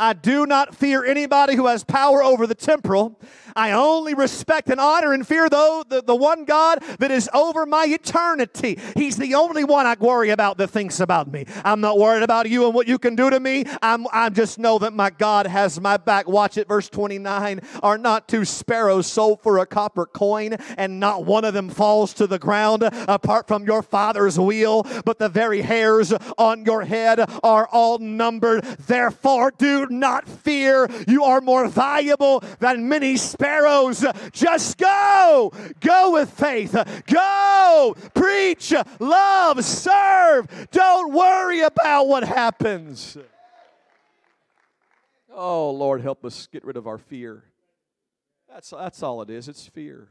I 0.00 0.14
do 0.14 0.46
not 0.46 0.74
fear 0.74 1.04
anybody 1.04 1.54
who 1.54 1.66
has 1.66 1.84
power 1.84 2.24
over 2.24 2.46
the 2.46 2.54
temporal. 2.54 3.20
I 3.54 3.72
only 3.72 4.14
respect 4.14 4.68
and 4.70 4.80
honor 4.80 5.12
and 5.12 5.26
fear 5.26 5.48
though 5.48 5.84
the, 5.86 6.02
the 6.02 6.14
one 6.14 6.44
God 6.44 6.82
that 6.98 7.10
is 7.10 7.28
over 7.34 7.66
my 7.66 7.84
eternity. 7.86 8.78
He's 8.96 9.16
the 9.16 9.34
only 9.34 9.64
one 9.64 9.86
I 9.86 9.96
worry 9.98 10.30
about 10.30 10.56
that 10.58 10.68
thinks 10.68 11.00
about 11.00 11.30
me. 11.30 11.44
I'm 11.64 11.80
not 11.80 11.98
worried 11.98 12.22
about 12.22 12.48
you 12.48 12.64
and 12.64 12.74
what 12.74 12.88
you 12.88 12.98
can 12.98 13.14
do 13.14 13.28
to 13.28 13.38
me. 13.38 13.64
I'm 13.82 14.06
I 14.12 14.30
just 14.30 14.58
know 14.58 14.78
that 14.78 14.92
my 14.92 15.10
God 15.10 15.46
has 15.46 15.80
my 15.80 15.96
back. 15.96 16.28
Watch 16.28 16.56
it, 16.56 16.68
verse 16.68 16.88
29. 16.88 17.60
Are 17.82 17.98
not 17.98 18.28
two 18.28 18.44
sparrows 18.44 19.06
sold 19.06 19.42
for 19.42 19.58
a 19.58 19.66
copper 19.66 20.06
coin, 20.06 20.54
and 20.78 20.98
not 20.98 21.24
one 21.24 21.44
of 21.44 21.52
them 21.52 21.68
falls 21.68 22.14
to 22.14 22.26
the 22.26 22.38
ground 22.38 22.82
apart 22.82 23.46
from 23.46 23.64
your 23.64 23.82
father's 23.82 24.38
wheel, 24.38 24.86
but 25.04 25.18
the 25.18 25.28
very 25.28 25.60
hairs 25.60 26.12
on 26.38 26.64
your 26.64 26.84
head 26.84 27.20
are 27.42 27.68
all 27.68 27.98
numbered. 27.98 28.64
Therefore, 28.64 29.52
do 29.58 29.89
not 29.90 30.28
fear. 30.28 30.88
You 31.06 31.24
are 31.24 31.40
more 31.40 31.68
valuable 31.68 32.42
than 32.58 32.88
many 32.88 33.16
sparrows. 33.16 34.04
Just 34.32 34.78
go. 34.78 35.52
Go 35.80 36.12
with 36.12 36.30
faith. 36.30 36.76
Go. 37.06 37.96
Preach, 38.14 38.72
love, 38.98 39.64
serve. 39.64 40.68
Don't 40.70 41.12
worry 41.12 41.60
about 41.60 42.08
what 42.08 42.24
happens. 42.24 43.16
Oh, 45.32 45.70
Lord, 45.70 46.00
help 46.00 46.24
us 46.24 46.48
get 46.52 46.64
rid 46.64 46.76
of 46.76 46.86
our 46.86 46.98
fear. 46.98 47.44
That's, 48.48 48.70
that's 48.70 49.02
all 49.02 49.22
it 49.22 49.30
is. 49.30 49.48
It's 49.48 49.66
fear. 49.66 50.08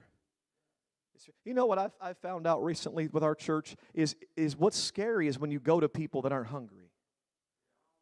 You 1.46 1.54
know 1.54 1.66
what 1.66 1.78
I've, 1.78 1.92
I've 2.02 2.18
found 2.18 2.48
out 2.48 2.64
recently 2.64 3.08
with 3.08 3.24
our 3.24 3.36
church 3.36 3.76
is, 3.94 4.16
is 4.38 4.56
what's 4.58 4.78
scary 4.78 5.28
is 5.28 5.38
when 5.38 5.52
you 5.52 5.60
go 5.60 5.80
to 5.80 5.90
people 5.90 6.22
that 6.22 6.32
aren't 6.32 6.48
hungry. 6.48 6.92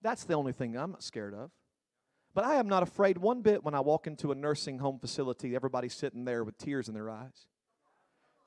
That's 0.02 0.24
the 0.24 0.36
only 0.36 0.54
thing 0.54 0.78
I'm 0.78 0.96
scared 1.00 1.34
of. 1.34 1.50
But 2.38 2.46
I 2.46 2.58
am 2.58 2.70
not 2.70 2.84
afraid 2.84 3.18
one 3.18 3.42
bit 3.42 3.64
when 3.64 3.74
I 3.74 3.80
walk 3.80 4.06
into 4.06 4.32
a 4.32 4.36
nursing 4.36 4.78
home 4.78 5.00
facility, 5.00 5.56
everybody's 5.56 5.96
sitting 5.96 6.24
there 6.24 6.44
with 6.44 6.56
tears 6.60 6.88
in 6.88 6.94
their 6.94 7.10
eyes 7.10 7.48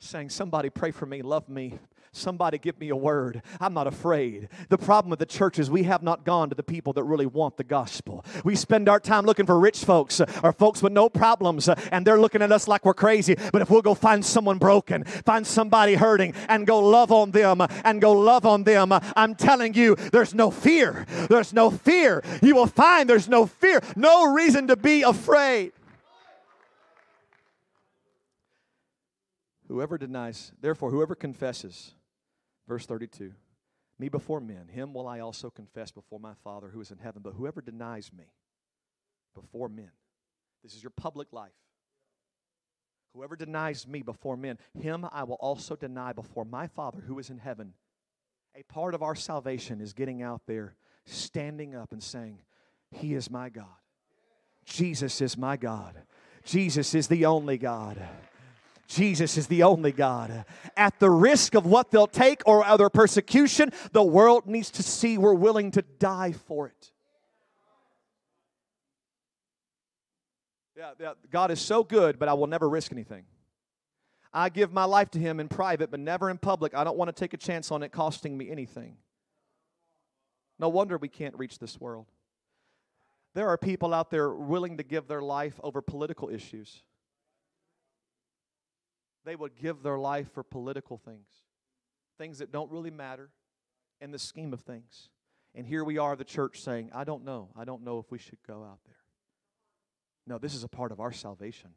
saying, 0.01 0.31
Somebody 0.31 0.71
pray 0.71 0.91
for 0.91 1.07
me, 1.07 1.23
love 1.23 1.49
me. 1.49 1.79
Somebody 2.13 2.59
give 2.59 2.81
me 2.81 2.89
a 2.89 2.97
word. 2.97 3.41
I'm 3.61 3.73
not 3.73 3.87
afraid. 3.87 4.49
The 4.69 4.79
problem 4.79 5.11
with 5.11 5.21
the 5.21 5.27
church 5.27 5.61
is 5.61 5.71
we 5.71 5.85
have 5.85 6.03
not 6.03 6.25
gone 6.25 6.49
to 6.49 6.57
the 6.57 6.63
people 6.65 6.93
that 6.95 7.05
really 7.05 7.27
want 7.27 7.57
the 7.57 7.63
gospel. 7.63 8.25
We 8.43 8.57
spend 8.57 8.89
our 8.89 8.99
time 8.99 9.25
looking 9.25 9.47
for 9.47 9.61
rich 9.61 9.85
folks 9.85 10.21
uh, 10.21 10.27
or 10.43 10.53
folks 10.53 10.83
with 10.83 10.93
no 10.93 11.09
problems, 11.09 11.69
uh, 11.69 11.77
and 11.93 12.05
they're 12.05 12.19
looking 12.19 12.43
at 12.43 12.51
us 12.51 12.67
like 12.67 12.85
we're 12.85 12.95
crazy. 12.95 13.37
But 13.53 13.63
if 13.63 13.71
we'll 13.71 13.83
go 13.83 13.95
find 13.95 14.25
someone 14.25 14.59
broken, 14.59 15.05
find 15.05 15.47
somebody 15.47 15.95
hurting, 15.95 16.35
and 16.49 16.67
go 16.67 16.81
love 16.81 17.13
on 17.13 17.31
them, 17.31 17.61
uh, 17.61 17.69
and 17.85 18.01
go 18.01 18.11
love 18.11 18.45
on 18.45 18.65
them, 18.65 18.93
I'm 19.15 19.37
telling 19.37 19.75
you, 19.75 19.95
there's 20.11 20.35
no 20.35 20.51
fear. 20.51 21.07
There's 21.29 21.53
no 21.53 21.71
fear. 21.71 22.25
You 22.43 22.57
will 22.57 22.67
find 22.67 23.09
there's 23.09 23.29
no 23.29 23.47
fear, 23.47 23.81
no 23.95 24.33
reason 24.33 24.67
to 24.67 24.77
be 24.77 25.03
afraid. 25.03 25.73
Whoever 29.71 29.99
denies, 29.99 30.51
therefore, 30.61 30.91
whoever 30.91 31.15
confesses, 31.15 31.95
verse 32.67 32.87
32, 32.87 33.33
me 34.01 34.09
before 34.09 34.41
men, 34.41 34.67
him 34.67 34.93
will 34.93 35.07
I 35.07 35.21
also 35.21 35.49
confess 35.49 35.93
before 35.93 36.19
my 36.19 36.35
Father 36.43 36.71
who 36.71 36.81
is 36.81 36.91
in 36.91 36.99
heaven. 36.99 37.23
But 37.23 37.35
whoever 37.35 37.61
denies 37.61 38.11
me 38.13 38.25
before 39.33 39.69
men, 39.69 39.93
this 40.65 40.75
is 40.75 40.83
your 40.83 40.91
public 40.91 41.33
life. 41.33 41.53
Whoever 43.15 43.37
denies 43.37 43.87
me 43.87 44.03
before 44.03 44.37
men, 44.37 44.59
him 44.77 45.07
I 45.13 45.23
will 45.23 45.37
also 45.37 45.77
deny 45.77 46.15
before 46.15 46.45
my 46.45 46.67
Father 46.67 47.05
who 47.07 47.21
is 47.21 47.31
in 47.31 47.39
heaven. 47.39 47.75
A 48.57 48.65
part 48.65 48.93
of 48.97 49.05
our 49.05 49.15
salvation 49.15 49.81
is 49.81 49.93
getting 49.93 50.21
out 50.21 50.43
there, 50.49 50.75
standing 51.07 51.77
up 51.77 51.93
and 51.93 52.03
saying, 52.03 52.41
He 52.91 53.15
is 53.15 53.31
my 53.31 53.51
God. 53.51 53.67
Jesus 54.65 55.21
is 55.21 55.39
my 55.39 55.57
God. 55.57 56.03
Jesus 56.43 56.93
is 56.93 57.07
the 57.07 57.27
only 57.27 57.57
God. 57.57 58.03
Jesus 58.91 59.39
is 59.39 59.47
the 59.47 59.63
only 59.63 59.93
God. 59.93 60.45
At 60.77 60.99
the 60.99 61.11
risk 61.11 61.55
of 61.55 61.65
what 61.65 61.93
they'll 61.93 62.09
take 62.09 62.43
or 62.45 62.65
other 62.65 62.91
persecution, 62.91 63.71
the 63.93 64.03
world 64.03 64.47
needs 64.47 64.69
to 64.73 64.83
see 64.83 65.17
we're 65.17 65.33
willing 65.33 65.71
to 65.73 65.83
die 65.83 66.33
for 66.33 66.67
it. 66.67 66.91
Yeah, 70.77 70.91
yeah, 70.99 71.13
God 71.31 71.53
is 71.53 71.61
so 71.61 71.85
good, 71.85 72.19
but 72.19 72.29
I 72.29 72.35
will 72.35 72.49
never 72.49 72.69
risk 72.69 72.91
anything. 72.91 73.25
I 74.33 74.49
give 74.49 74.73
my 74.73 74.85
life 74.85 75.11
to 75.13 75.21
Him 75.21 75.39
in 75.39 75.47
private, 75.49 75.93
but 75.93 76.01
never 76.01 76.29
in 76.29 76.39
public. 76.39 76.75
I 76.75 76.83
don't 76.83 76.97
want 76.97 77.15
to 77.15 77.19
take 77.19 77.33
a 77.33 77.37
chance 77.37 77.71
on 77.71 77.85
it 77.85 77.93
costing 77.93 78.37
me 78.37 78.51
anything. 78.51 78.97
No 80.59 80.69
wonder 80.69 80.99
we 80.99 81.09
can't 81.09 81.37
reach 81.39 81.61
this 81.61 81.81
world. 81.81 82.07
There 83.35 83.49
are 83.49 83.57
people 83.57 83.95
out 83.95 84.11
there 84.11 84.35
willing 84.35 84.79
to 84.79 84.83
give 84.83 85.07
their 85.07 85.23
life 85.23 85.61
over 85.63 85.81
political 85.81 86.29
issues. 86.29 86.83
They 89.25 89.37
would 89.37 89.57
give 89.57 89.83
their 89.83 89.99
life 89.99 90.33
for 90.33 90.43
political 90.43 90.97
things, 90.97 91.29
things 92.19 92.39
that 92.39 92.53
don't 92.53 92.71
really 92.71 92.91
matter 92.91 93.31
in 94.01 94.11
the 94.11 94.19
scheme 94.19 94.53
of 94.53 94.61
things. 94.61 95.11
And 95.55 95.67
here 95.67 95.85
we 95.85 95.99
are, 95.99 96.17
the 96.17 96.25
church, 96.25 96.61
saying, 96.61 96.91
I 96.95 97.05
don't 97.05 97.25
know. 97.25 97.51
I 97.57 97.65
don't 97.65 97.83
know 97.83 97.99
if 97.99 98.11
we 98.11 98.19
should 98.19 98.39
go 98.47 98.65
out 98.65 98.79
there. 98.87 98.97
No, 100.27 100.39
this 100.39 100.55
is 100.55 100.65
a 100.65 100.69
part 100.69 100.93
of 100.93 101.01
our 101.01 101.13
salvation. 101.13 101.71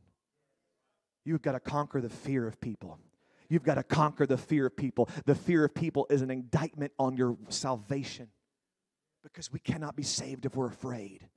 You've 1.26 1.42
got 1.42 1.54
to 1.54 1.60
conquer 1.60 2.02
the 2.02 2.10
fear 2.10 2.46
of 2.48 2.62
people. 2.62 3.00
You've 3.50 3.64
got 3.64 3.76
to 3.76 3.84
conquer 3.84 4.26
the 4.26 4.38
fear 4.38 4.68
of 4.68 4.76
people. 4.76 5.10
The 5.26 5.36
fear 5.36 5.66
of 5.66 5.74
people 5.74 6.06
is 6.10 6.22
an 6.22 6.30
indictment 6.30 6.92
on 7.00 7.18
your 7.18 7.38
salvation 7.50 8.30
because 9.24 9.52
we 9.52 9.60
cannot 9.60 9.96
be 9.96 10.04
saved 10.04 10.46
if 10.46 10.56
we're 10.56 10.68
afraid. 10.68 11.28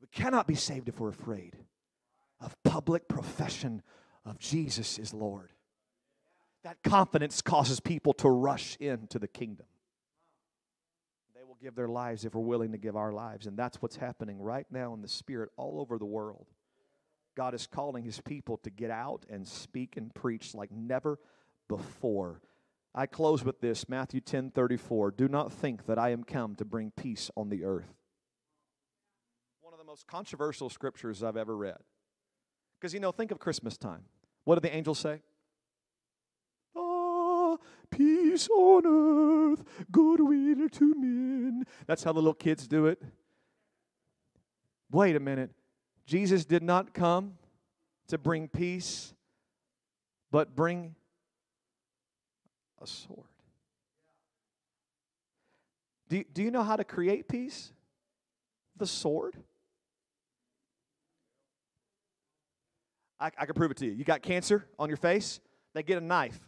We 0.00 0.08
cannot 0.08 0.46
be 0.46 0.54
saved 0.54 0.88
if 0.88 0.98
we're 0.98 1.10
afraid 1.10 1.56
of 2.40 2.56
public 2.62 3.08
profession 3.08 3.82
of 4.24 4.38
Jesus 4.38 4.98
is 4.98 5.14
Lord. 5.14 5.50
That 6.64 6.82
confidence 6.82 7.42
causes 7.42 7.78
people 7.78 8.12
to 8.14 8.28
rush 8.28 8.76
into 8.80 9.18
the 9.18 9.28
kingdom. 9.28 9.66
They 11.34 11.44
will 11.44 11.56
give 11.62 11.76
their 11.76 11.88
lives 11.88 12.24
if 12.24 12.34
we're 12.34 12.42
willing 12.42 12.72
to 12.72 12.78
give 12.78 12.96
our 12.96 13.12
lives. 13.12 13.46
And 13.46 13.56
that's 13.56 13.80
what's 13.80 13.96
happening 13.96 14.40
right 14.40 14.66
now 14.70 14.92
in 14.92 15.00
the 15.00 15.08
Spirit 15.08 15.50
all 15.56 15.80
over 15.80 15.96
the 15.96 16.04
world. 16.04 16.46
God 17.36 17.54
is 17.54 17.66
calling 17.66 18.04
His 18.04 18.20
people 18.20 18.56
to 18.58 18.70
get 18.70 18.90
out 18.90 19.24
and 19.30 19.46
speak 19.46 19.96
and 19.96 20.12
preach 20.12 20.54
like 20.54 20.72
never 20.72 21.20
before. 21.68 22.40
I 22.94 23.06
close 23.06 23.44
with 23.44 23.60
this 23.60 23.88
Matthew 23.88 24.20
10 24.20 24.50
34. 24.50 25.12
Do 25.12 25.28
not 25.28 25.52
think 25.52 25.86
that 25.86 25.98
I 25.98 26.10
am 26.10 26.24
come 26.24 26.56
to 26.56 26.64
bring 26.64 26.90
peace 26.90 27.30
on 27.36 27.50
the 27.50 27.62
earth. 27.62 27.94
One 29.60 29.74
of 29.74 29.78
the 29.78 29.84
most 29.84 30.06
controversial 30.06 30.70
scriptures 30.70 31.22
I've 31.22 31.36
ever 31.36 31.56
read. 31.56 31.78
Because, 32.86 32.94
you 32.94 33.00
know, 33.00 33.10
think 33.10 33.32
of 33.32 33.40
Christmas 33.40 33.76
time. 33.76 34.04
What 34.44 34.54
do 34.54 34.60
the 34.60 34.72
angels 34.72 35.00
say? 35.00 35.20
Ah, 36.76 37.56
peace 37.90 38.48
on 38.48 38.86
earth, 38.86 39.64
goodwill 39.90 40.68
to 40.68 40.94
men. 40.94 41.64
That's 41.88 42.04
how 42.04 42.12
the 42.12 42.20
little 42.20 42.32
kids 42.32 42.68
do 42.68 42.86
it. 42.86 43.02
Wait 44.92 45.16
a 45.16 45.18
minute. 45.18 45.50
Jesus 46.06 46.44
did 46.44 46.62
not 46.62 46.94
come 46.94 47.38
to 48.06 48.18
bring 48.18 48.46
peace, 48.46 49.14
but 50.30 50.54
bring 50.54 50.94
a 52.80 52.86
sword. 52.86 53.26
Do, 56.08 56.22
do 56.32 56.40
you 56.40 56.52
know 56.52 56.62
how 56.62 56.76
to 56.76 56.84
create 56.84 57.26
peace? 57.26 57.72
The 58.76 58.86
sword. 58.86 59.34
I, 63.18 63.30
I 63.38 63.46
can 63.46 63.54
prove 63.54 63.70
it 63.70 63.76
to 63.78 63.86
you. 63.86 63.92
You 63.92 64.04
got 64.04 64.22
cancer 64.22 64.66
on 64.78 64.88
your 64.88 64.96
face, 64.96 65.40
they 65.74 65.82
get 65.82 65.98
a 65.98 66.04
knife. 66.04 66.38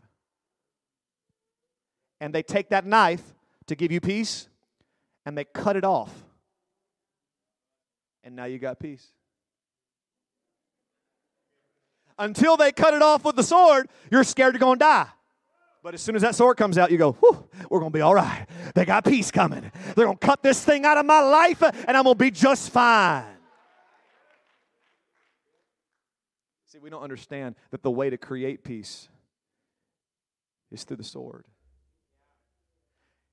And 2.20 2.34
they 2.34 2.42
take 2.42 2.70
that 2.70 2.84
knife 2.84 3.22
to 3.66 3.76
give 3.76 3.92
you 3.92 4.00
peace, 4.00 4.48
and 5.24 5.38
they 5.38 5.44
cut 5.44 5.76
it 5.76 5.84
off. 5.84 6.12
And 8.24 8.34
now 8.34 8.44
you 8.46 8.58
got 8.58 8.80
peace. 8.80 9.06
Until 12.18 12.56
they 12.56 12.72
cut 12.72 12.94
it 12.94 13.02
off 13.02 13.24
with 13.24 13.36
the 13.36 13.44
sword, 13.44 13.88
you're 14.10 14.24
scared 14.24 14.54
you're 14.54 14.58
going 14.58 14.78
to 14.78 14.84
die. 14.84 15.06
But 15.82 15.94
as 15.94 16.02
soon 16.02 16.16
as 16.16 16.22
that 16.22 16.34
sword 16.34 16.56
comes 16.56 16.76
out, 16.76 16.90
you 16.90 16.98
go, 16.98 17.16
we're 17.70 17.78
going 17.78 17.92
to 17.92 17.96
be 17.96 18.00
all 18.00 18.14
right. 18.14 18.46
They 18.74 18.84
got 18.84 19.04
peace 19.04 19.30
coming. 19.30 19.70
They're 19.94 20.06
going 20.06 20.18
to 20.18 20.26
cut 20.26 20.42
this 20.42 20.62
thing 20.64 20.84
out 20.84 20.98
of 20.98 21.06
my 21.06 21.20
life, 21.20 21.62
and 21.62 21.96
I'm 21.96 22.02
going 22.02 22.18
to 22.18 22.24
be 22.24 22.32
just 22.32 22.70
fine. 22.70 23.37
See, 26.78 26.82
we 26.84 26.90
don't 26.90 27.02
understand 27.02 27.56
that 27.72 27.82
the 27.82 27.90
way 27.90 28.08
to 28.08 28.16
create 28.16 28.62
peace 28.62 29.08
is 30.70 30.84
through 30.84 30.98
the 30.98 31.04
sword. 31.04 31.44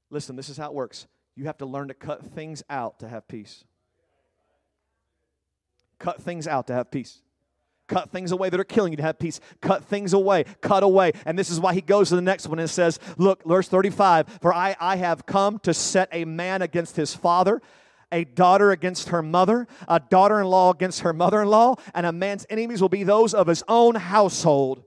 Listen, 0.10 0.36
this 0.36 0.50
is 0.50 0.58
how 0.58 0.68
it 0.68 0.74
works. 0.74 1.06
You 1.36 1.46
have 1.46 1.58
to 1.60 1.66
learn 1.66 1.90
to 1.90 1.94
cut 1.94 2.26
things 2.26 2.64
out 2.72 3.00
to 3.00 3.08
have 3.08 3.28
peace. 3.28 3.64
Cut 6.00 6.22
things 6.22 6.48
out 6.48 6.68
to 6.68 6.74
have 6.74 6.90
peace. 6.90 7.22
Cut 7.88 8.10
things 8.10 8.32
away 8.32 8.50
that 8.50 8.60
are 8.60 8.64
killing 8.64 8.94
you 8.94 8.98
to 8.98 9.04
have 9.04 9.20
peace. 9.20 9.40
Cut 9.62 9.84
things 9.84 10.14
away. 10.14 10.46
Cut 10.62 10.82
away. 10.82 11.12
And 11.26 11.38
this 11.38 11.52
is 11.52 11.60
why 11.60 11.76
he 11.76 11.82
goes 11.82 12.10
to 12.10 12.16
the 12.16 12.22
next 12.22 12.48
one 12.48 12.58
and 12.58 12.70
says, 12.70 13.00
Look, 13.16 13.44
verse 13.44 13.68
35 13.68 14.40
For 14.42 14.54
I, 14.54 14.76
I 14.80 14.96
have 14.96 15.28
come 15.28 15.60
to 15.60 15.74
set 15.74 16.10
a 16.12 16.26
man 16.26 16.64
against 16.64 16.96
his 16.96 17.14
father 17.14 17.62
a 18.12 18.24
daughter 18.24 18.72
against 18.72 19.10
her 19.10 19.22
mother, 19.22 19.68
a 19.88 20.00
daughter 20.00 20.40
in 20.40 20.48
law 20.48 20.72
against 20.72 21.02
her 21.02 21.14
mother 21.14 21.42
in 21.42 21.48
law, 21.48 21.76
and 21.94 22.06
a 22.06 22.12
man's 22.12 22.46
enemies 22.50 22.82
will 22.82 22.90
be 22.90 23.04
those 23.04 23.34
of 23.34 23.48
his 23.48 23.64
own 23.68 23.96
household. 23.96 24.84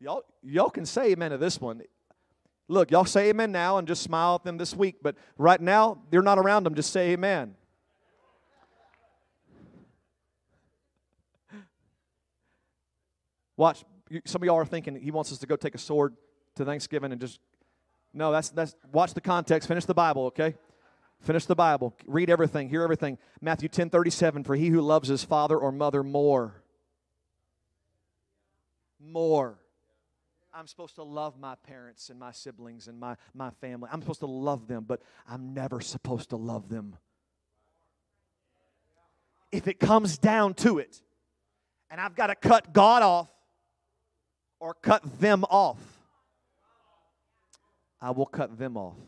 Y'all, 0.00 0.22
y'all 0.42 0.70
can 0.70 0.84
say 0.84 1.12
amen 1.12 1.30
to 1.30 1.38
this 1.38 1.60
one. 1.60 1.82
Look, 2.68 2.90
y'all 2.90 3.04
say 3.04 3.28
amen 3.30 3.52
now 3.52 3.78
and 3.78 3.86
just 3.86 4.02
smile 4.02 4.36
at 4.36 4.44
them 4.44 4.58
this 4.58 4.74
week, 4.74 4.96
but 5.02 5.16
right 5.38 5.60
now, 5.60 5.98
they're 6.10 6.22
not 6.22 6.38
around 6.38 6.64
them. 6.64 6.74
Just 6.74 6.92
say 6.92 7.12
amen. 7.12 7.54
Watch, 13.56 13.84
some 14.24 14.42
of 14.42 14.46
y'all 14.46 14.56
are 14.56 14.64
thinking 14.64 14.96
he 14.96 15.10
wants 15.10 15.30
us 15.30 15.38
to 15.38 15.46
go 15.46 15.56
take 15.56 15.74
a 15.74 15.78
sword 15.78 16.16
to 16.56 16.64
Thanksgiving 16.64 17.12
and 17.12 17.20
just 17.20 17.38
No, 18.14 18.30
that's 18.30 18.50
that's 18.50 18.76
watch 18.92 19.12
the 19.12 19.20
context. 19.20 19.66
Finish 19.66 19.84
the 19.84 19.94
Bible, 19.94 20.26
okay? 20.26 20.54
Finish 21.20 21.46
the 21.46 21.56
Bible. 21.56 21.94
Read 22.06 22.30
everything. 22.30 22.68
Hear 22.68 22.82
everything. 22.82 23.18
Matthew 23.40 23.68
10 23.68 23.90
37. 23.90 24.44
For 24.44 24.54
he 24.54 24.68
who 24.68 24.80
loves 24.80 25.08
his 25.08 25.24
father 25.24 25.58
or 25.58 25.72
mother 25.72 26.02
more. 26.02 26.62
More. 29.00 29.58
I'm 30.54 30.68
supposed 30.68 30.94
to 30.94 31.02
love 31.02 31.38
my 31.38 31.56
parents 31.66 32.10
and 32.10 32.18
my 32.18 32.30
siblings 32.30 32.86
and 32.86 33.00
my, 33.00 33.16
my 33.34 33.50
family. 33.60 33.88
I'm 33.92 34.00
supposed 34.00 34.20
to 34.20 34.26
love 34.26 34.68
them, 34.68 34.84
but 34.86 35.02
I'm 35.28 35.52
never 35.52 35.80
supposed 35.80 36.30
to 36.30 36.36
love 36.36 36.68
them. 36.68 36.96
If 39.50 39.66
it 39.66 39.80
comes 39.80 40.16
down 40.16 40.54
to 40.54 40.78
it, 40.78 41.02
and 41.90 42.00
I've 42.00 42.14
got 42.14 42.28
to 42.28 42.36
cut 42.36 42.72
God 42.72 43.02
off 43.02 43.28
or 44.60 44.74
cut 44.74 45.20
them 45.20 45.44
off, 45.44 45.93
I 48.04 48.10
will 48.10 48.26
cut 48.26 48.58
them 48.58 48.76
off. 48.76 48.98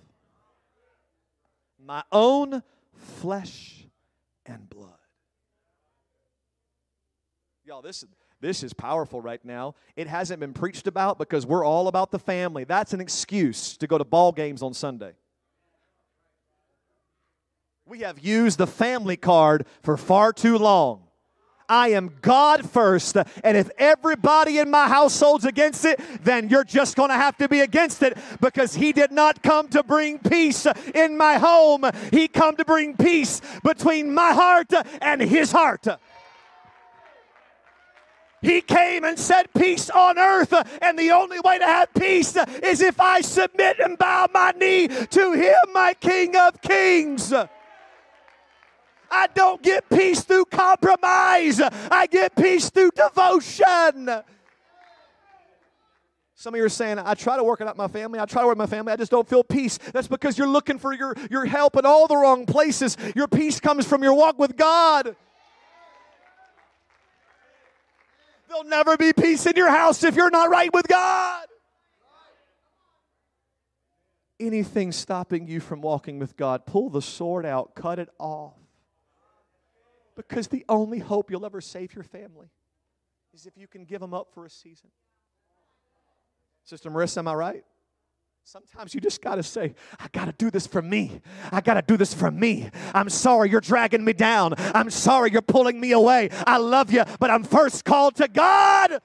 My 1.78 2.02
own 2.10 2.62
flesh 2.94 3.84
and 4.46 4.70
blood. 4.70 4.88
Y'all, 7.66 7.82
this 7.82 8.02
is 8.02 8.08
this 8.40 8.62
is 8.62 8.72
powerful 8.72 9.20
right 9.20 9.44
now. 9.44 9.74
It 9.96 10.06
hasn't 10.06 10.40
been 10.40 10.54
preached 10.54 10.86
about 10.86 11.18
because 11.18 11.44
we're 11.44 11.64
all 11.64 11.88
about 11.88 12.10
the 12.10 12.18
family. 12.18 12.64
That's 12.64 12.94
an 12.94 13.02
excuse 13.02 13.76
to 13.76 13.86
go 13.86 13.98
to 13.98 14.04
ball 14.04 14.32
games 14.32 14.62
on 14.62 14.72
Sunday. 14.72 15.12
We 17.84 18.00
have 18.00 18.18
used 18.18 18.56
the 18.56 18.66
family 18.66 19.18
card 19.18 19.66
for 19.82 19.98
far 19.98 20.32
too 20.32 20.56
long. 20.56 21.05
I 21.68 21.88
am 21.88 22.12
God 22.22 22.68
first. 22.68 23.16
And 23.42 23.56
if 23.56 23.70
everybody 23.78 24.58
in 24.58 24.70
my 24.70 24.88
household's 24.88 25.44
against 25.44 25.84
it, 25.84 26.00
then 26.22 26.48
you're 26.48 26.64
just 26.64 26.96
going 26.96 27.10
to 27.10 27.16
have 27.16 27.36
to 27.38 27.48
be 27.48 27.60
against 27.60 28.02
it 28.02 28.16
because 28.40 28.74
He 28.74 28.92
did 28.92 29.12
not 29.12 29.42
come 29.42 29.68
to 29.68 29.82
bring 29.82 30.18
peace 30.18 30.66
in 30.94 31.16
my 31.16 31.38
home. 31.38 31.84
He 32.10 32.28
come 32.28 32.56
to 32.56 32.64
bring 32.64 32.96
peace 32.96 33.40
between 33.62 34.14
my 34.14 34.32
heart 34.32 34.72
and 35.00 35.20
His 35.20 35.52
heart. 35.52 35.86
He 38.42 38.60
came 38.60 39.04
and 39.04 39.18
said, 39.18 39.46
Peace 39.58 39.90
on 39.90 40.18
earth. 40.18 40.52
And 40.80 40.98
the 40.98 41.10
only 41.10 41.40
way 41.40 41.58
to 41.58 41.64
have 41.64 41.92
peace 41.94 42.36
is 42.62 42.80
if 42.80 43.00
I 43.00 43.20
submit 43.20 43.80
and 43.80 43.98
bow 43.98 44.28
my 44.32 44.52
knee 44.52 44.88
to 44.88 45.32
Him, 45.32 45.56
my 45.72 45.94
King 45.94 46.36
of 46.36 46.60
Kings. 46.62 47.32
I 49.10 49.28
don't 49.34 49.62
get 49.62 49.88
peace 49.88 50.22
through 50.22 50.46
compromise, 50.46 51.60
I 51.60 52.06
get 52.10 52.36
peace 52.36 52.70
through 52.70 52.90
devotion. 52.90 54.22
Some 56.38 56.52
of 56.52 56.58
you 56.58 56.66
are 56.66 56.68
saying, 56.68 56.98
I 56.98 57.14
try 57.14 57.38
to 57.38 57.42
work 57.42 57.62
it 57.62 57.66
out 57.66 57.78
my 57.78 57.88
family. 57.88 58.20
I 58.20 58.26
try 58.26 58.42
to 58.42 58.46
work 58.46 58.58
my 58.58 58.66
family. 58.66 58.92
I 58.92 58.96
just 58.96 59.10
don't 59.10 59.26
feel 59.26 59.42
peace. 59.42 59.78
That's 59.94 60.06
because 60.06 60.36
you're 60.36 60.46
looking 60.46 60.78
for 60.78 60.92
your, 60.92 61.14
your 61.30 61.46
help 61.46 61.76
in 61.78 61.86
all 61.86 62.06
the 62.06 62.16
wrong 62.16 62.44
places. 62.44 62.98
Your 63.16 63.26
peace 63.26 63.58
comes 63.58 63.86
from 63.86 64.02
your 64.02 64.12
walk 64.12 64.38
with 64.38 64.54
God. 64.54 65.16
There'll 68.48 68.64
never 68.64 68.98
be 68.98 69.14
peace 69.14 69.46
in 69.46 69.56
your 69.56 69.70
house 69.70 70.04
if 70.04 70.14
you're 70.14 70.30
not 70.30 70.50
right 70.50 70.72
with 70.74 70.86
God. 70.86 71.46
Anything 74.38 74.92
stopping 74.92 75.48
you 75.48 75.60
from 75.60 75.80
walking 75.80 76.18
with 76.18 76.36
God, 76.36 76.66
pull 76.66 76.90
the 76.90 77.00
sword 77.00 77.46
out, 77.46 77.74
cut 77.74 77.98
it 77.98 78.10
off. 78.18 78.52
Because 80.16 80.48
the 80.48 80.64
only 80.68 80.98
hope 80.98 81.30
you'll 81.30 81.46
ever 81.46 81.60
save 81.60 81.94
your 81.94 82.04
family 82.04 82.48
is 83.34 83.46
if 83.46 83.56
you 83.56 83.68
can 83.68 83.84
give 83.84 84.00
them 84.00 84.14
up 84.14 84.28
for 84.32 84.46
a 84.46 84.50
season. 84.50 84.90
Sister 86.64 86.90
Marissa, 86.90 87.18
am 87.18 87.28
I 87.28 87.34
right? 87.34 87.64
Sometimes 88.42 88.94
you 88.94 89.00
just 89.00 89.20
got 89.22 89.34
to 89.34 89.42
say, 89.42 89.74
I 89.98 90.06
got 90.12 90.26
to 90.26 90.32
do 90.32 90.50
this 90.50 90.66
for 90.66 90.80
me. 90.80 91.20
I 91.50 91.60
got 91.60 91.74
to 91.74 91.82
do 91.82 91.96
this 91.96 92.14
for 92.14 92.30
me. 92.30 92.70
I'm 92.94 93.08
sorry 93.08 93.50
you're 93.50 93.60
dragging 93.60 94.04
me 94.04 94.12
down. 94.12 94.54
I'm 94.56 94.88
sorry 94.88 95.32
you're 95.32 95.42
pulling 95.42 95.80
me 95.80 95.92
away. 95.92 96.30
I 96.46 96.58
love 96.58 96.92
you, 96.92 97.04
but 97.18 97.30
I'm 97.30 97.42
first 97.42 97.84
called 97.84 98.14
to 98.16 98.28
God. 98.28 99.00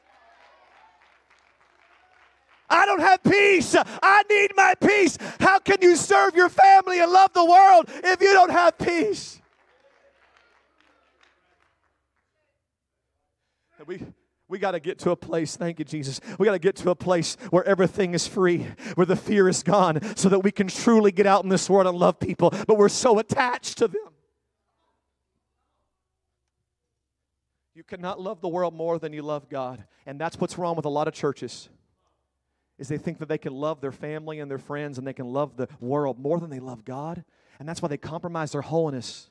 I 2.70 2.86
don't 2.86 3.01
have 3.01 3.22
peace. 3.24 3.76
I 3.76 4.24
need 4.30 4.51
my 4.55 4.76
peace. 4.80 5.18
How 5.39 5.59
can 5.59 5.78
you 5.82 5.95
serve 5.95 6.36
your 6.36 6.49
family 6.49 7.01
and 7.01 7.12
love 7.12 7.34
the 7.34 7.43
world 7.43 7.86
if 8.03 8.22
you 8.22 8.34
don't 8.34 8.51
have 8.51 8.78
peace? 8.78 9.40
We, 13.86 14.05
we 14.47 14.59
got 14.59 14.71
to 14.71 14.79
get 14.79 14.99
to 14.99 15.11
a 15.11 15.15
place, 15.15 15.55
thank 15.55 15.79
you, 15.79 15.86
Jesus. 15.86 16.19
We 16.38 16.45
got 16.45 16.51
to 16.51 16.59
get 16.59 16.75
to 16.77 16.89
a 16.89 16.95
place 16.95 17.38
where 17.51 17.63
everything 17.63 18.13
is 18.13 18.27
free, 18.27 18.67
where 18.95 19.05
the 19.05 19.15
fear 19.15 19.47
is 19.47 19.63
gone, 19.63 20.01
so 20.15 20.29
that 20.29 20.39
we 20.39 20.51
can 20.51 20.67
truly 20.67 21.11
get 21.11 21.25
out 21.25 21.43
in 21.43 21.49
this 21.49 21.69
world 21.69 21.88
and 21.88 21.97
love 21.97 22.19
people, 22.19 22.49
but 22.67 22.77
we're 22.77 22.89
so 22.89 23.17
attached 23.19 23.77
to 23.79 23.88
them. 23.88 24.11
You 27.73 27.84
cannot 27.84 28.19
love 28.19 28.41
the 28.41 28.49
world 28.49 28.75
more 28.75 28.99
than 28.99 29.13
you 29.13 29.21
love 29.21 29.49
God. 29.49 29.86
And 30.05 30.19
that's 30.19 30.39
what's 30.39 30.57
wrong 30.57 30.75
with 30.75 30.86
a 30.86 30.89
lot 30.89 31.07
of 31.07 31.13
churches. 31.13 31.69
Is 32.77 32.88
they 32.88 32.97
think 32.97 33.19
that 33.19 33.29
they 33.29 33.38
can 33.38 33.53
love 33.53 33.82
their 33.82 33.91
family 33.91 34.39
and 34.39 34.51
their 34.51 34.59
friends 34.59 34.97
and 34.97 35.07
they 35.07 35.13
can 35.13 35.27
love 35.27 35.55
the 35.55 35.67
world 35.79 36.19
more 36.19 36.39
than 36.39 36.49
they 36.49 36.59
love 36.59 36.84
God. 36.84 37.23
And 37.59 37.67
that's 37.67 37.82
why 37.82 37.88
they 37.88 37.97
compromise 37.97 38.51
their 38.51 38.61
holiness. 38.61 39.29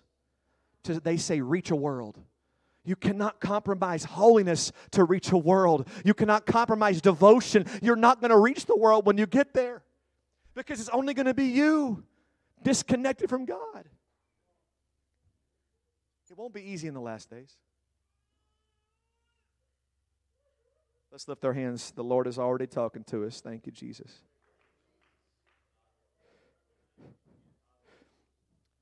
To, 0.85 0.99
they 0.99 1.17
say, 1.17 1.41
reach 1.43 1.71
a 1.71 1.77
world. 1.77 2.19
You 2.85 2.97
cannot 2.97 3.41
compromise 3.41 4.05
holiness 4.05 4.73
to 4.93 5.05
reach 5.05 5.33
a 5.33 5.37
world. 5.37 5.87
You 6.05 6.15
cannot 6.15 6.47
compromise 6.47 7.01
devotion. 7.01 7.67
You're 7.83 7.97
not 7.97 8.21
going 8.21 8.31
to 8.31 8.39
reach 8.39 8.67
the 8.67 8.77
world 8.77 9.07
when 9.07 9.19
you 9.19 9.27
get 9.27 9.53
there 9.53 9.83
because 10.55 10.81
it's 10.81 10.89
only 10.89 11.15
going 11.15 11.27
to 11.27 11.35
be 11.35 11.47
you 11.47 12.05
disconnected 12.63 13.29
from 13.29 13.45
God. 13.45 13.89
It 16.31 16.39
won't 16.39 16.55
be 16.55 16.63
easy 16.63 16.87
in 16.87 16.95
the 16.95 17.01
last 17.01 17.29
days. 17.29 17.57
Let's 21.11 21.27
lift 21.27 21.45
our 21.45 21.53
hands. 21.53 21.91
The 21.91 22.05
Lord 22.05 22.29
is 22.29 22.39
already 22.39 22.69
talking 22.69 23.03
to 23.05 23.25
us. 23.25 23.41
Thank 23.41 23.67
you, 23.67 23.73
Jesus. 23.73 24.13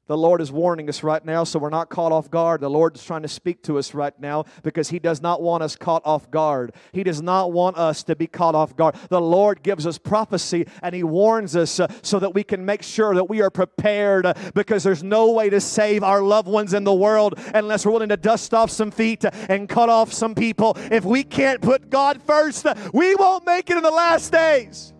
The 0.08 0.16
Lord 0.16 0.40
is 0.40 0.50
warning 0.50 0.88
us 0.88 1.02
right 1.02 1.22
now, 1.22 1.44
so 1.44 1.58
we're 1.58 1.68
not 1.68 1.90
caught 1.90 2.12
off 2.12 2.30
guard. 2.30 2.62
The 2.62 2.70
Lord 2.70 2.96
is 2.96 3.04
trying 3.04 3.20
to 3.22 3.28
speak 3.28 3.62
to 3.64 3.76
us 3.76 3.92
right 3.92 4.18
now 4.18 4.46
because 4.62 4.88
He 4.88 4.98
does 4.98 5.20
not 5.20 5.42
want 5.42 5.62
us 5.62 5.76
caught 5.76 6.00
off 6.06 6.30
guard. 6.30 6.72
He 6.92 7.04
does 7.04 7.20
not 7.20 7.52
want 7.52 7.76
us 7.76 8.02
to 8.04 8.16
be 8.16 8.26
caught 8.26 8.54
off 8.54 8.74
guard. 8.74 8.96
The 9.10 9.20
Lord 9.20 9.62
gives 9.62 9.86
us 9.86 9.98
prophecy 9.98 10.66
and 10.82 10.94
He 10.94 11.02
warns 11.02 11.54
us 11.54 11.78
uh, 11.78 11.88
so 12.00 12.18
that 12.20 12.32
we 12.32 12.42
can 12.42 12.64
make 12.64 12.82
sure 12.82 13.14
that 13.14 13.28
we 13.28 13.42
are 13.42 13.50
prepared 13.50 14.24
uh, 14.24 14.32
because 14.54 14.82
there's 14.82 15.02
no 15.02 15.32
way 15.32 15.50
to 15.50 15.60
save 15.60 16.02
our 16.02 16.22
loved 16.22 16.48
ones 16.48 16.72
in 16.72 16.84
the 16.84 16.94
world 16.94 17.38
unless 17.54 17.84
we're 17.84 17.92
willing 17.92 18.08
to 18.08 18.16
dust 18.16 18.54
off 18.54 18.70
some 18.70 18.90
feet 18.90 19.26
and 19.50 19.68
cut 19.68 19.90
off 19.90 20.10
some 20.14 20.34
people. 20.34 20.74
If 20.90 21.04
we 21.04 21.22
can't 21.22 21.60
put 21.60 21.90
God 21.90 22.22
first, 22.22 22.64
uh, 22.64 22.74
we 22.94 23.14
won't 23.14 23.44
make 23.44 23.68
it 23.68 23.76
in 23.76 23.82
the 23.82 23.90
last 23.90 24.32
days. 24.32 24.94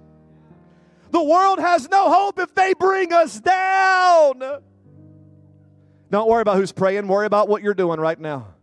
The 1.13 1.23
world 1.23 1.61
has 1.61 1.89
no 1.89 2.13
hope 2.13 2.39
if 2.39 2.55
they 2.55 2.75
bring 2.75 3.15
us 3.15 3.41
down. 3.41 4.43
Don't 6.11 6.29
worry 6.29 6.43
about 6.43 6.57
who's 6.57 6.73
praying, 6.73 7.07
worry 7.07 7.27
about 7.27 7.49
what 7.49 7.63
you're 7.63 7.75
doing 7.75 8.01
right 8.01 8.19
now. 8.19 8.55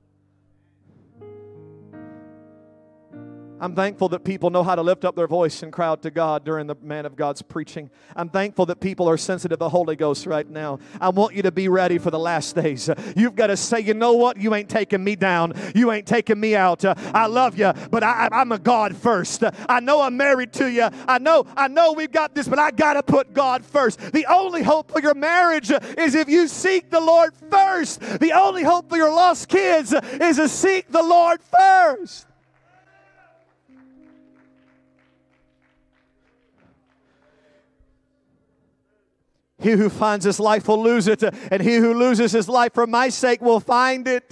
I'm 3.60 3.74
thankful 3.74 4.10
that 4.10 4.26
people 4.26 4.50
know 4.50 4.64
how 4.64 4.76
to 4.76 4.82
lift 4.82 5.06
up 5.06 5.16
their 5.16 5.28
voice 5.28 5.64
and 5.64 5.72
crowd 5.72 6.02
to 6.02 6.12
God 6.12 6.44
during 6.44 6.68
the 6.68 6.76
man 6.82 7.06
of 7.06 7.16
God's 7.16 7.42
preaching. 7.42 7.90
I'm 8.14 8.28
thankful 8.28 8.66
that 8.66 8.82
people 8.82 9.10
are 9.10 9.16
sensitive 9.16 9.58
to 9.58 9.60
the 9.60 9.70
Holy 9.70 9.96
Ghost 9.96 10.26
right 10.26 10.48
now. 10.48 10.80
I 11.00 11.10
want 11.10 11.36
you 11.36 11.42
to 11.44 11.52
be 11.52 11.70
ready 11.70 11.98
for 11.98 12.12
the 12.12 12.20
last 12.20 12.56
days. 12.56 12.90
You've 13.16 13.36
got 13.36 13.48
to 13.48 13.56
say, 13.56 13.80
you 13.80 13.94
know 13.94 14.14
what? 14.14 14.36
You 14.38 14.54
ain't 14.56 14.70
taking 14.70 15.04
me 15.04 15.16
down. 15.16 15.54
You 15.74 15.92
ain't 15.94 16.06
taking 16.06 16.38
me 16.38 16.56
out. 16.56 16.84
I 16.84 17.28
love 17.28 17.58
you, 17.58 17.72
but 17.92 18.04
I, 18.04 18.28
am 18.32 18.52
a 18.52 18.60
God 18.60 18.96
first. 18.96 19.44
I 19.70 19.80
know 19.80 20.02
I'm 20.02 20.18
married 20.18 20.52
to 20.54 20.70
you. 20.70 20.90
I 21.08 21.18
know, 21.20 21.46
I 21.56 21.70
know 21.70 21.94
we've 21.94 22.12
got 22.12 22.36
this, 22.36 22.50
but 22.50 22.60
I 22.60 22.72
got 22.72 22.94
to 22.96 23.04
put 23.04 23.34
God 23.34 23.64
first. 23.64 24.00
The 24.12 24.26
only 24.26 24.64
hope 24.64 24.92
for 24.92 25.00
your 25.00 25.16
marriage 25.16 25.72
is 25.98 26.14
if 26.14 26.28
you 26.28 26.50
seek 26.50 26.90
the 26.90 27.00
Lord 27.00 27.34
first. 27.50 28.02
The 28.02 28.34
only 28.34 28.64
hope 28.64 28.90
for 28.90 28.98
your 28.98 29.12
lost 29.12 29.48
kids 29.48 29.94
is 29.94 30.38
to 30.38 30.50
seek 30.50 30.92
the 30.92 31.04
Lord 31.04 31.40
first. 31.42 32.28
He 39.66 39.72
who 39.72 39.90
finds 39.90 40.24
his 40.24 40.40
life 40.40 40.68
will 40.68 40.84
lose 40.84 41.08
it, 41.08 41.24
and 41.24 41.60
he 41.60 41.78
who 41.78 41.96
loses 41.96 42.32
his 42.32 42.48
life 42.48 42.76
for 42.76 42.86
my 42.86 43.10
sake 43.10 43.42
will 43.42 43.60
find 43.60 44.08
it. 44.08 44.32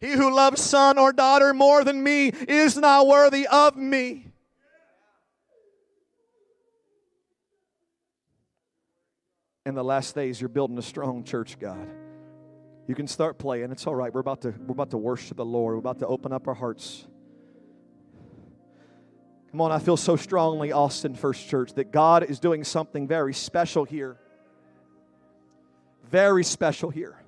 He 0.00 0.10
who 0.10 0.36
loves 0.36 0.60
son 0.60 0.98
or 0.98 1.14
daughter 1.14 1.54
more 1.54 1.82
than 1.82 2.02
me 2.02 2.28
is 2.28 2.76
not 2.76 3.06
worthy 3.06 3.46
of 3.46 3.74
me. 3.74 4.26
In 9.64 9.74
the 9.74 9.82
last 9.82 10.14
days, 10.14 10.42
you're 10.42 10.50
building 10.50 10.76
a 10.76 10.82
strong 10.82 11.24
church, 11.24 11.58
God. 11.58 11.88
You 12.86 12.94
can 12.94 13.06
start 13.06 13.38
playing. 13.38 13.72
It's 13.72 13.86
all 13.86 13.94
right. 13.94 14.12
We're 14.12 14.20
about 14.20 14.42
to, 14.42 14.50
we're 14.66 14.72
about 14.72 14.90
to 14.90 14.98
worship 14.98 15.38
the 15.38 15.44
Lord. 15.46 15.72
We're 15.72 15.78
about 15.78 16.00
to 16.00 16.06
open 16.06 16.34
up 16.34 16.46
our 16.46 16.54
hearts. 16.54 17.06
Come 19.52 19.60
on, 19.60 19.70
I 19.70 19.80
feel 19.80 19.98
so 19.98 20.16
strongly, 20.16 20.72
Austin 20.72 21.14
First 21.14 21.46
Church, 21.46 21.74
that 21.74 21.92
God 21.92 22.24
is 22.24 22.40
doing 22.40 22.64
something 22.64 23.06
very 23.06 23.34
special 23.34 23.84
here. 23.84 24.16
Very 26.10 26.42
special 26.42 26.88
here. 26.88 27.18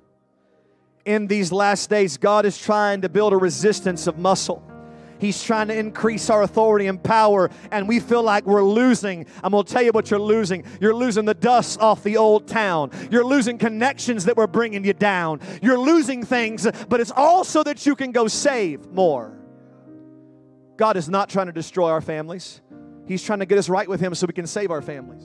In 1.04 1.26
these 1.26 1.52
last 1.52 1.90
days, 1.90 2.16
God 2.16 2.46
is 2.46 2.56
trying 2.56 3.02
to 3.02 3.10
build 3.10 3.34
a 3.34 3.36
resistance 3.36 4.06
of 4.06 4.18
muscle. 4.18 4.62
He's 5.18 5.44
trying 5.44 5.68
to 5.68 5.78
increase 5.78 6.30
our 6.30 6.40
authority 6.40 6.86
and 6.86 7.02
power, 7.02 7.50
and 7.70 7.86
we 7.86 8.00
feel 8.00 8.22
like 8.22 8.46
we're 8.46 8.64
losing. 8.64 9.26
I'm 9.42 9.52
going 9.52 9.64
to 9.64 9.70
tell 9.70 9.82
you 9.82 9.92
what 9.92 10.10
you're 10.10 10.18
losing. 10.18 10.64
You're 10.80 10.94
losing 10.94 11.26
the 11.26 11.34
dust 11.34 11.78
off 11.78 12.02
the 12.02 12.16
old 12.16 12.46
town. 12.48 12.90
You're 13.10 13.26
losing 13.26 13.58
connections 13.58 14.24
that 14.24 14.38
were 14.38 14.46
bringing 14.46 14.82
you 14.82 14.94
down. 14.94 15.40
You're 15.60 15.78
losing 15.78 16.24
things, 16.24 16.66
but 16.88 17.00
it's 17.00 17.12
also 17.14 17.62
that 17.64 17.84
you 17.84 17.94
can 17.94 18.12
go 18.12 18.28
save 18.28 18.90
more. 18.92 19.43
God 20.76 20.96
is 20.96 21.08
not 21.08 21.28
trying 21.28 21.46
to 21.46 21.52
destroy 21.52 21.90
our 21.90 22.00
families, 22.00 22.60
He's 23.06 23.22
trying 23.22 23.40
to 23.40 23.46
get 23.46 23.58
us 23.58 23.68
right 23.68 23.88
with 23.88 24.00
Him 24.00 24.14
so 24.14 24.26
we 24.26 24.32
can 24.32 24.46
save 24.46 24.70
our 24.70 24.82
families. 24.82 25.22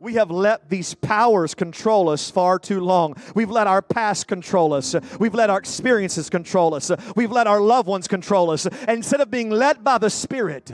We 0.00 0.14
have 0.14 0.30
let 0.30 0.68
these 0.68 0.94
powers 0.94 1.54
control 1.54 2.08
us 2.08 2.30
far 2.30 2.60
too 2.60 2.80
long. 2.80 3.16
We've 3.34 3.50
let 3.50 3.66
our 3.66 3.82
past 3.82 4.28
control 4.28 4.72
us. 4.72 4.94
We've 5.18 5.34
let 5.34 5.50
our 5.50 5.58
experiences 5.58 6.30
control 6.30 6.74
us. 6.74 6.92
We've 7.16 7.32
let 7.32 7.48
our 7.48 7.60
loved 7.60 7.88
ones 7.88 8.06
control 8.06 8.50
us. 8.50 8.66
Instead 8.86 9.20
of 9.20 9.30
being 9.30 9.50
led 9.50 9.82
by 9.82 9.98
the 9.98 10.10
Spirit, 10.10 10.70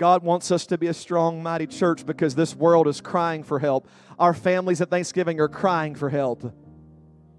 God 0.00 0.22
wants 0.22 0.50
us 0.50 0.64
to 0.68 0.78
be 0.78 0.86
a 0.86 0.94
strong, 0.94 1.42
mighty 1.42 1.66
church 1.66 2.06
because 2.06 2.34
this 2.34 2.56
world 2.56 2.88
is 2.88 3.02
crying 3.02 3.42
for 3.42 3.58
help. 3.58 3.86
Our 4.18 4.32
families 4.32 4.80
at 4.80 4.88
Thanksgiving 4.88 5.38
are 5.40 5.48
crying 5.48 5.94
for 5.94 6.08
help. 6.08 6.54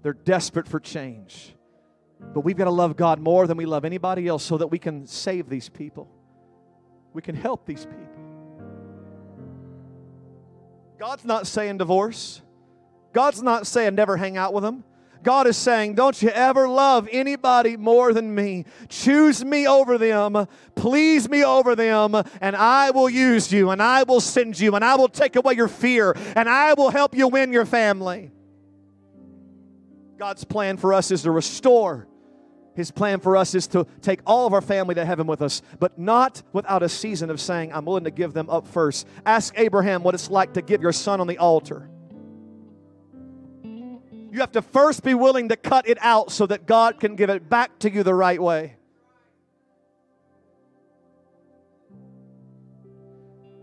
They're 0.04 0.12
desperate 0.12 0.68
for 0.68 0.78
change. 0.78 1.56
But 2.20 2.42
we've 2.42 2.56
got 2.56 2.66
to 2.66 2.70
love 2.70 2.94
God 2.94 3.18
more 3.18 3.48
than 3.48 3.56
we 3.56 3.66
love 3.66 3.84
anybody 3.84 4.28
else 4.28 4.44
so 4.44 4.58
that 4.58 4.68
we 4.68 4.78
can 4.78 5.08
save 5.08 5.48
these 5.48 5.68
people. 5.68 6.08
We 7.12 7.20
can 7.20 7.34
help 7.34 7.66
these 7.66 7.84
people. 7.84 8.06
God's 11.00 11.24
not 11.24 11.48
saying 11.48 11.78
divorce. 11.78 12.42
God's 13.12 13.42
not 13.42 13.66
saying 13.66 13.96
never 13.96 14.16
hang 14.16 14.36
out 14.36 14.54
with 14.54 14.62
them. 14.62 14.84
God 15.22 15.46
is 15.46 15.56
saying, 15.56 15.94
Don't 15.94 16.20
you 16.20 16.28
ever 16.30 16.68
love 16.68 17.08
anybody 17.10 17.76
more 17.76 18.12
than 18.12 18.34
me. 18.34 18.64
Choose 18.88 19.44
me 19.44 19.66
over 19.66 19.98
them, 19.98 20.46
please 20.74 21.28
me 21.28 21.44
over 21.44 21.76
them, 21.76 22.14
and 22.40 22.56
I 22.56 22.90
will 22.90 23.08
use 23.08 23.52
you, 23.52 23.70
and 23.70 23.82
I 23.82 24.02
will 24.02 24.20
send 24.20 24.58
you, 24.58 24.74
and 24.74 24.84
I 24.84 24.96
will 24.96 25.08
take 25.08 25.36
away 25.36 25.54
your 25.54 25.68
fear, 25.68 26.16
and 26.36 26.48
I 26.48 26.74
will 26.74 26.90
help 26.90 27.14
you 27.16 27.28
win 27.28 27.52
your 27.52 27.66
family. 27.66 28.30
God's 30.18 30.44
plan 30.44 30.76
for 30.76 30.94
us 30.94 31.10
is 31.10 31.22
to 31.22 31.30
restore. 31.30 32.06
His 32.74 32.90
plan 32.90 33.20
for 33.20 33.36
us 33.36 33.54
is 33.54 33.66
to 33.68 33.86
take 34.00 34.20
all 34.26 34.46
of 34.46 34.54
our 34.54 34.62
family 34.62 34.94
to 34.94 35.04
heaven 35.04 35.26
with 35.26 35.42
us, 35.42 35.62
but 35.78 35.98
not 35.98 36.42
without 36.52 36.82
a 36.82 36.88
season 36.88 37.28
of 37.28 37.40
saying, 37.40 37.72
I'm 37.72 37.84
willing 37.84 38.04
to 38.04 38.10
give 38.10 38.32
them 38.32 38.48
up 38.48 38.66
first. 38.66 39.06
Ask 39.26 39.52
Abraham 39.58 40.02
what 40.02 40.14
it's 40.14 40.30
like 40.30 40.54
to 40.54 40.62
give 40.62 40.80
your 40.80 40.92
son 40.92 41.20
on 41.20 41.26
the 41.26 41.38
altar. 41.38 41.90
You 44.32 44.40
have 44.40 44.52
to 44.52 44.62
first 44.62 45.04
be 45.04 45.12
willing 45.12 45.50
to 45.50 45.56
cut 45.56 45.86
it 45.86 45.98
out 46.00 46.32
so 46.32 46.46
that 46.46 46.64
God 46.64 46.98
can 46.98 47.16
give 47.16 47.28
it 47.28 47.50
back 47.50 47.78
to 47.80 47.90
you 47.90 48.02
the 48.02 48.14
right 48.14 48.40
way. 48.40 48.76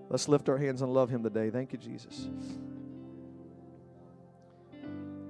Let's 0.09 0.27
lift 0.27 0.47
our 0.47 0.59
hands 0.59 0.83
and 0.83 0.93
love 0.93 1.09
Him 1.09 1.23
today. 1.23 1.49
Thank 1.49 1.73
you, 1.73 1.79
Jesus. 1.79 2.29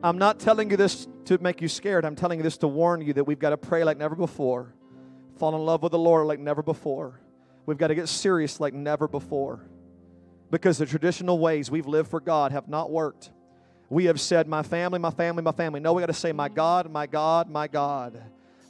I'm 0.03 0.17
not 0.17 0.39
telling 0.39 0.71
you 0.71 0.75
this 0.75 1.07
to 1.25 1.37
make 1.37 1.61
you 1.61 1.69
scared. 1.69 2.03
I'm 2.03 2.17
telling 2.17 2.39
you 2.39 2.43
this 2.43 2.57
to 2.57 2.67
warn 2.67 2.99
you 2.99 3.13
that 3.13 3.23
we've 3.23 3.39
got 3.39 3.51
to 3.51 3.57
pray 3.57 3.85
like 3.85 3.97
never 3.97 4.15
before, 4.15 4.73
fall 5.37 5.55
in 5.55 5.61
love 5.61 5.81
with 5.81 5.93
the 5.93 5.99
Lord 5.99 6.27
like 6.27 6.41
never 6.41 6.61
before. 6.61 7.21
We've 7.65 7.77
got 7.77 7.87
to 7.87 7.95
get 7.95 8.09
serious 8.09 8.59
like 8.59 8.73
never 8.73 9.07
before 9.07 9.61
because 10.51 10.79
the 10.79 10.85
traditional 10.85 11.39
ways 11.39 11.71
we've 11.71 11.87
lived 11.87 12.09
for 12.09 12.19
God 12.19 12.51
have 12.51 12.67
not 12.67 12.91
worked. 12.91 13.31
We 13.89 14.05
have 14.05 14.19
said, 14.19 14.47
My 14.47 14.63
family, 14.63 14.99
my 14.99 15.11
family, 15.11 15.43
my 15.43 15.51
family. 15.51 15.79
No, 15.79 15.93
we 15.93 16.01
got 16.01 16.07
to 16.07 16.13
say, 16.13 16.31
My 16.31 16.49
God, 16.49 16.91
my 16.91 17.07
God, 17.07 17.49
my 17.49 17.67
God. 17.67 18.21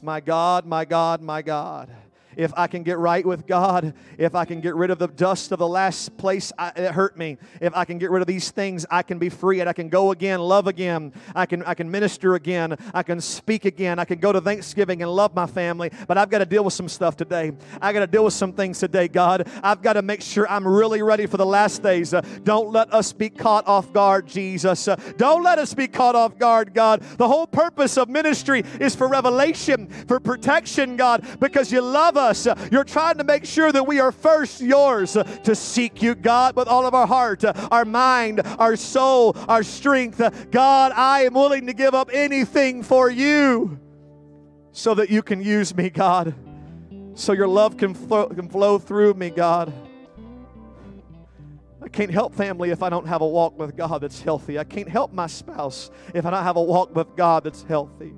My 0.01 0.22
God, 0.22 0.65
my 0.65 0.86
God, 0.86 1.22
my 1.22 1.41
God 1.41 1.89
if 2.36 2.54
I 2.56 2.68
can 2.68 2.84
get 2.84 2.98
right 2.98 3.26
with 3.26 3.48
God, 3.48 3.94
if 4.18 4.36
I 4.36 4.46
can 4.46 4.62
get 4.62 4.76
rid 4.76 4.92
of 4.92 5.00
the 5.00 5.08
dust 5.08 5.52
of 5.52 5.60
the 5.60 5.68
last 5.68 6.18
place 6.18 6.52
I, 6.58 6.72
that 6.72 6.94
hurt 6.94 7.18
me, 7.18 7.38
if 7.62 7.76
I 7.76 7.86
can 7.86 7.98
get 7.98 8.12
rid 8.12 8.22
of 8.22 8.28
these 8.28 8.52
things, 8.52 8.86
I 8.90 9.04
can 9.04 9.20
be 9.20 9.30
free 9.30 9.60
and 9.60 9.70
I 9.70 9.74
can 9.74 9.90
go 9.90 10.12
again, 10.12 10.40
love 10.40 10.68
again. 10.68 11.14
I 11.36 11.46
can, 11.46 11.64
I 11.64 11.74
can 11.74 11.90
minister 11.90 12.36
again. 12.36 12.78
I 12.94 13.04
can 13.04 13.22
speak 13.22 13.66
again. 13.66 14.00
I 14.00 14.06
can 14.06 14.20
go 14.20 14.32
to 14.32 14.42
Thanksgiving 14.42 15.02
and 15.02 15.12
love 15.12 15.34
my 15.34 15.48
family. 15.48 15.92
But 16.08 16.18
I've 16.18 16.30
got 16.30 16.40
to 16.40 16.46
deal 16.46 16.64
with 16.64 16.74
some 16.74 16.90
stuff 16.90 17.18
today. 17.18 17.52
I 17.82 17.94
got 17.94 18.00
to 18.00 18.08
deal 18.08 18.24
with 18.24 18.34
some 18.34 18.54
things 18.54 18.80
today, 18.80 19.08
God. 19.08 19.48
I've 19.64 19.82
got 19.82 19.94
to 19.94 20.02
make 20.02 20.22
sure 20.22 20.50
I'm 20.50 20.68
really 20.68 21.02
ready 21.02 21.26
for 21.26 21.38
the 21.38 21.46
last 21.46 21.84
days. 21.84 22.14
Uh, 22.14 22.22
don't 22.44 22.72
let 22.72 22.94
us 22.94 23.14
be 23.14 23.30
caught 23.30 23.68
off 23.68 23.92
guard, 23.94 24.28
Jesus. 24.28 24.88
Uh, 24.88 24.96
don't 25.18 25.44
let 25.44 25.60
us 25.60 25.74
be 25.74 25.88
caught 25.88 26.16
off 26.16 26.38
guard, 26.38 26.74
God. 26.74 27.02
The 27.18 27.28
whole 27.28 27.48
purpose 27.48 27.98
of 27.98 28.10
ministry 28.10 28.64
is 28.80 28.96
for 28.96 29.08
revelation, 29.08 29.88
for 30.08 30.20
protection, 30.20 30.96
God, 30.96 31.26
because 31.40 31.72
you 31.72 31.82
love 31.82 32.18
us. 32.20 32.47
You're 32.72 32.84
trying 32.84 33.17
to 33.17 33.24
make 33.24 33.45
sure 33.45 33.72
that 33.72 33.88
we 33.88 33.99
are 33.99 34.11
first 34.11 34.61
yours 34.61 35.13
to 35.13 35.55
seek 35.55 36.01
you, 36.01 36.13
God, 36.15 36.55
with 36.55 36.67
all 36.67 36.86
of 36.86 36.93
our 36.93 37.07
heart, 37.07 37.43
our 37.72 37.86
mind, 37.86 38.41
our 38.59 38.76
soul, 38.76 39.36
our 39.47 39.63
strength. 39.63 40.22
God, 40.51 40.91
I 40.91 41.24
am 41.24 41.34
willing 41.34 41.65
to 41.67 41.74
give 41.74 41.95
up 41.95 42.09
anything 42.13 42.84
for 42.84 43.09
you 43.09 43.80
so 44.72 44.93
that 44.93 45.09
you 45.09 45.22
can 45.22 45.41
use 45.41 45.76
me, 45.76 45.89
God, 45.89 46.36
so 47.15 47.34
your 47.34 47.47
love 47.47 47.78
can 47.78 47.93
can 47.95 48.49
flow 48.49 48.78
through 48.78 49.13
me, 49.15 49.30
God. 49.30 49.74
I 51.82 51.88
can't 51.88 52.11
help 52.11 52.36
family 52.36 52.72
if 52.72 52.84
I 52.84 52.89
don't 52.89 53.07
have 53.07 53.22
a 53.22 53.28
walk 53.28 53.57
with 53.57 53.76
God 53.76 54.01
that's 54.01 54.22
healthy. 54.22 54.59
I 54.59 54.63
can't 54.63 54.89
help 54.89 55.13
my 55.13 55.28
spouse 55.28 55.89
if 56.13 56.26
I 56.26 56.30
don't 56.30 56.43
have 56.43 56.57
a 56.57 56.61
walk 56.61 56.93
with 56.93 57.15
God 57.15 57.45
that's 57.45 57.63
healthy. 57.63 58.13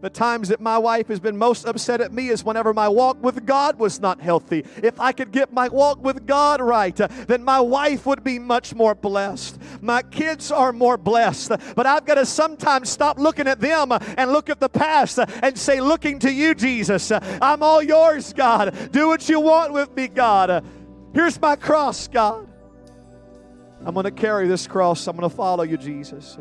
The 0.00 0.10
times 0.10 0.48
that 0.50 0.60
my 0.60 0.78
wife 0.78 1.08
has 1.08 1.18
been 1.18 1.36
most 1.36 1.66
upset 1.66 2.00
at 2.00 2.12
me 2.12 2.28
is 2.28 2.44
whenever 2.44 2.72
my 2.72 2.88
walk 2.88 3.20
with 3.20 3.44
God 3.44 3.78
was 3.80 3.98
not 4.00 4.20
healthy. 4.20 4.64
If 4.80 5.00
I 5.00 5.10
could 5.10 5.32
get 5.32 5.52
my 5.52 5.68
walk 5.68 6.04
with 6.04 6.24
God 6.24 6.60
right, 6.60 6.94
then 6.94 7.42
my 7.42 7.58
wife 7.58 8.06
would 8.06 8.22
be 8.22 8.38
much 8.38 8.74
more 8.74 8.94
blessed. 8.94 9.58
My 9.80 10.02
kids 10.02 10.52
are 10.52 10.72
more 10.72 10.96
blessed. 10.96 11.52
But 11.74 11.86
I've 11.86 12.04
got 12.04 12.14
to 12.14 12.26
sometimes 12.26 12.90
stop 12.90 13.18
looking 13.18 13.48
at 13.48 13.60
them 13.60 13.90
and 13.90 14.32
look 14.32 14.48
at 14.48 14.60
the 14.60 14.68
past 14.68 15.18
and 15.18 15.58
say, 15.58 15.80
looking 15.80 16.20
to 16.20 16.32
you, 16.32 16.54
Jesus. 16.54 17.10
I'm 17.10 17.62
all 17.64 17.82
yours, 17.82 18.32
God. 18.32 18.92
Do 18.92 19.08
what 19.08 19.28
you 19.28 19.40
want 19.40 19.72
with 19.72 19.94
me, 19.96 20.06
God. 20.06 20.64
Here's 21.12 21.40
my 21.40 21.56
cross, 21.56 22.06
God. 22.06 22.46
I'm 23.84 23.94
going 23.94 24.04
to 24.04 24.12
carry 24.12 24.46
this 24.46 24.68
cross. 24.68 25.08
I'm 25.08 25.16
going 25.16 25.28
to 25.28 25.34
follow 25.34 25.64
you, 25.64 25.76
Jesus 25.76 26.38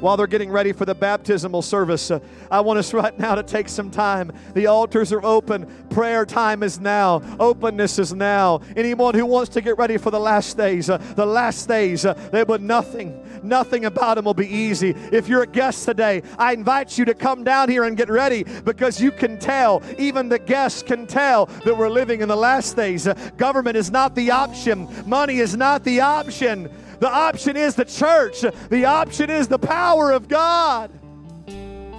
while 0.00 0.16
they're 0.16 0.26
getting 0.26 0.50
ready 0.50 0.72
for 0.72 0.84
the 0.84 0.94
baptismal 0.94 1.62
service. 1.62 2.10
Uh, 2.10 2.20
I 2.50 2.60
want 2.60 2.78
us 2.78 2.92
right 2.94 3.16
now 3.18 3.34
to 3.34 3.42
take 3.42 3.68
some 3.68 3.90
time. 3.90 4.32
The 4.54 4.66
altars 4.66 5.12
are 5.12 5.24
open. 5.24 5.66
Prayer 5.90 6.24
time 6.24 6.62
is 6.62 6.80
now. 6.80 7.22
Openness 7.38 7.98
is 7.98 8.12
now. 8.12 8.60
Anyone 8.76 9.14
who 9.14 9.26
wants 9.26 9.50
to 9.50 9.60
get 9.60 9.78
ready 9.78 9.96
for 9.96 10.10
the 10.10 10.20
last 10.20 10.56
days, 10.56 10.90
uh, 10.90 10.98
the 11.16 11.26
last 11.26 11.68
days, 11.68 12.04
uh, 12.04 12.14
they 12.32 12.44
nothing, 12.58 13.20
nothing 13.42 13.84
about 13.84 14.14
them 14.14 14.26
will 14.26 14.34
be 14.34 14.46
easy. 14.46 14.90
If 15.12 15.28
you're 15.28 15.42
a 15.42 15.46
guest 15.46 15.84
today, 15.84 16.22
I 16.38 16.52
invite 16.52 16.96
you 16.96 17.04
to 17.06 17.14
come 17.14 17.42
down 17.42 17.68
here 17.68 17.84
and 17.84 17.96
get 17.96 18.08
ready 18.08 18.44
because 18.64 19.00
you 19.00 19.10
can 19.10 19.38
tell, 19.38 19.82
even 19.98 20.28
the 20.28 20.38
guests 20.38 20.82
can 20.82 21.06
tell 21.06 21.46
that 21.46 21.76
we're 21.76 21.88
living 21.88 22.20
in 22.20 22.28
the 22.28 22.36
last 22.36 22.76
days. 22.76 23.06
Uh, 23.06 23.14
government 23.36 23.76
is 23.76 23.90
not 23.90 24.14
the 24.14 24.30
option, 24.30 24.88
money 25.06 25.38
is 25.38 25.56
not 25.56 25.84
the 25.84 26.00
option. 26.00 26.70
The 27.00 27.10
option 27.10 27.56
is 27.56 27.74
the 27.74 27.84
church, 27.84 28.42
the 28.70 28.84
option 28.84 29.30
is 29.30 29.48
the 29.48 29.58
power 29.58 30.12
of 30.12 30.28
God. 30.28 30.90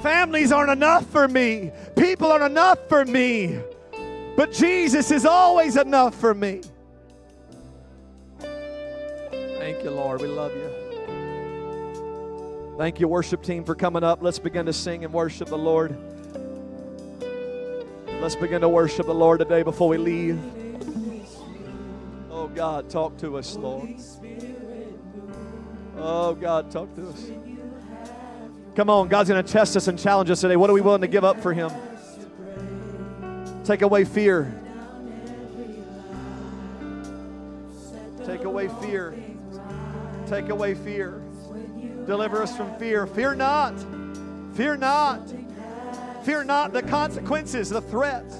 Families 0.01 0.51
aren't 0.51 0.71
enough 0.71 1.05
for 1.07 1.27
me, 1.27 1.71
people 1.95 2.31
aren't 2.31 2.43
enough 2.45 2.79
for 2.87 3.05
me, 3.05 3.59
but 4.35 4.51
Jesus 4.51 5.11
is 5.11 5.25
always 5.25 5.77
enough 5.77 6.15
for 6.15 6.33
me. 6.33 6.61
Thank 9.65 9.83
you, 9.83 9.89
Lord. 9.89 10.21
We 10.21 10.27
love 10.27 10.53
you. 10.55 10.69
Thank 12.77 12.99
you, 12.99 13.07
worship 13.07 13.41
team, 13.41 13.63
for 13.63 13.73
coming 13.73 14.03
up. 14.03 14.21
Let's 14.21 14.37
begin 14.37 14.65
to 14.67 14.73
sing 14.73 15.05
and 15.05 15.13
worship 15.13 15.47
the 15.47 15.57
Lord. 15.57 15.97
Let's 18.21 18.35
begin 18.35 18.61
to 18.61 18.69
worship 18.69 19.05
the 19.05 19.13
Lord 19.13 19.39
today 19.39 19.63
before 19.63 19.87
we 19.87 19.97
leave. 19.97 20.39
Oh, 22.29 22.47
God, 22.47 22.89
talk 22.89 23.17
to 23.19 23.37
us, 23.37 23.55
Lord. 23.55 23.89
Oh, 25.97 26.33
God, 26.33 26.71
talk 26.71 26.93
to 26.95 27.09
us. 27.09 27.31
Come 28.75 28.89
on, 28.89 29.07
God's 29.07 29.29
going 29.29 29.43
to 29.43 29.51
test 29.51 29.77
us 29.77 29.87
and 29.87 29.97
challenge 29.97 30.29
us 30.29 30.41
today. 30.41 30.57
What 30.57 30.69
are 30.69 30.73
we 30.73 30.81
willing 30.81 31.01
to 31.01 31.07
give 31.07 31.23
up 31.23 31.39
for 31.41 31.53
Him? 31.53 31.71
Take 33.63 33.81
away 33.81 34.03
fear. 34.03 34.61
Take 38.25 38.43
away 38.43 38.67
fear. 38.81 39.15
Take 40.27 40.49
away 40.49 40.73
fear. 40.73 41.21
Deliver 42.05 42.43
us 42.43 42.55
from 42.55 42.77
fear. 42.77 43.07
Fear 43.07 43.35
not. 43.35 43.73
Fear 44.53 44.77
not. 44.77 45.21
Fear 46.23 46.43
not 46.43 46.73
the 46.73 46.81
consequences, 46.81 47.69
the 47.69 47.81
threats. 47.81 48.35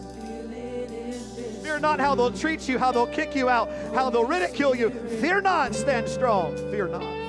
Fear 1.64 1.80
not 1.80 2.00
how 2.00 2.14
they'll 2.14 2.32
treat 2.32 2.68
you, 2.68 2.78
how 2.78 2.92
they'll 2.92 3.08
kick 3.08 3.36
you 3.36 3.48
out, 3.48 3.70
how 3.94 4.10
they'll 4.10 4.26
ridicule 4.26 4.76
you. 4.76 4.90
Fear 5.22 5.42
not. 5.42 5.74
Stand 5.74 6.10
strong. 6.10 6.56
Fear 6.72 6.88
not. 6.90 7.25